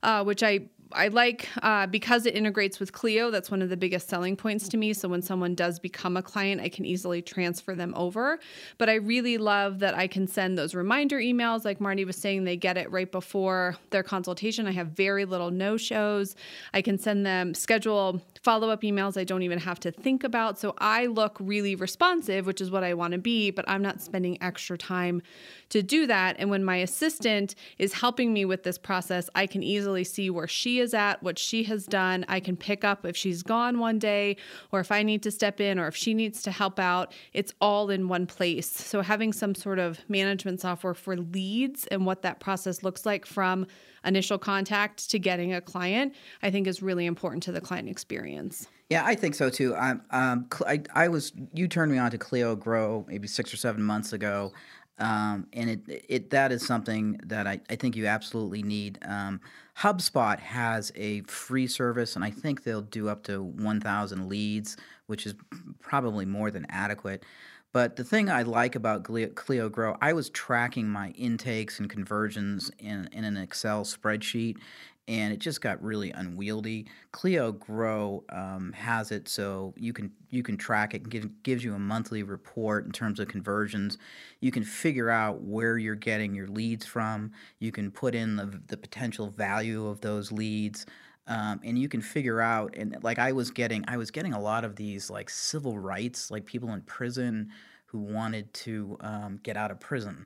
Uh, 0.00 0.22
which 0.22 0.44
I 0.44 0.60
I 0.92 1.08
like 1.08 1.48
uh, 1.62 1.86
because 1.86 2.26
it 2.26 2.34
integrates 2.34 2.80
with 2.80 2.92
Clio. 2.92 3.30
That's 3.30 3.50
one 3.50 3.62
of 3.62 3.68
the 3.68 3.76
biggest 3.76 4.08
selling 4.08 4.36
points 4.36 4.68
to 4.70 4.76
me. 4.76 4.92
So 4.92 5.08
when 5.08 5.22
someone 5.22 5.54
does 5.54 5.78
become 5.78 6.16
a 6.16 6.22
client, 6.22 6.60
I 6.60 6.68
can 6.68 6.84
easily 6.84 7.20
transfer 7.20 7.74
them 7.74 7.92
over. 7.96 8.38
But 8.78 8.88
I 8.88 8.94
really 8.94 9.38
love 9.38 9.80
that 9.80 9.94
I 9.94 10.06
can 10.06 10.26
send 10.26 10.56
those 10.56 10.74
reminder 10.74 11.18
emails. 11.18 11.64
Like 11.64 11.80
Marty 11.80 12.04
was 12.04 12.16
saying, 12.16 12.44
they 12.44 12.56
get 12.56 12.76
it 12.76 12.90
right 12.90 13.10
before 13.10 13.76
their 13.90 14.02
consultation. 14.02 14.66
I 14.66 14.72
have 14.72 14.88
very 14.88 15.24
little 15.24 15.50
no 15.50 15.76
shows. 15.76 16.36
I 16.72 16.82
can 16.82 16.98
send 16.98 17.26
them 17.26 17.54
schedule 17.54 18.22
follow 18.42 18.70
up 18.70 18.82
emails 18.82 19.20
I 19.20 19.24
don't 19.24 19.42
even 19.42 19.58
have 19.58 19.80
to 19.80 19.90
think 19.90 20.24
about. 20.24 20.58
So 20.58 20.74
I 20.78 21.06
look 21.06 21.36
really 21.38 21.74
responsive, 21.74 22.46
which 22.46 22.60
is 22.60 22.70
what 22.70 22.84
I 22.84 22.94
want 22.94 23.12
to 23.12 23.18
be, 23.18 23.50
but 23.50 23.64
I'm 23.68 23.82
not 23.82 24.00
spending 24.00 24.40
extra 24.42 24.78
time 24.78 25.22
to 25.70 25.82
do 25.82 26.06
that. 26.06 26.36
And 26.38 26.48
when 26.48 26.64
my 26.64 26.76
assistant 26.76 27.54
is 27.78 27.92
helping 27.92 28.32
me 28.32 28.44
with 28.44 28.62
this 28.62 28.78
process, 28.78 29.28
I 29.34 29.46
can 29.46 29.62
easily 29.62 30.04
see 30.04 30.30
where 30.30 30.48
she 30.48 30.77
is 30.80 30.94
at, 30.94 31.22
what 31.22 31.38
she 31.38 31.64
has 31.64 31.86
done. 31.86 32.24
I 32.28 32.40
can 32.40 32.56
pick 32.56 32.84
up 32.84 33.04
if 33.04 33.16
she's 33.16 33.42
gone 33.42 33.78
one 33.78 33.98
day 33.98 34.36
or 34.72 34.80
if 34.80 34.90
I 34.92 35.02
need 35.02 35.22
to 35.22 35.30
step 35.30 35.60
in 35.60 35.78
or 35.78 35.88
if 35.88 35.96
she 35.96 36.14
needs 36.14 36.42
to 36.42 36.50
help 36.50 36.78
out. 36.78 37.12
It's 37.32 37.52
all 37.60 37.90
in 37.90 38.08
one 38.08 38.26
place. 38.26 38.70
So 38.70 39.02
having 39.02 39.32
some 39.32 39.54
sort 39.54 39.78
of 39.78 40.00
management 40.08 40.60
software 40.60 40.94
for 40.94 41.16
leads 41.16 41.86
and 41.88 42.06
what 42.06 42.22
that 42.22 42.40
process 42.40 42.82
looks 42.82 43.06
like 43.06 43.26
from 43.26 43.66
initial 44.04 44.38
contact 44.38 45.10
to 45.10 45.18
getting 45.18 45.54
a 45.54 45.60
client, 45.60 46.14
I 46.42 46.50
think 46.50 46.66
is 46.66 46.82
really 46.82 47.06
important 47.06 47.42
to 47.44 47.52
the 47.52 47.60
client 47.60 47.88
experience. 47.88 48.68
Yeah, 48.90 49.04
I 49.04 49.14
think 49.14 49.34
so 49.34 49.50
too. 49.50 49.76
Um, 49.76 50.02
um, 50.10 50.48
I, 50.66 50.82
I 50.94 51.08
was 51.08 51.32
you 51.52 51.68
turned 51.68 51.92
me 51.92 51.98
on 51.98 52.10
to 52.10 52.18
Clio 52.18 52.56
Grow 52.56 53.04
maybe 53.06 53.28
six 53.28 53.52
or 53.52 53.58
seven 53.58 53.82
months 53.82 54.14
ago, 54.14 54.52
um, 54.98 55.46
and 55.52 55.70
it, 55.70 56.04
it 56.08 56.30
that 56.30 56.52
is 56.52 56.66
something 56.66 57.20
that 57.24 57.46
I, 57.46 57.60
I 57.68 57.76
think 57.76 57.96
you 57.96 58.06
absolutely 58.06 58.62
need. 58.62 58.98
Um, 59.02 59.40
HubSpot 59.80 60.40
has 60.40 60.90
a 60.96 61.20
free 61.22 61.68
service, 61.68 62.16
and 62.16 62.24
I 62.24 62.30
think 62.30 62.64
they'll 62.64 62.80
do 62.80 63.08
up 63.08 63.22
to 63.24 63.42
1,000 63.42 64.28
leads, 64.28 64.76
which 65.06 65.24
is 65.24 65.34
probably 65.80 66.24
more 66.24 66.50
than 66.50 66.66
adequate. 66.68 67.24
But 67.72 67.94
the 67.94 68.02
thing 68.02 68.28
I 68.28 68.42
like 68.42 68.74
about 68.74 69.04
Clio 69.04 69.68
Grow, 69.68 69.96
I 70.00 70.14
was 70.14 70.30
tracking 70.30 70.88
my 70.88 71.10
intakes 71.10 71.78
and 71.78 71.88
conversions 71.88 72.72
in, 72.78 73.08
in 73.12 73.22
an 73.22 73.36
Excel 73.36 73.84
spreadsheet, 73.84 74.56
and 75.08 75.32
it 75.32 75.38
just 75.38 75.62
got 75.62 75.82
really 75.82 76.12
unwieldy. 76.12 76.86
Clio 77.12 77.50
Grow 77.52 78.22
um, 78.28 78.72
has 78.74 79.10
it 79.10 79.26
so 79.26 79.72
you 79.76 79.94
can 79.94 80.12
you 80.28 80.42
can 80.42 80.58
track 80.58 80.92
it 80.92 81.08
give, 81.08 81.42
gives 81.42 81.64
you 81.64 81.74
a 81.74 81.78
monthly 81.78 82.22
report 82.22 82.84
in 82.84 82.92
terms 82.92 83.18
of 83.18 83.26
conversions. 83.26 83.96
You 84.40 84.52
can 84.52 84.62
figure 84.62 85.08
out 85.08 85.40
where 85.40 85.78
you're 85.78 85.94
getting 85.94 86.34
your 86.34 86.46
leads 86.46 86.84
from. 86.84 87.32
You 87.58 87.72
can 87.72 87.90
put 87.90 88.14
in 88.14 88.36
the, 88.36 88.60
the 88.66 88.76
potential 88.76 89.30
value 89.30 89.86
of 89.88 90.02
those 90.02 90.30
leads. 90.30 90.84
Um, 91.26 91.60
and 91.64 91.78
you 91.78 91.88
can 91.88 92.00
figure 92.00 92.40
out 92.40 92.74
and 92.74 92.96
like 93.02 93.18
i 93.18 93.32
was 93.32 93.50
getting 93.50 93.84
i 93.86 93.98
was 93.98 94.10
getting 94.10 94.32
a 94.32 94.40
lot 94.40 94.64
of 94.64 94.76
these 94.76 95.10
like 95.10 95.28
civil 95.28 95.78
rights 95.78 96.30
like 96.30 96.46
people 96.46 96.72
in 96.72 96.80
prison 96.80 97.50
who 97.84 97.98
wanted 97.98 98.50
to 98.54 98.96
um, 99.00 99.38
get 99.42 99.54
out 99.54 99.70
of 99.70 99.78
prison 99.78 100.24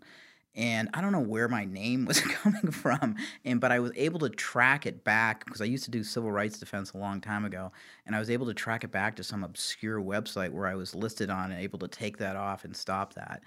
and 0.55 0.89
I 0.93 1.01
don't 1.01 1.13
know 1.13 1.21
where 1.21 1.49
my 1.49 1.65
name 1.65 2.05
was 2.07 2.21
coming 2.21 2.71
from, 2.71 3.17
and 3.45 3.61
but 3.61 3.73
I 3.73 3.81
was 3.81 3.93
able 3.97 4.21
to 4.21 4.29
track 4.29 4.87
it 4.87 5.05
back 5.05 5.45
because 5.45 5.61
I 5.61 5.65
used 5.65 5.85
to 5.85 5.91
do 5.91 6.05
civil 6.05 6.31
rights 6.31 6.59
defense 6.59 6.93
a 6.93 6.99
long 6.99 7.21
time 7.21 7.45
ago, 7.45 7.73
and 8.07 8.15
I 8.15 8.19
was 8.19 8.31
able 8.31 8.47
to 8.47 8.55
track 8.55 8.85
it 8.85 8.93
back 8.93 9.17
to 9.17 9.25
some 9.25 9.45
obscure 9.45 10.01
website 10.01 10.51
where 10.51 10.67
I 10.67 10.75
was 10.75 10.95
listed 10.95 11.31
on 11.31 11.53
and 11.53 11.61
able 11.61 11.79
to 11.81 11.89
take 11.89 12.19
that 12.19 12.37
off 12.37 12.65
and 12.65 12.77
stop 12.77 13.15
that. 13.15 13.43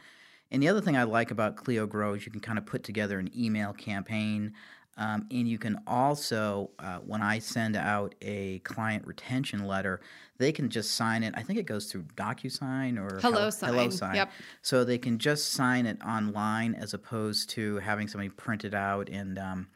And 0.52 0.62
the 0.62 0.70
other 0.70 0.82
thing 0.82 0.96
I 0.96 1.04
like 1.04 1.32
about 1.32 1.58
Clio 1.58 1.88
Grow 1.88 2.14
is 2.14 2.26
you 2.26 2.32
can 2.32 2.42
kind 2.42 2.58
of 2.58 2.66
put 2.66 2.84
together 2.84 3.20
an 3.20 3.32
email 3.36 3.74
campaign 3.74 4.54
um, 4.98 5.28
and 5.30 5.48
you 5.48 5.58
can 5.58 5.80
also, 5.88 6.70
uh, 6.80 7.00
when 7.00 7.22
I 7.22 7.40
send 7.40 7.76
out 7.76 8.16
a 8.22 8.60
client 8.60 9.06
retention 9.06 9.66
letter, 9.66 10.00
they 10.38 10.52
can 10.52 10.70
just 10.70 10.92
sign 10.92 11.24
it. 11.24 11.34
I 11.38 11.44
think 11.44 11.60
it 11.60 11.66
goes 11.66 11.92
through 11.92 12.04
DocuSign 12.16 12.98
or 12.98 13.20
HelloSign. 13.20 13.70
HelloSign. 13.70 14.16
Yep. 14.16 14.32
So 14.62 14.84
they 14.84 14.98
can 14.98 15.18
just 15.20 15.52
sign 15.52 15.86
it 15.86 15.98
online 16.06 16.76
as 16.76 16.94
opposed 16.94 17.50
to 17.52 17.78
having 17.78 18.08
somebody 18.08 18.30
print 18.30 18.64
it 18.64 18.74
out 18.74 19.10
and 19.10 19.38
um, 19.38 19.68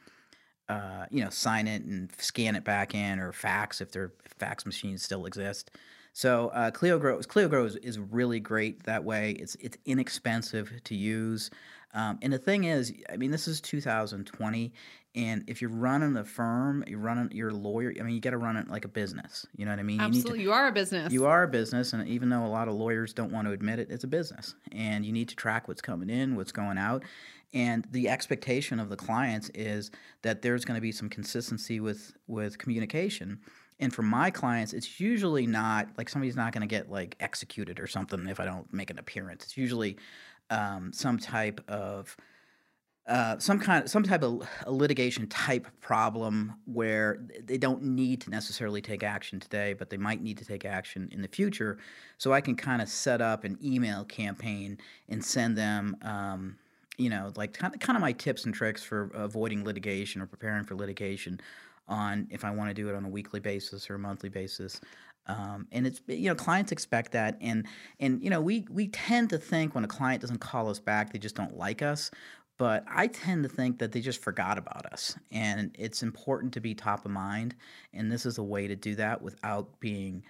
uh, 0.70 1.06
you 1.10 1.24
know, 1.24 1.30
sign 1.30 1.68
it 1.68 1.84
and 1.84 2.12
scan 2.20 2.56
it 2.56 2.64
back 2.64 2.94
in, 2.94 3.20
or 3.20 3.34
fax 3.34 3.82
if 3.82 3.92
their 3.92 4.14
fax 4.38 4.66
machines 4.66 5.02
still 5.02 5.26
exist. 5.26 5.72
So 6.14 6.50
uh, 6.50 6.72
ClioGrow, 6.72 7.26
ClioGrow 7.26 7.66
is, 7.66 7.76
is 7.78 8.00
really 8.00 8.40
great 8.40 8.84
that 8.84 9.04
way. 9.04 9.32
It's 9.32 9.56
it's 9.56 9.78
inexpensive 9.86 10.72
to 10.84 10.96
use. 10.96 11.50
Um, 11.94 12.20
and 12.22 12.32
the 12.32 12.38
thing 12.38 12.66
is, 12.66 12.94
I 13.12 13.18
mean, 13.18 13.32
this 13.32 13.48
is 13.48 13.60
2020, 13.62 14.72
and 15.16 15.44
if 15.48 15.62
you're 15.62 15.72
running 15.72 16.16
a 16.18 16.24
firm, 16.24 16.84
you're 16.88 17.00
running, 17.00 17.32
you're 17.32 17.52
lawyer. 17.52 17.94
I 18.00 18.04
mean, 18.04 18.14
you 18.14 18.22
got 18.22 18.32
to 18.32 18.38
run 18.38 18.58
it 18.58 18.70
like 18.70 18.86
a 18.86 18.90
business. 18.90 19.46
You 19.56 19.66
know 19.66 19.72
what 19.72 19.80
I 19.80 19.84
mean? 19.84 20.00
Absolutely, 20.00 20.40
you, 20.40 20.46
you 20.46 20.54
are 20.54 20.68
a 20.68 20.72
business. 20.72 21.12
You 21.12 21.26
are 21.26 21.44
a 21.44 21.48
business, 21.48 21.94
and 21.94 22.08
even 22.08 22.30
though 22.30 22.46
a 22.46 22.48
lot 22.48 22.68
of 22.68 22.76
lawyers 22.76 23.14
don't 23.14 23.32
want 23.32 23.48
to 23.48 23.54
admit 23.54 23.80
it, 23.80 23.90
it's 23.90 24.04
a 24.04 24.08
business, 24.08 24.56
and 24.72 25.06
you 25.06 25.12
need 25.12 25.30
to 25.30 25.36
track 25.36 25.68
what's 25.68 25.82
coming 25.82 26.10
in, 26.10 26.36
what's 26.36 26.52
going 26.52 26.78
out, 26.78 27.04
and 27.54 27.88
the 27.92 28.10
expectation 28.10 28.80
of 28.80 28.90
the 28.90 28.96
clients 28.96 29.50
is 29.56 29.90
that 30.22 30.42
there's 30.42 30.66
going 30.66 30.76
to 30.76 30.82
be 30.82 30.92
some 30.92 31.10
consistency 31.10 31.80
with 31.80 32.14
with 32.28 32.58
communication. 32.58 33.40
And 33.82 33.94
for 33.94 34.04
my 34.04 34.30
clients, 34.30 34.74
it's 34.74 35.00
usually 35.00 35.48
not 35.48 35.88
like 35.98 36.10
somebody's 36.10 36.36
not 36.36 36.52
going 36.52 36.62
to 36.62 36.68
get 36.68 36.92
like 36.92 37.16
executed 37.20 37.80
or 37.80 37.88
something 37.88 38.28
if 38.28 38.40
I 38.40 38.46
don't 38.46 38.72
make 38.74 38.90
an 38.90 39.00
appearance. 39.00 39.46
It's 39.46 39.58
usually 39.58 39.98
um, 40.50 40.92
some 40.94 41.18
type 41.18 41.62
of 41.70 42.16
uh, 43.10 43.40
some 43.40 43.60
kind, 43.60 43.90
some 43.90 44.04
type 44.04 44.24
of 44.24 44.48
litigation 44.68 45.26
type 45.28 45.68
problem 45.82 46.54
where 46.66 47.20
they 47.44 47.58
don't 47.58 47.82
need 47.82 48.22
to 48.22 48.30
necessarily 48.30 48.82
take 48.82 49.02
action 49.02 49.40
today, 49.40 49.74
but 49.74 49.90
they 49.90 49.98
might 49.98 50.22
need 50.22 50.38
to 50.38 50.46
take 50.46 50.64
action 50.64 51.10
in 51.12 51.24
the 51.24 51.28
future. 51.28 51.80
So 52.20 52.34
I 52.34 52.40
can 52.40 52.56
kind 52.56 52.84
of 52.84 52.88
set 52.88 53.20
up 53.20 53.46
an 53.46 53.58
email 53.64 54.06
campaign 54.06 54.78
and 55.10 55.26
send 55.26 55.58
them, 55.58 55.98
um, 56.04 56.58
you 56.98 57.10
know, 57.10 57.34
like 57.36 57.54
kind 57.54 57.74
of, 57.74 57.80
kind 57.80 57.98
of 57.98 58.02
my 58.02 58.12
tips 58.12 58.46
and 58.46 58.54
tricks 58.54 58.84
for 58.84 59.10
avoiding 59.16 59.66
litigation 59.66 60.22
or 60.22 60.28
preparing 60.28 60.64
for 60.64 60.76
litigation 60.76 61.42
on 61.88 62.28
if 62.30 62.46
I 62.46 62.52
want 62.52 62.70
to 62.70 62.76
do 62.76 62.90
it 62.90 62.96
on 62.96 63.06
a 63.06 63.10
weekly 63.10 63.40
basis 63.40 63.90
or 63.90 63.96
a 63.96 64.00
monthly 64.00 64.30
basis. 64.30 64.80
Um, 65.30 65.68
and 65.72 65.86
it's 65.86 66.02
you 66.08 66.28
know 66.28 66.34
clients 66.34 66.72
expect 66.72 67.12
that 67.12 67.38
and 67.40 67.68
and 68.00 68.24
you 68.24 68.32
know 68.32 68.42
we 68.42 68.66
we 68.68 68.88
tend 68.88 69.30
to 69.30 69.38
think 69.38 69.76
when 69.76 69.84
a 69.84 69.88
client 69.88 70.22
doesn't 70.22 70.40
call 70.40 70.70
us 70.70 70.80
back 70.80 71.14
they 71.14 71.20
just 71.20 71.36
don't 71.36 71.56
like 71.56 71.84
us 71.84 72.10
but 72.60 72.84
I 72.88 73.08
tend 73.08 73.44
to 73.44 73.50
think 73.50 73.80
that 73.80 73.94
they 73.94 74.02
just 74.02 74.22
forgot 74.22 74.58
about 74.58 74.86
us. 74.86 75.16
And 75.32 75.74
it's 75.80 76.04
important 76.04 76.54
to 76.54 76.60
be 76.60 76.76
top 76.76 77.06
of 77.06 77.12
mind. 77.12 77.56
And 77.94 78.12
this 78.12 78.26
is 78.26 78.38
a 78.38 78.44
way 78.44 78.68
to 78.68 78.76
do 78.76 78.96
that 78.96 79.22
without 79.22 79.80
being 79.80 80.24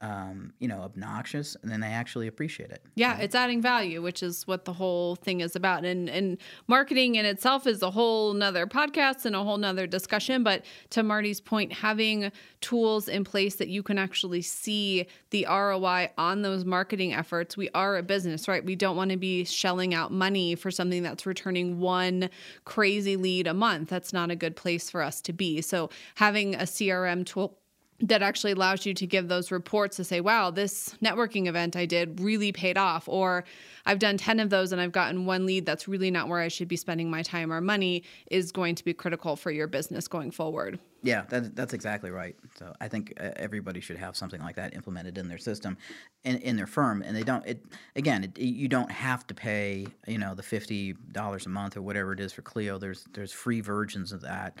um, 0.00 0.52
you 0.58 0.68
know, 0.68 0.80
obnoxious, 0.80 1.56
and 1.62 1.70
then 1.70 1.80
they 1.80 1.88
actually 1.88 2.26
appreciate 2.26 2.70
it. 2.70 2.82
Yeah, 2.94 3.18
it's 3.18 3.34
adding 3.34 3.62
value, 3.62 4.02
which 4.02 4.22
is 4.22 4.46
what 4.46 4.64
the 4.64 4.72
whole 4.72 5.16
thing 5.16 5.40
is 5.40 5.56
about. 5.56 5.84
And 5.84 6.10
and 6.10 6.36
marketing 6.66 7.14
in 7.14 7.24
itself 7.24 7.66
is 7.66 7.80
a 7.80 7.90
whole 7.90 8.34
nother 8.34 8.66
podcast 8.66 9.24
and 9.24 9.34
a 9.34 9.42
whole 9.42 9.56
nother 9.56 9.86
discussion. 9.86 10.42
But 10.42 10.64
to 10.90 11.02
Marty's 11.02 11.40
point, 11.40 11.72
having 11.72 12.30
tools 12.60 13.08
in 13.08 13.24
place 13.24 13.54
that 13.56 13.68
you 13.68 13.82
can 13.82 13.98
actually 13.98 14.42
see 14.42 15.06
the 15.30 15.46
ROI 15.48 16.10
on 16.18 16.42
those 16.42 16.64
marketing 16.64 17.14
efforts. 17.14 17.56
We 17.56 17.70
are 17.74 17.96
a 17.96 18.02
business, 18.02 18.46
right? 18.46 18.64
We 18.64 18.76
don't 18.76 18.96
want 18.96 19.10
to 19.10 19.16
be 19.16 19.44
shelling 19.44 19.94
out 19.94 20.12
money 20.12 20.54
for 20.54 20.70
something 20.70 21.02
that's 21.02 21.24
returning 21.24 21.80
one 21.80 22.28
crazy 22.64 23.16
lead 23.16 23.46
a 23.46 23.54
month. 23.54 23.88
That's 23.88 24.12
not 24.12 24.30
a 24.30 24.36
good 24.36 24.56
place 24.56 24.90
for 24.90 25.02
us 25.02 25.20
to 25.22 25.32
be. 25.32 25.60
So 25.60 25.90
having 26.16 26.54
a 26.54 26.64
CRM 26.64 27.24
tool 27.24 27.58
that 28.00 28.22
actually 28.22 28.52
allows 28.52 28.84
you 28.84 28.92
to 28.92 29.06
give 29.06 29.28
those 29.28 29.50
reports 29.50 29.96
to 29.96 30.04
say, 30.04 30.20
wow, 30.20 30.50
this 30.50 30.94
networking 31.02 31.46
event 31.46 31.76
I 31.76 31.86
did 31.86 32.20
really 32.20 32.50
paid 32.50 32.76
off. 32.76 33.08
Or 33.08 33.44
I've 33.86 33.98
done 33.98 34.16
10 34.16 34.40
of 34.40 34.50
those 34.50 34.72
and 34.72 34.80
I've 34.80 34.92
gotten 34.92 35.26
one 35.26 35.46
lead 35.46 35.64
that's 35.64 35.86
really 35.86 36.10
not 36.10 36.28
where 36.28 36.40
I 36.40 36.48
should 36.48 36.68
be 36.68 36.76
spending 36.76 37.08
my 37.08 37.22
time 37.22 37.52
or 37.52 37.60
money 37.60 38.02
is 38.30 38.50
going 38.50 38.74
to 38.74 38.84
be 38.84 38.94
critical 38.94 39.36
for 39.36 39.50
your 39.50 39.68
business 39.68 40.08
going 40.08 40.32
forward. 40.32 40.78
Yeah, 41.02 41.24
that, 41.28 41.54
that's 41.54 41.74
exactly 41.74 42.10
right. 42.10 42.34
So 42.58 42.72
I 42.80 42.88
think 42.88 43.12
uh, 43.20 43.30
everybody 43.36 43.80
should 43.80 43.98
have 43.98 44.16
something 44.16 44.40
like 44.40 44.56
that 44.56 44.74
implemented 44.74 45.18
in 45.18 45.28
their 45.28 45.38
system, 45.38 45.76
in, 46.24 46.38
in 46.38 46.56
their 46.56 46.66
firm, 46.66 47.02
and 47.02 47.14
they 47.14 47.22
don't. 47.22 47.46
It 47.46 47.62
again, 47.94 48.24
it, 48.24 48.38
you 48.38 48.68
don't 48.68 48.90
have 48.90 49.26
to 49.26 49.34
pay 49.34 49.86
you 50.06 50.16
know 50.16 50.34
the 50.34 50.42
fifty 50.42 50.94
dollars 51.12 51.44
a 51.44 51.50
month 51.50 51.76
or 51.76 51.82
whatever 51.82 52.14
it 52.14 52.20
is 52.20 52.32
for 52.32 52.40
Clio. 52.40 52.78
There's 52.78 53.04
there's 53.12 53.32
free 53.32 53.60
versions 53.60 54.12
of 54.12 54.22
that 54.22 54.56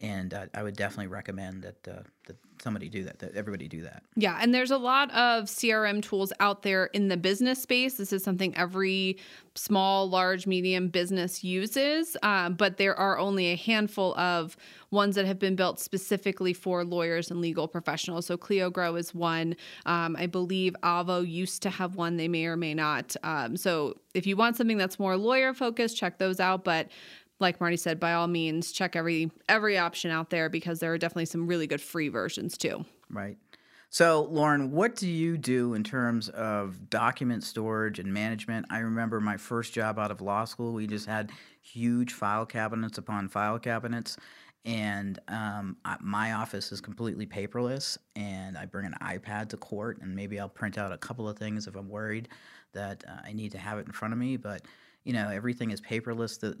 and 0.00 0.34
uh, 0.34 0.46
I 0.54 0.62
would 0.62 0.76
definitely 0.76 1.06
recommend 1.06 1.62
that 1.62 1.88
uh, 1.88 2.02
that 2.26 2.36
somebody 2.60 2.88
do 2.88 3.04
that, 3.04 3.18
that 3.20 3.34
everybody 3.34 3.68
do 3.68 3.82
that. 3.82 4.02
Yeah, 4.14 4.38
and 4.40 4.54
there's 4.54 4.70
a 4.70 4.78
lot 4.78 5.10
of 5.12 5.44
CRM 5.44 6.02
tools 6.02 6.32
out 6.40 6.62
there 6.62 6.86
in 6.86 7.08
the 7.08 7.16
business 7.16 7.62
space. 7.62 7.94
This 7.94 8.12
is 8.12 8.22
something 8.22 8.56
every 8.56 9.18
small, 9.54 10.08
large, 10.08 10.46
medium 10.46 10.88
business 10.88 11.44
uses, 11.44 12.16
um, 12.22 12.54
but 12.54 12.76
there 12.76 12.94
are 12.94 13.18
only 13.18 13.52
a 13.52 13.56
handful 13.56 14.14
of 14.18 14.56
ones 14.90 15.14
that 15.14 15.26
have 15.26 15.38
been 15.38 15.56
built 15.56 15.80
specifically 15.80 16.52
for 16.52 16.84
lawyers 16.84 17.30
and 17.30 17.40
legal 17.40 17.68
professionals. 17.68 18.26
So 18.26 18.36
ClioGrow 18.36 18.98
is 18.98 19.14
one. 19.14 19.56
Um, 19.86 20.16
I 20.18 20.26
believe 20.26 20.74
Avvo 20.82 21.26
used 21.28 21.62
to 21.62 21.70
have 21.70 21.96
one. 21.96 22.16
They 22.16 22.28
may 22.28 22.46
or 22.46 22.56
may 22.56 22.74
not. 22.74 23.16
Um, 23.22 23.56
so 23.56 23.96
if 24.14 24.26
you 24.26 24.36
want 24.36 24.56
something 24.56 24.78
that's 24.78 24.98
more 24.98 25.16
lawyer 25.16 25.54
focused, 25.54 25.96
check 25.96 26.18
those 26.18 26.40
out. 26.40 26.64
But 26.64 26.88
like 27.38 27.60
Marty 27.60 27.76
said, 27.76 28.00
by 28.00 28.14
all 28.14 28.26
means, 28.26 28.72
check 28.72 28.96
every 28.96 29.30
every 29.48 29.78
option 29.78 30.10
out 30.10 30.30
there 30.30 30.48
because 30.48 30.80
there 30.80 30.92
are 30.92 30.98
definitely 30.98 31.26
some 31.26 31.46
really 31.46 31.66
good 31.66 31.80
free 31.80 32.08
versions 32.08 32.56
too. 32.56 32.84
Right. 33.10 33.36
So, 33.88 34.24
Lauren, 34.24 34.72
what 34.72 34.96
do 34.96 35.08
you 35.08 35.38
do 35.38 35.74
in 35.74 35.84
terms 35.84 36.28
of 36.30 36.90
document 36.90 37.44
storage 37.44 37.98
and 37.98 38.12
management? 38.12 38.66
I 38.68 38.80
remember 38.80 39.20
my 39.20 39.36
first 39.36 39.72
job 39.72 39.98
out 39.98 40.10
of 40.10 40.20
law 40.20 40.44
school, 40.44 40.72
we 40.72 40.86
just 40.86 41.06
had 41.06 41.30
huge 41.62 42.12
file 42.12 42.46
cabinets 42.46 42.98
upon 42.98 43.28
file 43.28 43.58
cabinets. 43.58 44.16
And 44.64 45.20
um, 45.28 45.76
my 46.00 46.32
office 46.32 46.72
is 46.72 46.80
completely 46.80 47.24
paperless, 47.24 47.96
and 48.16 48.58
I 48.58 48.66
bring 48.66 48.84
an 48.84 48.96
iPad 49.00 49.48
to 49.50 49.56
court, 49.56 50.00
and 50.02 50.12
maybe 50.12 50.40
I'll 50.40 50.48
print 50.48 50.76
out 50.76 50.90
a 50.90 50.98
couple 50.98 51.28
of 51.28 51.38
things 51.38 51.68
if 51.68 51.76
I'm 51.76 51.88
worried 51.88 52.28
that 52.72 53.04
uh, 53.08 53.20
I 53.24 53.32
need 53.32 53.52
to 53.52 53.58
have 53.58 53.78
it 53.78 53.86
in 53.86 53.92
front 53.92 54.12
of 54.12 54.18
me. 54.18 54.36
But 54.36 54.62
you 55.06 55.12
know 55.12 55.30
everything 55.30 55.70
is 55.70 55.80
paperless 55.80 56.38
the, 56.40 56.56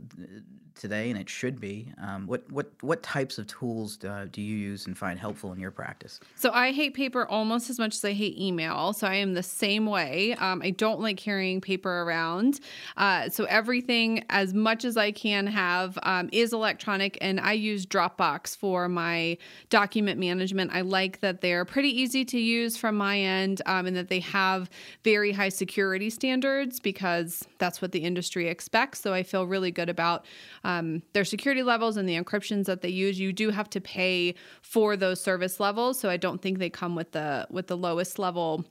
today, 0.76 1.10
and 1.10 1.18
it 1.18 1.28
should 1.28 1.60
be. 1.60 1.92
Um, 2.00 2.26
what 2.26 2.50
what 2.50 2.70
what 2.80 3.02
types 3.02 3.38
of 3.38 3.46
tools 3.46 3.96
do, 3.96 4.28
do 4.30 4.40
you 4.40 4.56
use 4.56 4.86
and 4.86 4.96
find 4.96 5.18
helpful 5.18 5.52
in 5.52 5.58
your 5.58 5.70
practice? 5.70 6.20
So 6.36 6.50
I 6.52 6.72
hate 6.72 6.94
paper 6.94 7.26
almost 7.26 7.70
as 7.70 7.78
much 7.78 7.96
as 7.96 8.04
I 8.04 8.12
hate 8.12 8.38
email. 8.38 8.92
So 8.92 9.06
I 9.06 9.14
am 9.14 9.34
the 9.34 9.42
same 9.42 9.86
way. 9.86 10.34
Um, 10.38 10.62
I 10.62 10.70
don't 10.70 11.00
like 11.00 11.16
carrying 11.16 11.60
paper 11.60 12.02
around. 12.02 12.60
Uh, 12.96 13.28
so 13.28 13.44
everything, 13.44 14.24
as 14.30 14.54
much 14.54 14.84
as 14.84 14.96
I 14.96 15.10
can 15.10 15.46
have, 15.46 15.98
um, 16.02 16.28
is 16.32 16.52
electronic, 16.52 17.18
and 17.20 17.40
I 17.40 17.52
use 17.52 17.86
Dropbox 17.86 18.56
for 18.56 18.88
my 18.88 19.38
document 19.70 20.20
management. 20.20 20.70
I 20.72 20.82
like 20.82 21.20
that 21.20 21.40
they're 21.40 21.64
pretty 21.64 21.88
easy 21.88 22.24
to 22.26 22.38
use 22.38 22.76
from 22.76 22.96
my 22.96 23.18
end, 23.18 23.62
um, 23.66 23.86
and 23.86 23.96
that 23.96 24.08
they 24.08 24.20
have 24.20 24.70
very 25.02 25.32
high 25.32 25.48
security 25.48 26.10
standards 26.10 26.80
because 26.80 27.44
that's 27.58 27.80
what 27.80 27.92
the 27.92 28.00
industry 28.00 28.35
industry 28.36 28.50
expects. 28.50 29.00
So 29.00 29.12
I 29.14 29.22
feel 29.22 29.46
really 29.46 29.70
good 29.70 29.88
about 29.88 30.24
um, 30.64 31.02
their 31.12 31.24
security 31.24 31.62
levels 31.62 31.96
and 31.96 32.08
the 32.08 32.16
encryptions 32.16 32.66
that 32.66 32.82
they 32.82 32.88
use. 32.88 33.18
You 33.18 33.32
do 33.32 33.50
have 33.50 33.70
to 33.70 33.80
pay 33.80 34.34
for 34.62 34.96
those 34.96 35.20
service 35.20 35.60
levels, 35.60 35.98
so 35.98 36.10
I 36.10 36.16
don't 36.16 36.40
think 36.40 36.58
they 36.58 36.70
come 36.70 36.94
with 36.94 37.12
the 37.12 37.46
with 37.50 37.66
the 37.66 37.76
lowest 37.76 38.18
level 38.18 38.64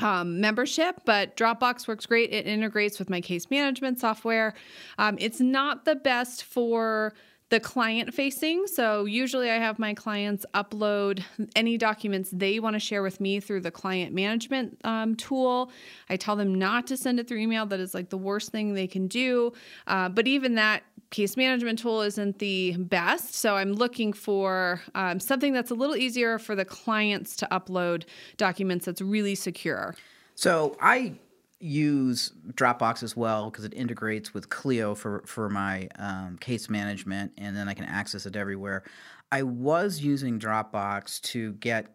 um, 0.00 0.40
membership, 0.40 1.02
but 1.04 1.36
Dropbox 1.36 1.86
works 1.86 2.06
great. 2.06 2.32
It 2.32 2.46
integrates 2.46 2.98
with 2.98 3.10
my 3.10 3.20
case 3.20 3.50
management 3.50 4.00
software. 4.00 4.54
Um, 4.96 5.16
it's 5.20 5.40
not 5.40 5.84
the 5.84 5.94
best 5.94 6.44
for 6.44 7.12
the 7.50 7.60
client 7.60 8.14
facing. 8.14 8.66
So 8.68 9.04
usually 9.04 9.50
I 9.50 9.56
have 9.56 9.78
my 9.78 9.92
clients 9.92 10.46
upload 10.54 11.22
any 11.56 11.76
documents 11.76 12.30
they 12.32 12.60
want 12.60 12.74
to 12.74 12.80
share 12.80 13.02
with 13.02 13.20
me 13.20 13.40
through 13.40 13.60
the 13.60 13.72
client 13.72 14.14
management 14.14 14.80
um, 14.84 15.16
tool. 15.16 15.70
I 16.08 16.16
tell 16.16 16.36
them 16.36 16.54
not 16.54 16.86
to 16.86 16.96
send 16.96 17.18
it 17.18 17.28
through 17.28 17.38
email. 17.38 17.66
That 17.66 17.80
is 17.80 17.92
like 17.92 18.08
the 18.08 18.18
worst 18.18 18.52
thing 18.52 18.74
they 18.74 18.86
can 18.86 19.08
do. 19.08 19.52
Uh, 19.88 20.08
but 20.08 20.28
even 20.28 20.54
that 20.54 20.84
case 21.10 21.36
management 21.36 21.80
tool 21.80 22.02
isn't 22.02 22.38
the 22.38 22.76
best. 22.78 23.34
So 23.34 23.56
I'm 23.56 23.72
looking 23.72 24.12
for 24.12 24.80
um, 24.94 25.18
something 25.18 25.52
that's 25.52 25.72
a 25.72 25.74
little 25.74 25.96
easier 25.96 26.38
for 26.38 26.54
the 26.54 26.64
clients 26.64 27.34
to 27.36 27.48
upload 27.50 28.04
documents 28.36 28.86
that's 28.86 29.02
really 29.02 29.34
secure. 29.34 29.96
So 30.36 30.76
I 30.80 31.14
use 31.60 32.32
Dropbox 32.54 33.02
as 33.02 33.14
well 33.14 33.50
because 33.50 33.64
it 33.64 33.74
integrates 33.74 34.32
with 34.32 34.48
Clio 34.48 34.94
for 34.94 35.22
for 35.26 35.48
my 35.48 35.88
um, 35.98 36.38
case 36.38 36.68
management, 36.68 37.32
and 37.38 37.56
then 37.56 37.68
I 37.68 37.74
can 37.74 37.84
access 37.84 38.26
it 38.26 38.34
everywhere. 38.34 38.82
I 39.30 39.42
was 39.42 40.00
using 40.00 40.40
Dropbox 40.40 41.20
to 41.22 41.52
get 41.54 41.94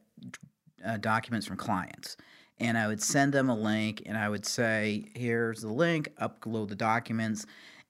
uh, 0.86 0.98
documents 0.98 1.48
from 1.48 1.58
clients, 1.58 2.16
and 2.60 2.78
I 2.78 2.88
would 2.88 3.02
send 3.02 3.34
them 3.34 3.50
a 3.50 3.56
link, 3.56 4.04
and 4.06 4.18
I 4.18 4.30
would 4.30 4.46
say, 4.46 5.06
"Here's 5.16 5.62
the 5.62 5.74
link. 5.74 6.10
Upload 6.22 6.70
the 6.70 6.76
documents." 6.76 7.46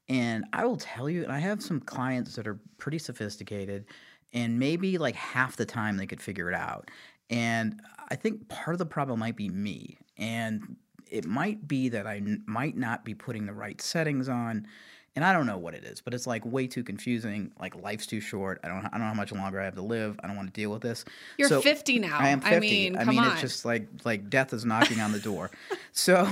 And 0.07 0.45
I 0.53 0.65
will 0.65 0.77
tell 0.77 1.09
you, 1.09 1.25
I 1.27 1.39
have 1.39 1.63
some 1.63 1.79
clients 1.79 2.35
that 2.35 2.47
are 2.47 2.59
pretty 2.77 2.99
sophisticated, 2.99 3.85
and 4.33 4.59
maybe 4.59 4.97
like 4.97 5.15
half 5.15 5.57
the 5.57 5.65
time 5.65 5.97
they 5.97 6.05
could 6.05 6.21
figure 6.21 6.49
it 6.49 6.55
out. 6.55 6.89
And 7.29 7.81
I 8.09 8.15
think 8.15 8.47
part 8.47 8.75
of 8.75 8.77
the 8.77 8.85
problem 8.85 9.19
might 9.19 9.35
be 9.35 9.49
me. 9.49 9.97
And 10.17 10.77
it 11.11 11.25
might 11.25 11.67
be 11.67 11.89
that 11.89 12.05
I 12.07 12.17
n- 12.17 12.43
might 12.45 12.75
not 12.77 13.05
be 13.05 13.13
putting 13.13 13.45
the 13.45 13.53
right 13.53 13.79
settings 13.81 14.27
on. 14.29 14.67
and 15.15 15.23
I 15.23 15.31
don't 15.31 15.45
know 15.47 15.57
what 15.57 15.73
it 15.73 15.85
is, 15.85 16.01
but 16.01 16.13
it's 16.13 16.27
like 16.27 16.45
way 16.45 16.67
too 16.67 16.83
confusing. 16.83 17.51
Like 17.59 17.73
life's 17.81 18.05
too 18.05 18.19
short. 18.19 18.59
I 18.63 18.67
don't 18.67 18.85
I 18.85 18.89
don't 18.89 18.99
know 18.99 19.05
how 19.05 19.13
much 19.13 19.31
longer 19.31 19.61
I 19.61 19.65
have 19.65 19.75
to 19.75 19.81
live. 19.81 20.19
I 20.21 20.27
don't 20.27 20.35
want 20.35 20.53
to 20.53 20.59
deal 20.61 20.71
with 20.71 20.81
this. 20.81 21.05
You're 21.37 21.47
So- 21.47 21.61
50 21.61 21.99
now. 21.99 22.17
I 22.19 22.29
am 22.29 22.41
50. 22.41 22.55
I 22.55 22.59
mean, 22.59 22.97
I 22.97 23.03
mean 23.05 23.19
on. 23.19 23.31
it's 23.31 23.41
just 23.41 23.63
like 23.63 23.87
like 24.03 24.29
death 24.29 24.51
is 24.53 24.65
knocking 24.65 24.99
on 24.99 25.11
the 25.13 25.19
door. 25.19 25.51
So 25.97 26.27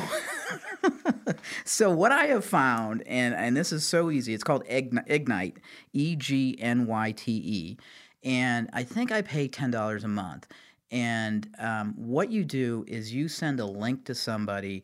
so 1.66 1.90
what 1.90 2.12
I 2.12 2.26
have 2.26 2.44
found 2.46 3.04
and 3.08 3.34
and 3.34 3.56
this 3.56 3.72
is 3.72 3.86
so 3.86 4.12
easy. 4.12 4.34
It's 4.34 4.44
called 4.44 4.66
Egnyte, 4.66 5.58
E 5.94 6.16
G 6.16 6.58
N 6.60 6.86
Y 6.88 7.12
T 7.14 7.32
E. 7.32 7.78
And 8.26 8.70
I 8.74 8.84
think 8.84 9.12
I 9.12 9.22
pay 9.22 9.50
$10 9.50 10.04
a 10.04 10.08
month. 10.08 10.48
And 10.92 11.50
um, 11.60 11.94
what 11.98 12.32
you 12.32 12.44
do 12.46 12.86
is 12.88 13.14
you 13.14 13.28
send 13.28 13.60
a 13.60 13.66
link 13.66 14.06
to 14.06 14.16
somebody 14.16 14.84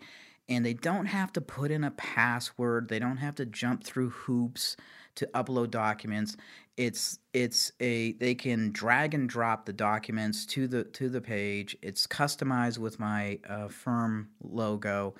and 0.49 0.65
they 0.65 0.73
don't 0.73 1.05
have 1.05 1.31
to 1.33 1.41
put 1.41 1.69
in 1.69 1.83
a 1.83 1.91
password. 1.91 2.89
They 2.89 2.99
don't 2.99 3.17
have 3.17 3.35
to 3.35 3.45
jump 3.45 3.83
through 3.83 4.09
hoops 4.09 4.75
to 5.15 5.27
upload 5.35 5.69
documents. 5.69 6.35
It's 6.75 7.19
it's 7.33 7.71
a 7.79 8.13
they 8.13 8.33
can 8.33 8.71
drag 8.71 9.13
and 9.13 9.29
drop 9.29 9.65
the 9.65 9.73
documents 9.73 10.45
to 10.47 10.67
the 10.67 10.85
to 10.85 11.09
the 11.09 11.21
page. 11.21 11.77
It's 11.81 12.07
customized 12.07 12.79
with 12.79 12.99
my 12.99 13.39
uh, 13.47 13.67
firm 13.67 14.29
logo, 14.41 15.13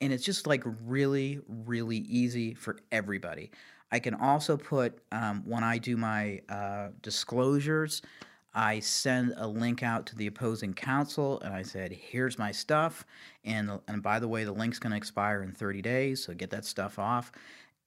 and 0.00 0.12
it's 0.12 0.24
just 0.24 0.46
like 0.46 0.62
really 0.84 1.40
really 1.48 1.98
easy 1.98 2.54
for 2.54 2.78
everybody. 2.92 3.50
I 3.90 3.98
can 4.00 4.14
also 4.14 4.56
put 4.56 5.00
um, 5.10 5.42
when 5.46 5.64
I 5.64 5.78
do 5.78 5.96
my 5.96 6.42
uh, 6.48 6.88
disclosures. 7.02 8.02
I 8.54 8.80
send 8.80 9.34
a 9.36 9.46
link 9.46 9.82
out 9.82 10.06
to 10.06 10.16
the 10.16 10.26
opposing 10.26 10.74
counsel 10.74 11.40
and 11.40 11.54
I 11.54 11.62
said, 11.62 11.92
here's 11.92 12.38
my 12.38 12.50
stuff. 12.50 13.04
And, 13.44 13.78
and 13.86 14.02
by 14.02 14.18
the 14.18 14.28
way, 14.28 14.44
the 14.44 14.52
link's 14.52 14.78
going 14.78 14.90
to 14.92 14.96
expire 14.96 15.42
in 15.42 15.52
30 15.52 15.82
days, 15.82 16.24
so 16.24 16.34
get 16.34 16.50
that 16.50 16.64
stuff 16.64 16.98
off. 16.98 17.30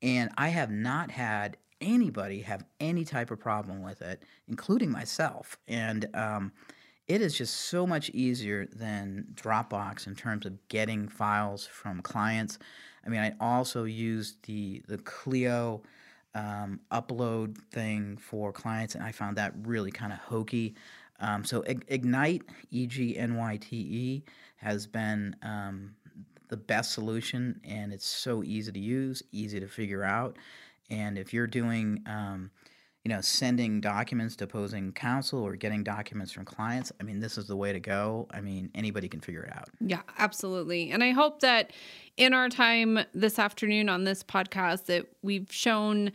And 0.02 0.30
I 0.38 0.50
have 0.50 0.72
not 0.72 1.12
had 1.12 1.58
anybody 1.82 2.42
have 2.42 2.64
any 2.80 3.04
type 3.04 3.32
of 3.32 3.40
problem 3.40 3.82
with 3.82 4.02
it, 4.02 4.24
including 4.48 4.92
myself. 4.92 5.58
And 5.68 6.08
um, 6.14 6.52
it 7.08 7.22
is 7.22 7.38
just 7.38 7.56
so 7.56 7.86
much 7.86 8.10
easier 8.12 8.68
than 8.68 9.26
Dropbox 9.34 10.08
in 10.08 10.16
terms 10.16 10.46
of 10.46 10.68
getting 10.70 11.08
files 11.08 11.66
from 11.66 12.02
clients. 12.02 12.60
I 13.06 13.10
mean, 13.10 13.20
I 13.20 13.34
also 13.40 13.84
use 13.84 14.38
the 14.44 14.84
the 14.88 15.00
Clio 15.00 15.82
um, 16.36 16.80
upload 16.92 17.58
thing 17.72 18.18
for 18.18 18.52
clients, 18.52 18.96
and 18.96 19.04
I 19.04 19.12
found 19.12 19.38
that 19.38 19.54
really 19.64 19.92
kind 19.92 20.14
of 20.14 20.20
hokey. 20.20 20.76
Um, 21.20 21.44
so 21.44 21.62
Egnyte, 21.64 22.44
E 22.72 22.88
G 22.88 23.18
N 23.18 23.36
Y 23.36 23.58
T 23.58 23.76
E, 23.78 24.24
has 24.56 24.88
been 24.88 25.36
um, 25.44 25.94
the 26.48 26.58
best 26.58 26.92
solution, 26.94 27.60
and 27.64 27.94
it's 27.94 28.08
so 28.08 28.44
easy 28.44 28.72
to 28.72 28.80
use, 28.80 29.22
easy 29.32 29.60
to 29.60 29.68
figure 29.68 30.04
out. 30.04 30.38
And 30.90 31.18
if 31.18 31.34
you're 31.34 31.48
doing, 31.48 32.04
um, 32.06 32.52
you 33.04 33.10
know, 33.10 33.22
sending 33.22 33.82
documents 33.82 34.36
to 34.38 34.44
opposing 34.44 34.92
counsel 34.94 35.42
or 35.42 35.56
getting 35.56 35.84
documents 35.84 36.32
from 36.32 36.46
clients, 36.46 36.92
I 37.00 37.04
mean, 37.04 37.20
this 37.20 37.38
is 37.38 37.48
the 37.48 37.56
way 37.56 37.74
to 37.74 37.80
go. 37.80 38.28
I 38.32 38.42
mean, 38.42 38.70
anybody 38.76 39.10
can 39.10 39.22
figure 39.22 39.44
it 39.44 39.56
out. 39.56 39.70
Yeah, 39.80 40.02
absolutely. 40.20 40.92
And 40.92 41.04
I 41.04 41.12
hope 41.12 41.40
that 41.40 41.72
in 42.18 42.34
our 42.34 42.48
time 42.48 43.00
this 43.14 43.40
afternoon 43.40 43.90
on 43.90 44.04
this 44.04 44.24
podcast 44.24 44.86
that 44.86 45.08
we've 45.24 45.52
shown 45.52 46.12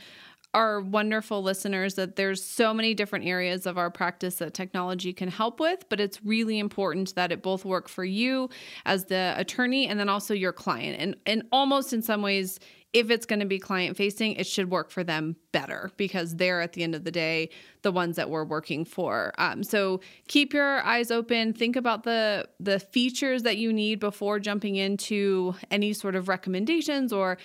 our 0.54 0.80
wonderful 0.80 1.42
listeners 1.42 1.96
that 1.96 2.16
there's 2.16 2.42
so 2.42 2.72
many 2.72 2.94
different 2.94 3.26
areas 3.26 3.66
of 3.66 3.76
our 3.76 3.90
practice 3.90 4.36
that 4.36 4.54
technology 4.54 5.12
can 5.12 5.28
help 5.28 5.60
with, 5.60 5.86
but 5.90 6.00
it's 6.00 6.24
really 6.24 6.58
important 6.58 7.14
that 7.14 7.30
it 7.30 7.42
both 7.42 7.64
work 7.64 7.88
for 7.88 8.04
you 8.04 8.48
as 8.86 9.04
the 9.06 9.34
attorney 9.36 9.86
and 9.86 10.00
then 10.00 10.08
also 10.08 10.32
your 10.32 10.54
client. 10.54 10.96
And 10.98 11.16
and 11.26 11.42
almost 11.52 11.92
in 11.92 12.00
some 12.00 12.22
ways 12.22 12.58
if 12.96 13.10
it's 13.10 13.26
going 13.26 13.40
to 13.40 13.46
be 13.46 13.58
client 13.58 13.94
facing, 13.94 14.32
it 14.36 14.46
should 14.46 14.70
work 14.70 14.90
for 14.90 15.04
them 15.04 15.36
better 15.52 15.90
because 15.98 16.36
they're 16.36 16.62
at 16.62 16.72
the 16.72 16.82
end 16.82 16.94
of 16.94 17.04
the 17.04 17.10
day 17.10 17.50
the 17.82 17.92
ones 17.92 18.16
that 18.16 18.30
we're 18.30 18.42
working 18.42 18.86
for. 18.86 19.34
Um, 19.36 19.62
so 19.62 20.00
keep 20.28 20.54
your 20.54 20.82
eyes 20.82 21.10
open. 21.10 21.52
Think 21.52 21.76
about 21.76 22.04
the 22.04 22.48
the 22.58 22.80
features 22.80 23.42
that 23.42 23.58
you 23.58 23.70
need 23.70 24.00
before 24.00 24.40
jumping 24.40 24.76
into 24.76 25.54
any 25.70 25.92
sort 25.92 26.16
of 26.16 26.26
recommendations 26.26 27.12
or 27.12 27.36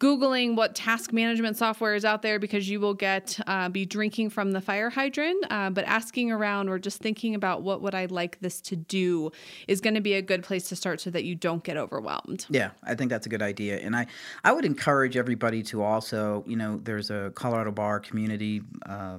googling 0.00 0.54
what 0.54 0.74
task 0.74 1.12
management 1.12 1.56
software 1.56 1.94
is 1.94 2.04
out 2.04 2.22
there 2.22 2.38
because 2.38 2.68
you 2.68 2.80
will 2.80 2.94
get 2.94 3.38
uh, 3.46 3.68
be 3.68 3.84
drinking 3.84 4.30
from 4.30 4.52
the 4.52 4.60
fire 4.60 4.90
hydrant 4.90 5.44
uh, 5.50 5.70
but 5.70 5.84
asking 5.84 6.30
around 6.30 6.68
or 6.68 6.78
just 6.78 6.98
thinking 6.98 7.34
about 7.34 7.62
what 7.62 7.82
would 7.82 7.94
i 7.94 8.06
like 8.06 8.38
this 8.40 8.60
to 8.60 8.76
do 8.76 9.30
is 9.66 9.80
going 9.80 9.94
to 9.94 10.00
be 10.00 10.14
a 10.14 10.22
good 10.22 10.42
place 10.42 10.68
to 10.68 10.76
start 10.76 11.00
so 11.00 11.10
that 11.10 11.24
you 11.24 11.34
don't 11.34 11.64
get 11.64 11.76
overwhelmed 11.76 12.46
Yeah, 12.48 12.70
I 12.82 12.94
think 12.94 13.10
that's 13.10 13.26
a 13.26 13.28
good 13.28 13.42
idea, 13.42 13.78
and 13.78 13.96
I 13.96 14.06
I 14.44 14.52
would 14.52 14.64
encourage 14.64 15.16
everybody 15.16 15.62
to 15.64 15.82
also, 15.82 16.44
you 16.46 16.56
know, 16.56 16.80
there's 16.82 17.10
a 17.10 17.32
Colorado 17.34 17.70
Bar 17.70 18.00
community 18.00 18.62
uh, 18.86 19.18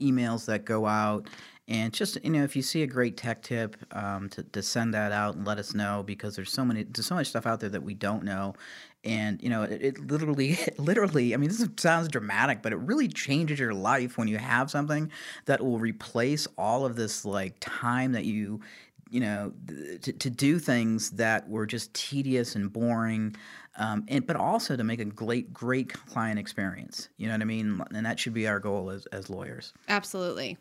emails 0.00 0.46
that 0.46 0.64
go 0.64 0.86
out. 0.86 1.28
And 1.68 1.92
just 1.92 2.16
you 2.24 2.30
know, 2.30 2.44
if 2.44 2.56
you 2.56 2.62
see 2.62 2.82
a 2.82 2.86
great 2.86 3.18
tech 3.18 3.42
tip, 3.42 3.76
um, 3.92 4.30
to, 4.30 4.42
to 4.42 4.62
send 4.62 4.94
that 4.94 5.12
out 5.12 5.34
and 5.34 5.46
let 5.46 5.58
us 5.58 5.74
know 5.74 6.02
because 6.02 6.34
there's 6.34 6.50
so 6.50 6.64
many 6.64 6.84
there's 6.84 7.06
so 7.06 7.14
much 7.14 7.28
stuff 7.28 7.46
out 7.46 7.60
there 7.60 7.68
that 7.68 7.82
we 7.82 7.92
don't 7.92 8.24
know, 8.24 8.54
and 9.08 9.42
you 9.42 9.48
know, 9.48 9.62
it, 9.62 9.82
it 9.82 10.10
literally 10.10 10.58
literally 10.78 11.34
I 11.34 11.36
mean, 11.36 11.48
this 11.48 11.66
sounds 11.78 12.08
dramatic, 12.08 12.62
but 12.62 12.72
it 12.72 12.78
really 12.78 13.08
changes 13.08 13.58
your 13.58 13.74
life 13.74 14.18
when 14.18 14.28
you 14.28 14.38
have 14.38 14.70
something 14.70 15.10
that 15.46 15.60
will 15.60 15.78
replace 15.78 16.46
all 16.56 16.84
of 16.84 16.96
this 16.96 17.24
like 17.24 17.56
time 17.60 18.12
that 18.12 18.24
you 18.24 18.60
you 19.10 19.20
know, 19.20 19.52
to, 20.02 20.12
to 20.12 20.30
do 20.30 20.58
things 20.58 21.10
that 21.12 21.48
were 21.48 21.66
just 21.66 21.92
tedious 21.94 22.54
and 22.54 22.72
boring, 22.72 23.34
um, 23.76 24.04
and 24.08 24.26
but 24.26 24.36
also 24.36 24.76
to 24.76 24.84
make 24.84 25.00
a 25.00 25.04
great, 25.04 25.52
great 25.52 25.92
client 25.92 26.38
experience. 26.38 27.08
You 27.16 27.28
know 27.28 27.34
what 27.34 27.40
I 27.40 27.46
mean? 27.46 27.80
And 27.94 28.04
that 28.04 28.20
should 28.20 28.34
be 28.34 28.46
our 28.46 28.60
goal 28.60 28.90
as, 28.90 29.06
as 29.06 29.30
lawyers. 29.30 29.72
absolutely 29.88 30.58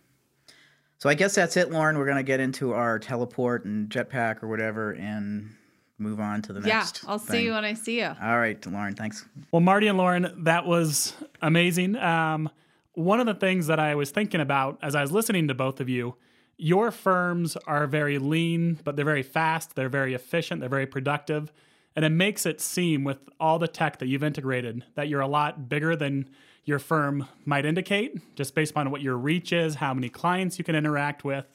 So 0.97 1.09
I 1.09 1.13
guess 1.13 1.35
that's 1.35 1.57
it, 1.57 1.71
Lauren. 1.71 1.97
We're 1.97 2.07
gonna 2.07 2.23
get 2.23 2.39
into 2.39 2.73
our 2.73 2.99
teleport 2.99 3.65
and 3.65 3.89
jetpack 3.89 4.41
or 4.41 4.47
whatever, 4.47 4.91
and 4.91 5.53
move 5.99 6.19
on 6.19 6.41
to 6.43 6.53
the 6.53 6.59
next. 6.59 7.03
yeah 7.03 7.09
i'll 7.09 7.19
see 7.19 7.43
you 7.43 7.51
when 7.53 7.65
i 7.65 7.73
see 7.73 7.99
you 7.99 8.13
All 8.21 8.37
right, 8.37 8.63
Lauren. 8.65 8.93
Thanks. 8.93 9.25
Well, 9.51 9.61
Marty 9.61 9.87
and 9.87 9.97
Lauren, 9.97 10.31
that 10.43 10.65
was 10.65 11.13
amazing. 11.41 11.95
Um, 11.95 12.49
one 12.93 13.19
of 13.19 13.25
the 13.25 13.33
things 13.35 13.67
that 13.67 13.79
I 13.79 13.95
was 13.95 14.09
thinking 14.11 14.41
about 14.41 14.79
as 14.81 14.95
I 14.95 15.01
was 15.01 15.11
listening 15.11 15.47
to 15.49 15.53
both 15.53 15.79
of 15.79 15.87
you, 15.89 16.15
your 16.57 16.89
firms 16.91 17.55
are 17.67 17.85
very 17.87 18.17
lean, 18.17 18.79
but 18.83 18.95
they're 18.95 19.05
very 19.05 19.21
fast, 19.23 19.75
they're 19.75 19.89
very 19.89 20.13
efficient, 20.15 20.59
they're 20.61 20.69
very 20.69 20.87
productive. 20.87 21.51
And 21.95 22.03
it 22.05 22.09
makes 22.09 22.45
it 22.45 22.61
seem 22.61 23.03
with 23.03 23.17
all 23.39 23.59
the 23.59 23.67
tech 23.67 23.99
that 23.99 24.07
you've 24.07 24.23
integrated 24.23 24.83
that 24.95 25.07
you're 25.07 25.21
a 25.21 25.27
lot 25.27 25.67
bigger 25.69 25.95
than 25.95 26.29
your 26.65 26.79
firm 26.79 27.27
might 27.45 27.65
indicate, 27.65 28.19
just 28.35 28.53
based 28.55 28.75
on 28.75 28.91
what 28.91 29.01
your 29.01 29.15
reach 29.17 29.53
is, 29.53 29.75
how 29.75 29.93
many 29.93 30.09
clients 30.09 30.57
you 30.57 30.65
can 30.65 30.75
interact 30.75 31.23
with. 31.23 31.45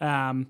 Um, 0.00 0.48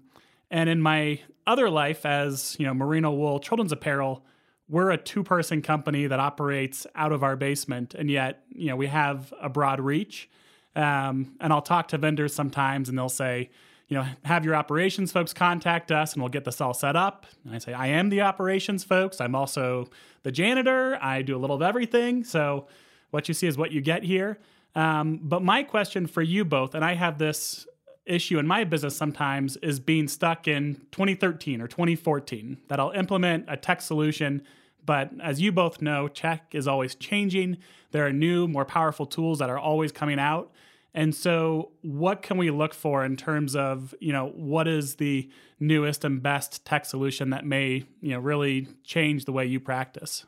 and 0.51 0.69
in 0.69 0.81
my 0.81 1.21
other 1.47 1.71
life 1.71 2.05
as, 2.07 2.57
you 2.59 2.67
know, 2.67 2.75
merino 2.75 3.11
wool 3.13 3.39
children's 3.39 3.73
apparel, 3.73 4.25
we're 4.69 4.91
a 4.91 4.99
two-person 4.99 5.63
company 5.63 6.07
that 6.07 6.19
operates 6.19 6.87
out 6.95 7.13
of 7.13 7.23
our 7.23 7.37
basement, 7.37 7.95
and 7.95 8.11
yet, 8.11 8.43
you 8.51 8.67
know, 8.67 8.77
we 8.77 8.89
have 8.89 9.33
a 9.41 9.49
broad 9.49 9.81
reach. 9.81 10.29
Um, 10.75 11.37
and 11.41 11.53
I'll 11.53 11.63
talk 11.63 11.89
to 11.89 11.99
vendors 11.99 12.35
sometimes, 12.35 12.89
and 12.89 12.99
they'll 12.99 13.09
say, 13.09 13.51
you 13.89 13.97
know, 13.97 14.05
have 14.25 14.45
your 14.45 14.57
operations 14.57 15.13
folks 15.13 15.33
contact 15.33 15.93
us, 15.93 16.13
and 16.13 16.23
we'll 16.23 16.29
get 16.29 16.45
this 16.45 16.61
all 16.61 16.75
set 16.75 16.97
up. 16.97 17.27
And 17.45 17.55
I 17.55 17.59
say, 17.59 17.73
I 17.73 17.87
am 17.87 18.09
the 18.11 18.23
operations 18.23 18.83
folks. 18.83 19.21
I'm 19.21 19.35
also 19.35 19.89
the 20.25 20.33
janitor. 20.33 20.99
I 21.01 21.23
do 21.23 21.37
a 21.37 21.39
little 21.39 21.57
of 21.57 21.63
everything. 21.63 22.25
So 22.25 22.67
what 23.11 23.29
you 23.29 23.35
see 23.35 23.47
is 23.47 23.57
what 23.57 23.71
you 23.71 23.81
get 23.81 24.03
here. 24.03 24.39
Um, 24.75 25.21
but 25.23 25.43
my 25.43 25.63
question 25.63 26.07
for 26.09 26.21
you 26.21 26.45
both, 26.45 26.75
and 26.75 26.85
I 26.85 26.95
have 26.95 27.19
this 27.19 27.67
issue 28.07 28.39
in 28.39 28.47
my 28.47 28.65
business 28.65 28.97
sometimes, 28.97 29.57
is 29.59 29.81
being 29.81 30.09
stuck 30.09 30.49
in 30.49 30.87
2013 30.93 31.61
or 31.61 31.67
2014 31.67 32.59
that 32.69 32.81
I'll 32.81 32.93
implement 32.93 33.45
a 33.49 33.57
tech 33.57 33.81
solution. 33.81 34.43
But 34.85 35.11
as 35.21 35.41
you 35.41 35.53
both 35.53 35.83
know, 35.83 36.09
tech 36.09 36.55
is 36.55 36.69
always 36.69 36.95
changing. 36.95 37.59
There 37.91 38.07
are 38.07 38.13
new, 38.13 38.47
more 38.47 38.65
powerful 38.65 39.07
tools 39.07 39.41
that 39.41 39.51
are 39.51 39.59
always 39.59 39.93
coming 39.93 40.19
out. 40.19 40.53
And 40.95 41.15
so, 41.15 41.73
what 41.83 42.23
can 42.23 42.39
we 42.39 42.51
look 42.51 42.73
for 42.73 43.05
in 43.05 43.17
terms 43.17 43.55
of, 43.55 43.95
you 44.01 44.15
know, 44.15 44.29
what 44.29 44.67
is 44.67 44.95
the 44.95 45.29
newest 45.61 46.05
and 46.05 46.23
best 46.23 46.65
tech 46.65 46.87
solution 46.87 47.29
that 47.31 47.45
may, 47.45 47.85
you 48.01 48.13
know, 48.13 48.19
really 48.19 48.69
change 48.83 49.27
the 49.27 49.33
way 49.33 49.45
you 49.45 49.61
practice? 49.61 50.25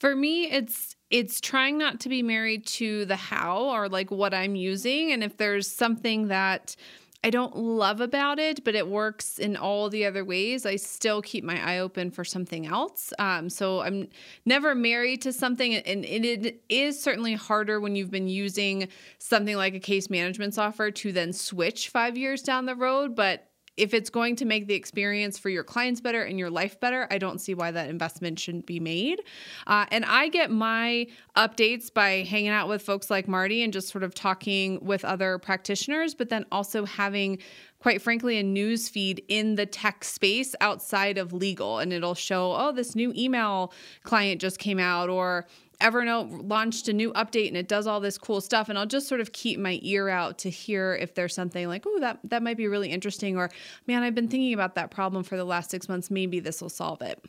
For 0.00 0.14
me, 0.14 0.50
it's 0.50 0.96
it's 1.10 1.40
trying 1.40 1.78
not 1.78 2.00
to 2.00 2.08
be 2.08 2.22
married 2.22 2.66
to 2.66 3.04
the 3.06 3.16
how 3.16 3.70
or 3.70 3.88
like 3.88 4.10
what 4.10 4.34
I'm 4.34 4.54
using 4.54 5.12
and 5.12 5.24
if 5.24 5.36
there's 5.36 5.66
something 5.66 6.28
that 6.28 6.76
I 7.24 7.30
don't 7.30 7.56
love 7.56 8.00
about 8.00 8.38
it, 8.38 8.62
but 8.62 8.76
it 8.76 8.86
works 8.86 9.40
in 9.40 9.56
all 9.56 9.90
the 9.90 10.06
other 10.06 10.24
ways. 10.24 10.64
I 10.64 10.76
still 10.76 11.20
keep 11.20 11.42
my 11.42 11.60
eye 11.60 11.78
open 11.78 12.12
for 12.12 12.24
something 12.24 12.64
else. 12.66 13.12
Um, 13.18 13.50
so 13.50 13.80
I'm 13.80 14.08
never 14.46 14.72
married 14.74 15.22
to 15.22 15.32
something, 15.32 15.74
and 15.74 16.04
it 16.04 16.62
is 16.68 17.02
certainly 17.02 17.34
harder 17.34 17.80
when 17.80 17.96
you've 17.96 18.12
been 18.12 18.28
using 18.28 18.88
something 19.18 19.56
like 19.56 19.74
a 19.74 19.80
case 19.80 20.08
management 20.08 20.54
software 20.54 20.92
to 20.92 21.10
then 21.10 21.32
switch 21.32 21.88
five 21.88 22.16
years 22.16 22.40
down 22.40 22.66
the 22.66 22.76
road. 22.76 23.16
But 23.16 23.47
if 23.78 23.94
it's 23.94 24.10
going 24.10 24.36
to 24.36 24.44
make 24.44 24.66
the 24.66 24.74
experience 24.74 25.38
for 25.38 25.48
your 25.48 25.64
clients 25.64 26.00
better 26.00 26.22
and 26.22 26.38
your 26.38 26.50
life 26.50 26.78
better, 26.80 27.06
I 27.10 27.18
don't 27.18 27.40
see 27.40 27.54
why 27.54 27.70
that 27.70 27.88
investment 27.88 28.38
shouldn't 28.38 28.66
be 28.66 28.80
made. 28.80 29.22
Uh, 29.66 29.86
and 29.90 30.04
I 30.04 30.28
get 30.28 30.50
my 30.50 31.06
updates 31.36 31.92
by 31.92 32.24
hanging 32.28 32.50
out 32.50 32.68
with 32.68 32.82
folks 32.82 33.10
like 33.10 33.28
Marty 33.28 33.62
and 33.62 33.72
just 33.72 33.88
sort 33.88 34.04
of 34.04 34.14
talking 34.14 34.84
with 34.84 35.04
other 35.04 35.38
practitioners, 35.38 36.14
but 36.14 36.28
then 36.28 36.44
also 36.50 36.84
having 36.84 37.38
quite 37.80 38.02
frankly, 38.02 38.38
a 38.38 38.42
news 38.42 38.88
feed 38.88 39.22
in 39.28 39.54
the 39.54 39.64
tech 39.64 40.02
space 40.02 40.54
outside 40.60 41.16
of 41.16 41.32
legal. 41.32 41.78
And 41.78 41.92
it'll 41.92 42.14
show, 42.14 42.52
oh, 42.56 42.72
this 42.72 42.96
new 42.96 43.12
email 43.16 43.72
client 44.02 44.40
just 44.40 44.58
came 44.58 44.80
out, 44.80 45.08
or 45.08 45.46
Evernote 45.80 46.48
launched 46.48 46.88
a 46.88 46.92
new 46.92 47.12
update 47.12 47.48
and 47.48 47.56
it 47.56 47.68
does 47.68 47.86
all 47.86 48.00
this 48.00 48.18
cool 48.18 48.40
stuff. 48.40 48.68
And 48.68 48.78
I'll 48.78 48.86
just 48.86 49.08
sort 49.08 49.20
of 49.20 49.32
keep 49.32 49.60
my 49.60 49.78
ear 49.82 50.08
out 50.08 50.38
to 50.38 50.50
hear 50.50 50.94
if 51.00 51.14
there's 51.14 51.34
something 51.34 51.68
like, 51.68 51.84
oh, 51.86 52.00
that, 52.00 52.18
that 52.24 52.42
might 52.42 52.56
be 52.56 52.66
really 52.66 52.90
interesting. 52.90 53.36
Or, 53.36 53.50
man, 53.86 54.02
I've 54.02 54.14
been 54.14 54.28
thinking 54.28 54.54
about 54.54 54.74
that 54.74 54.90
problem 54.90 55.22
for 55.22 55.36
the 55.36 55.44
last 55.44 55.70
six 55.70 55.88
months. 55.88 56.10
Maybe 56.10 56.40
this 56.40 56.60
will 56.60 56.68
solve 56.68 57.00
it. 57.02 57.24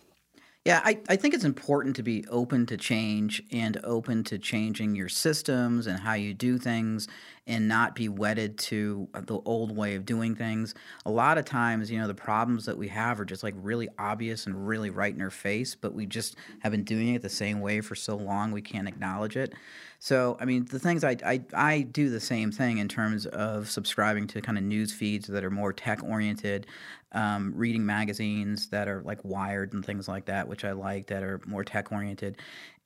Yeah, 0.66 0.82
I, 0.84 1.00
I 1.08 1.16
think 1.16 1.34
it's 1.34 1.46
important 1.46 1.96
to 1.96 2.04
be 2.04 2.26
open 2.28 2.66
to 2.66 2.76
change 2.76 3.42
and 3.52 3.80
open 3.84 4.24
to 4.26 4.38
changing 4.38 4.94
your 4.94 5.10
systems 5.10 5.88
and 5.88 6.00
how 6.00 6.14
you 6.14 6.34
do 6.34 6.58
things 6.58 7.08
and 7.50 7.68
not 7.68 7.96
be 7.96 8.08
wedded 8.08 8.58
to 8.60 9.10
the 9.12 9.40
old 9.44 9.76
way 9.76 9.96
of 9.96 10.06
doing 10.06 10.36
things. 10.36 10.76
A 11.08 11.12
lot 11.12 11.40
of 11.40 11.46
times, 11.46 11.90
you 11.90 11.98
know, 11.98 12.08
the 12.08 12.14
problems 12.14 12.64
that 12.66 12.78
we 12.78 12.88
have 12.90 13.20
are 13.20 13.26
just 13.26 13.42
like 13.42 13.56
really 13.58 13.90
obvious 13.98 14.46
and 14.46 14.68
really 14.68 14.92
right 14.92 15.14
in 15.14 15.20
our 15.20 15.32
face, 15.32 15.74
but 15.74 15.94
we 15.96 16.06
just 16.06 16.36
have 16.60 16.72
been 16.72 16.84
doing 16.84 17.16
it 17.16 17.24
the 17.24 17.28
same 17.28 17.60
way 17.60 17.82
for 17.82 17.96
so 17.96 18.16
long 18.16 18.52
we 18.52 18.62
can't 18.62 18.88
acknowledge 18.88 19.36
it. 19.36 19.54
So, 19.98 20.38
I 20.40 20.46
mean, 20.46 20.66
the 20.66 20.80
things 20.80 21.04
I, 21.04 21.18
I, 21.26 21.42
I 21.54 21.82
do 21.82 22.10
the 22.10 22.22
same 22.22 22.52
thing 22.52 22.78
in 22.78 22.88
terms 22.88 23.26
of 23.26 23.70
subscribing 23.70 24.28
to 24.28 24.42
kind 24.42 24.58
of 24.58 24.64
news 24.64 24.94
feeds 24.94 25.28
that 25.28 25.44
are 25.44 25.50
more 25.50 25.74
tech 25.74 26.02
oriented, 26.04 26.68
um, 27.12 27.52
reading 27.56 27.86
magazines 27.86 28.68
that 28.68 28.88
are 28.88 29.02
like 29.02 29.20
Wired 29.26 29.74
and 29.74 29.84
things 29.84 30.08
like 30.08 30.26
that, 30.26 30.48
which 30.48 30.64
I 30.64 30.72
like 30.72 31.08
that 31.08 31.24
are 31.24 31.42
more 31.48 31.64
tech 31.64 31.92
oriented. 31.92 32.38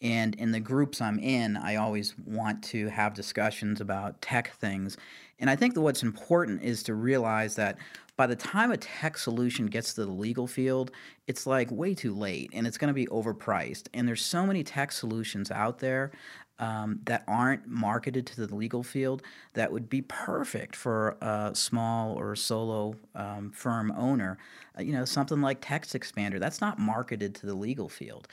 And 0.04 0.36
in 0.36 0.52
the 0.52 0.60
groups 0.60 1.02
I'm 1.02 1.18
in, 1.18 1.56
I 1.56 1.78
always 1.78 2.14
want 2.26 2.62
to 2.66 2.90
have 2.90 3.14
discussions 3.14 3.80
about 3.80 4.22
tech 4.22 4.54
things. 4.56 4.98
And 5.40 5.50
I 5.50 5.56
think 5.56 5.74
that 5.74 5.82
what's 5.82 6.04
important 6.04 6.62
is 6.62 6.84
to 6.84 6.94
realize 6.94 7.56
that 7.56 7.78
by 8.16 8.28
the 8.28 8.36
time 8.36 8.72
a 8.72 8.78
tech 8.78 9.18
solution 9.18 9.66
gets 9.66 9.94
to 9.94 10.06
the 10.06 10.12
legal 10.12 10.46
field, 10.46 10.92
it's 11.26 11.48
like 11.48 11.72
way 11.72 11.96
too 11.96 12.14
late 12.14 12.52
and 12.54 12.68
it's 12.68 12.78
going 12.78 12.90
to 12.90 12.94
be 12.94 13.08
overpriced. 13.08 13.88
And 13.94 14.08
there's 14.08 14.24
so 14.24 14.46
many 14.46 14.64
tech 14.64 14.92
solutions 14.92 15.50
out 15.50 15.80
there 15.80 16.12
um, 16.60 17.00
that 17.06 17.24
aren't 17.28 17.68
marketed 17.68 18.28
to 18.28 18.46
the 18.46 18.56
legal 18.56 18.84
field 18.84 19.24
that 19.54 19.72
would 19.72 19.90
be 19.90 20.02
perfect 20.02 20.76
for 20.76 21.18
a 21.22 21.52
small 21.56 22.14
or 22.14 22.36
solo 22.36 22.96
um, 23.16 23.52
firm 23.52 23.92
owner. 23.98 24.38
Uh, 24.78 24.84
you 24.84 24.92
know, 24.92 25.06
something 25.06 25.42
like 25.42 25.62
TextExpander, 25.62 26.40
that's 26.40 26.62
not 26.62 26.78
marketed 26.78 27.34
to 27.36 27.46
the 27.46 27.56
legal 27.56 27.90
field 27.90 28.28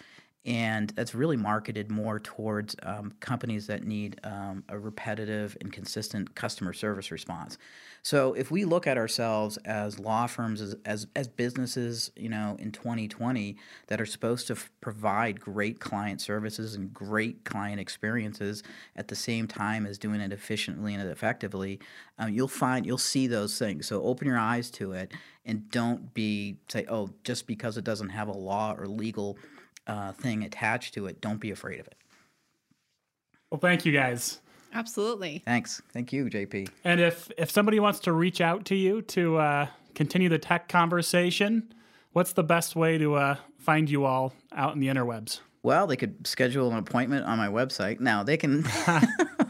and 0.47 0.91
that's 0.91 1.15
really 1.15 1.37
marketed 1.37 1.91
more 1.91 2.19
towards 2.19 2.75
um, 2.83 3.13
companies 3.21 3.67
that 3.67 3.85
need 3.85 4.19
um, 4.25 4.65
a 4.71 4.79
repetitive 4.79 5.57
and 5.61 5.71
consistent 5.71 6.35
customer 6.35 6.73
service 6.73 7.11
response. 7.11 7.59
So 8.03 8.33
if 8.33 8.51
we 8.51 8.65
look 8.65 8.87
at 8.87 8.97
ourselves 8.97 9.59
as 9.59 9.99
law 9.99 10.27
firms, 10.27 10.63
as, 10.63 10.75
as, 10.87 11.07
as 11.15 11.29
businesses, 11.29 12.11
you 12.17 12.31
know, 12.31 12.57
in 12.59 12.73
2020 12.73 13.57
that 13.89 14.01
are 14.01 14.07
supposed 14.07 14.47
to 14.47 14.55
f- 14.55 14.71
provide 14.81 15.39
great 15.39 15.79
client 15.79 16.23
services 16.23 16.75
and 16.75 16.95
great 16.95 17.45
client 17.45 17.79
experiences 17.79 18.63
at 18.97 19.09
the 19.09 19.17
same 19.17 19.47
time 19.47 19.85
as 19.85 19.99
doing 19.99 20.23
it 20.23 20.33
efficiently 20.33 20.95
and 20.95 21.07
effectively, 21.11 21.79
um, 22.19 22.33
you'll 22.33 22.49
find 22.49 22.87
you'll 22.87 22.97
see 22.97 23.27
those 23.27 23.59
things. 23.59 23.87
So 23.87 24.03
open 24.03 24.27
your 24.27 24.39
eyes 24.39 24.71
to 24.73 24.93
it 24.93 25.13
and 25.45 25.71
don't 25.71 26.15
be 26.15 26.57
say, 26.69 26.87
oh, 26.89 27.11
just 27.25 27.47
because 27.47 27.77
it 27.77 27.85
doesn't 27.85 28.11
have 28.11 28.29
a 28.29 28.33
law 28.33 28.75
or 28.79 28.87
legal 28.87 29.37
uh, 29.87 30.13
thing 30.13 30.45
attached 30.45 30.95
to 30.95 31.07
it, 31.07 31.21
don't 31.21 31.41
be 31.41 31.51
afraid 31.51 31.81
of 31.81 31.87
it. 31.87 31.97
Well, 33.51 33.61
thank 33.61 33.85
you 33.85 33.93
guys. 33.93 34.41
Absolutely. 34.73 35.43
Thanks. 35.45 35.83
Thank 35.93 36.13
you, 36.13 36.27
JP. 36.27 36.69
And 36.85 37.01
if 37.01 37.31
if 37.37 37.51
somebody 37.51 37.81
wants 37.81 37.99
to 38.01 38.13
reach 38.13 38.41
out 38.41 38.65
to 38.67 38.77
you 38.77 39.03
to 39.03 39.37
uh, 39.39 39.67
continue 39.95 40.29
the 40.29 40.39
tech 40.39 40.69
conversation, 40.69 41.73
what's 42.13 42.33
the 42.33 42.45
best 42.45 42.77
way 42.77 42.97
to 42.99 43.15
uh, 43.15 43.37
find 43.59 43.91
you 43.91 44.05
all 44.05 44.33
out 44.53 44.75
in 44.75 44.81
the 44.81 44.87
interwebs? 44.87 45.41
Well, 45.63 45.87
they 45.87 45.97
could 45.97 46.27
schedule 46.27 46.71
an 46.71 46.79
appointment 46.79 47.27
on 47.27 47.37
my 47.37 47.49
website. 47.49 48.01
Now 48.01 48.23
they 48.23 48.37
can. 48.37 48.65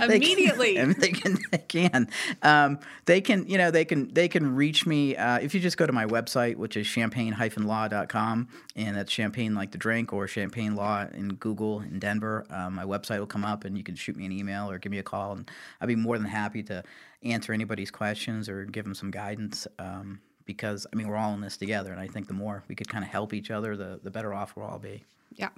immediately. 0.00 0.76
They 0.76 0.82
can, 0.82 0.94
they 0.98 1.12
can. 1.12 1.38
They 1.50 1.58
can. 1.58 2.08
Um, 2.42 2.78
they 3.04 3.20
can. 3.20 3.46
You 3.48 3.58
know, 3.58 3.70
they 3.70 3.84
can. 3.84 4.12
They 4.12 4.28
can 4.28 4.54
reach 4.54 4.86
me 4.86 5.16
uh, 5.16 5.38
if 5.38 5.54
you 5.54 5.60
just 5.60 5.76
go 5.76 5.86
to 5.86 5.92
my 5.92 6.06
website, 6.06 6.56
which 6.56 6.76
is 6.76 6.86
champagne-law.com, 6.86 8.48
and 8.76 8.96
that's 8.96 9.12
champagne 9.12 9.54
like 9.54 9.72
the 9.72 9.78
drink, 9.78 10.12
or 10.12 10.26
champagne 10.26 10.74
law 10.74 11.06
in 11.12 11.34
Google 11.34 11.80
in 11.80 11.98
Denver. 11.98 12.46
Um, 12.50 12.74
my 12.74 12.84
website 12.84 13.18
will 13.18 13.26
come 13.26 13.44
up, 13.44 13.64
and 13.64 13.76
you 13.76 13.84
can 13.84 13.94
shoot 13.94 14.16
me 14.16 14.26
an 14.26 14.32
email 14.32 14.70
or 14.70 14.78
give 14.78 14.92
me 14.92 14.98
a 14.98 15.02
call, 15.02 15.32
and 15.32 15.50
I'd 15.80 15.86
be 15.86 15.96
more 15.96 16.18
than 16.18 16.26
happy 16.26 16.62
to 16.64 16.82
answer 17.22 17.52
anybody's 17.52 17.90
questions 17.90 18.48
or 18.48 18.64
give 18.64 18.84
them 18.84 18.94
some 18.94 19.10
guidance. 19.10 19.66
Um, 19.78 20.20
because 20.44 20.86
I 20.90 20.96
mean, 20.96 21.08
we're 21.08 21.16
all 21.16 21.34
in 21.34 21.42
this 21.42 21.56
together, 21.58 21.92
and 21.92 22.00
I 22.00 22.06
think 22.06 22.26
the 22.26 22.34
more 22.34 22.64
we 22.68 22.74
could 22.74 22.88
kind 22.88 23.04
of 23.04 23.10
help 23.10 23.34
each 23.34 23.50
other, 23.50 23.76
the 23.76 24.00
the 24.02 24.10
better 24.10 24.32
off 24.34 24.56
we'll 24.56 24.66
all 24.66 24.78
be. 24.78 25.04
Yeah. 25.34 25.50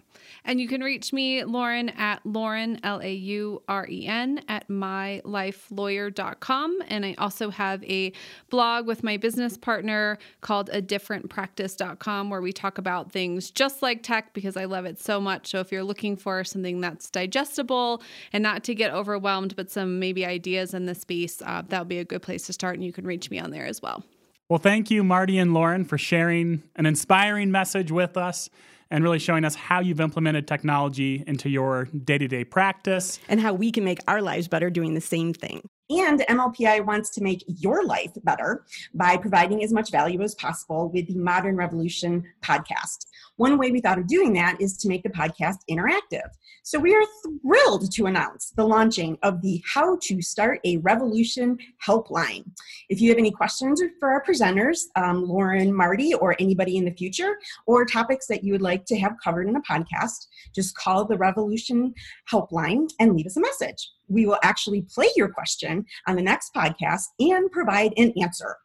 And 0.44 0.60
you 0.60 0.68
can 0.68 0.82
reach 0.82 1.12
me, 1.12 1.42
Lauren, 1.44 1.88
at 1.90 2.24
Lauren, 2.24 2.80
L 2.82 3.00
A 3.02 3.12
U 3.12 3.62
R 3.68 3.86
E 3.88 4.06
N, 4.06 4.42
at 4.48 4.68
mylifelawyer.com. 4.68 6.78
And 6.88 7.06
I 7.06 7.14
also 7.18 7.50
have 7.50 7.82
a 7.84 8.12
blog 8.48 8.86
with 8.86 9.02
my 9.02 9.16
business 9.16 9.56
partner 9.56 10.18
called 10.40 10.70
a 10.72 10.80
different 10.80 11.10
differentpractice.com 11.10 12.30
where 12.30 12.40
we 12.40 12.52
talk 12.52 12.78
about 12.78 13.12
things 13.12 13.50
just 13.50 13.82
like 13.82 14.02
tech 14.02 14.32
because 14.32 14.56
I 14.56 14.64
love 14.64 14.84
it 14.84 14.98
so 14.98 15.20
much. 15.20 15.48
So 15.48 15.60
if 15.60 15.72
you're 15.72 15.84
looking 15.84 16.16
for 16.16 16.44
something 16.44 16.80
that's 16.80 17.10
digestible 17.10 18.02
and 18.32 18.42
not 18.42 18.64
to 18.64 18.74
get 18.74 18.92
overwhelmed, 18.92 19.56
but 19.56 19.70
some 19.70 19.98
maybe 19.98 20.24
ideas 20.24 20.74
in 20.74 20.86
the 20.86 20.94
space, 20.94 21.42
uh, 21.42 21.62
that 21.68 21.80
would 21.80 21.88
be 21.88 21.98
a 21.98 22.04
good 22.04 22.22
place 22.22 22.46
to 22.46 22.52
start. 22.52 22.76
And 22.76 22.84
you 22.84 22.92
can 22.92 23.06
reach 23.06 23.30
me 23.30 23.38
on 23.38 23.50
there 23.50 23.66
as 23.66 23.82
well. 23.82 24.04
Well, 24.48 24.58
thank 24.58 24.90
you, 24.90 25.04
Marty 25.04 25.38
and 25.38 25.54
Lauren, 25.54 25.84
for 25.84 25.96
sharing 25.96 26.62
an 26.74 26.86
inspiring 26.86 27.50
message 27.50 27.92
with 27.92 28.16
us 28.16 28.50
and 28.90 29.04
really 29.04 29.18
showing 29.18 29.44
us 29.44 29.54
how 29.54 29.80
you've 29.80 30.00
implemented 30.00 30.48
technology 30.48 31.22
into 31.26 31.48
your 31.48 31.84
day 32.04 32.18
to 32.18 32.28
day 32.28 32.44
practice. 32.44 33.18
And 33.28 33.40
how 33.40 33.52
we 33.52 33.70
can 33.70 33.84
make 33.84 34.00
our 34.08 34.22
lives 34.22 34.48
better 34.48 34.70
doing 34.70 34.94
the 34.94 35.00
same 35.00 35.32
thing. 35.32 35.62
And 35.90 36.20
MLPI 36.20 36.84
wants 36.86 37.10
to 37.10 37.22
make 37.22 37.42
your 37.46 37.84
life 37.84 38.12
better 38.22 38.64
by 38.94 39.16
providing 39.16 39.64
as 39.64 39.72
much 39.72 39.90
value 39.90 40.22
as 40.22 40.36
possible 40.36 40.90
with 40.92 41.08
the 41.08 41.16
Modern 41.16 41.56
Revolution 41.56 42.22
podcast. 42.42 43.06
One 43.40 43.56
way 43.56 43.70
we 43.70 43.80
thought 43.80 43.98
of 43.98 44.06
doing 44.06 44.34
that 44.34 44.60
is 44.60 44.76
to 44.76 44.88
make 44.88 45.02
the 45.02 45.08
podcast 45.08 45.60
interactive. 45.70 46.28
So 46.62 46.78
we 46.78 46.94
are 46.94 47.02
thrilled 47.24 47.90
to 47.92 48.04
announce 48.04 48.50
the 48.54 48.66
launching 48.66 49.16
of 49.22 49.40
the 49.40 49.62
How 49.64 49.96
to 50.02 50.20
Start 50.20 50.60
a 50.66 50.76
Revolution 50.76 51.56
helpline. 51.82 52.44
If 52.90 53.00
you 53.00 53.08
have 53.08 53.16
any 53.16 53.30
questions 53.30 53.82
for 53.98 54.10
our 54.10 54.22
presenters, 54.22 54.80
um, 54.94 55.24
Lauren, 55.24 55.74
Marty, 55.74 56.12
or 56.12 56.36
anybody 56.38 56.76
in 56.76 56.84
the 56.84 56.90
future, 56.90 57.38
or 57.66 57.86
topics 57.86 58.26
that 58.26 58.44
you 58.44 58.52
would 58.52 58.60
like 58.60 58.84
to 58.84 58.98
have 58.98 59.16
covered 59.24 59.48
in 59.48 59.56
a 59.56 59.62
podcast, 59.62 60.26
just 60.54 60.76
call 60.76 61.06
the 61.06 61.16
Revolution 61.16 61.94
helpline 62.30 62.90
and 63.00 63.16
leave 63.16 63.24
us 63.24 63.38
a 63.38 63.40
message. 63.40 63.88
We 64.08 64.26
will 64.26 64.38
actually 64.42 64.82
play 64.82 65.08
your 65.16 65.28
question 65.28 65.86
on 66.06 66.16
the 66.16 66.22
next 66.22 66.52
podcast 66.52 67.04
and 67.18 67.50
provide 67.50 67.94
an 67.96 68.12
answer. 68.20 68.56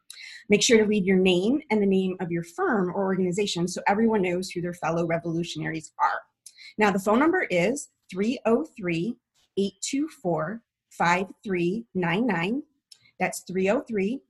Make 0.48 0.62
sure 0.62 0.78
to 0.78 0.88
leave 0.88 1.06
your 1.06 1.16
name 1.16 1.60
and 1.70 1.82
the 1.82 1.86
name 1.86 2.16
of 2.20 2.30
your 2.30 2.44
firm 2.44 2.90
or 2.90 3.04
organization 3.04 3.66
so 3.66 3.82
everyone 3.86 4.22
knows 4.22 4.50
who 4.50 4.60
their 4.60 4.74
fellow 4.74 5.06
revolutionaries 5.06 5.92
are. 6.00 6.20
Now, 6.78 6.90
the 6.90 6.98
phone 6.98 7.18
number 7.18 7.46
is 7.50 7.88
303 8.10 9.16
824 9.58 10.62
5399. 10.90 12.62
That's 13.18 13.40
303 13.40 14.20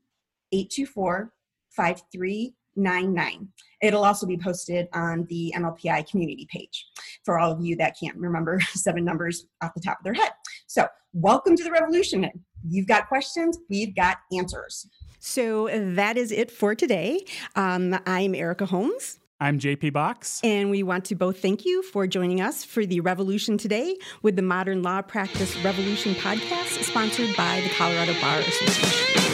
824 0.52 1.32
5399. 1.70 3.48
It'll 3.82 4.04
also 4.04 4.26
be 4.26 4.38
posted 4.38 4.88
on 4.94 5.26
the 5.28 5.52
MLPI 5.56 6.08
community 6.08 6.46
page 6.50 6.86
for 7.24 7.38
all 7.38 7.52
of 7.52 7.60
you 7.60 7.76
that 7.76 7.96
can't 8.00 8.16
remember 8.16 8.60
seven 8.72 9.04
numbers 9.04 9.46
off 9.62 9.74
the 9.74 9.80
top 9.80 9.98
of 9.98 10.04
their 10.04 10.14
head. 10.14 10.32
So, 10.66 10.86
welcome 11.12 11.56
to 11.56 11.64
the 11.64 11.70
revolution. 11.70 12.30
You've 12.66 12.86
got 12.86 13.08
questions, 13.08 13.58
we've 13.68 13.94
got 13.94 14.18
answers. 14.32 14.88
So 15.26 15.68
that 15.72 16.16
is 16.16 16.30
it 16.30 16.52
for 16.52 16.76
today. 16.76 17.24
Um, 17.56 17.98
I'm 18.06 18.32
Erica 18.32 18.64
Holmes. 18.64 19.18
I'm 19.40 19.58
JP 19.58 19.92
Box. 19.92 20.40
And 20.44 20.70
we 20.70 20.84
want 20.84 21.04
to 21.06 21.16
both 21.16 21.42
thank 21.42 21.64
you 21.64 21.82
for 21.82 22.06
joining 22.06 22.40
us 22.40 22.62
for 22.62 22.86
the 22.86 23.00
Revolution 23.00 23.58
today 23.58 23.96
with 24.22 24.36
the 24.36 24.42
Modern 24.42 24.84
Law 24.84 25.02
Practice 25.02 25.56
Revolution 25.64 26.14
podcast, 26.14 26.84
sponsored 26.84 27.36
by 27.36 27.60
the 27.60 27.70
Colorado 27.70 28.14
Bar 28.20 28.38
Association. 28.38 29.25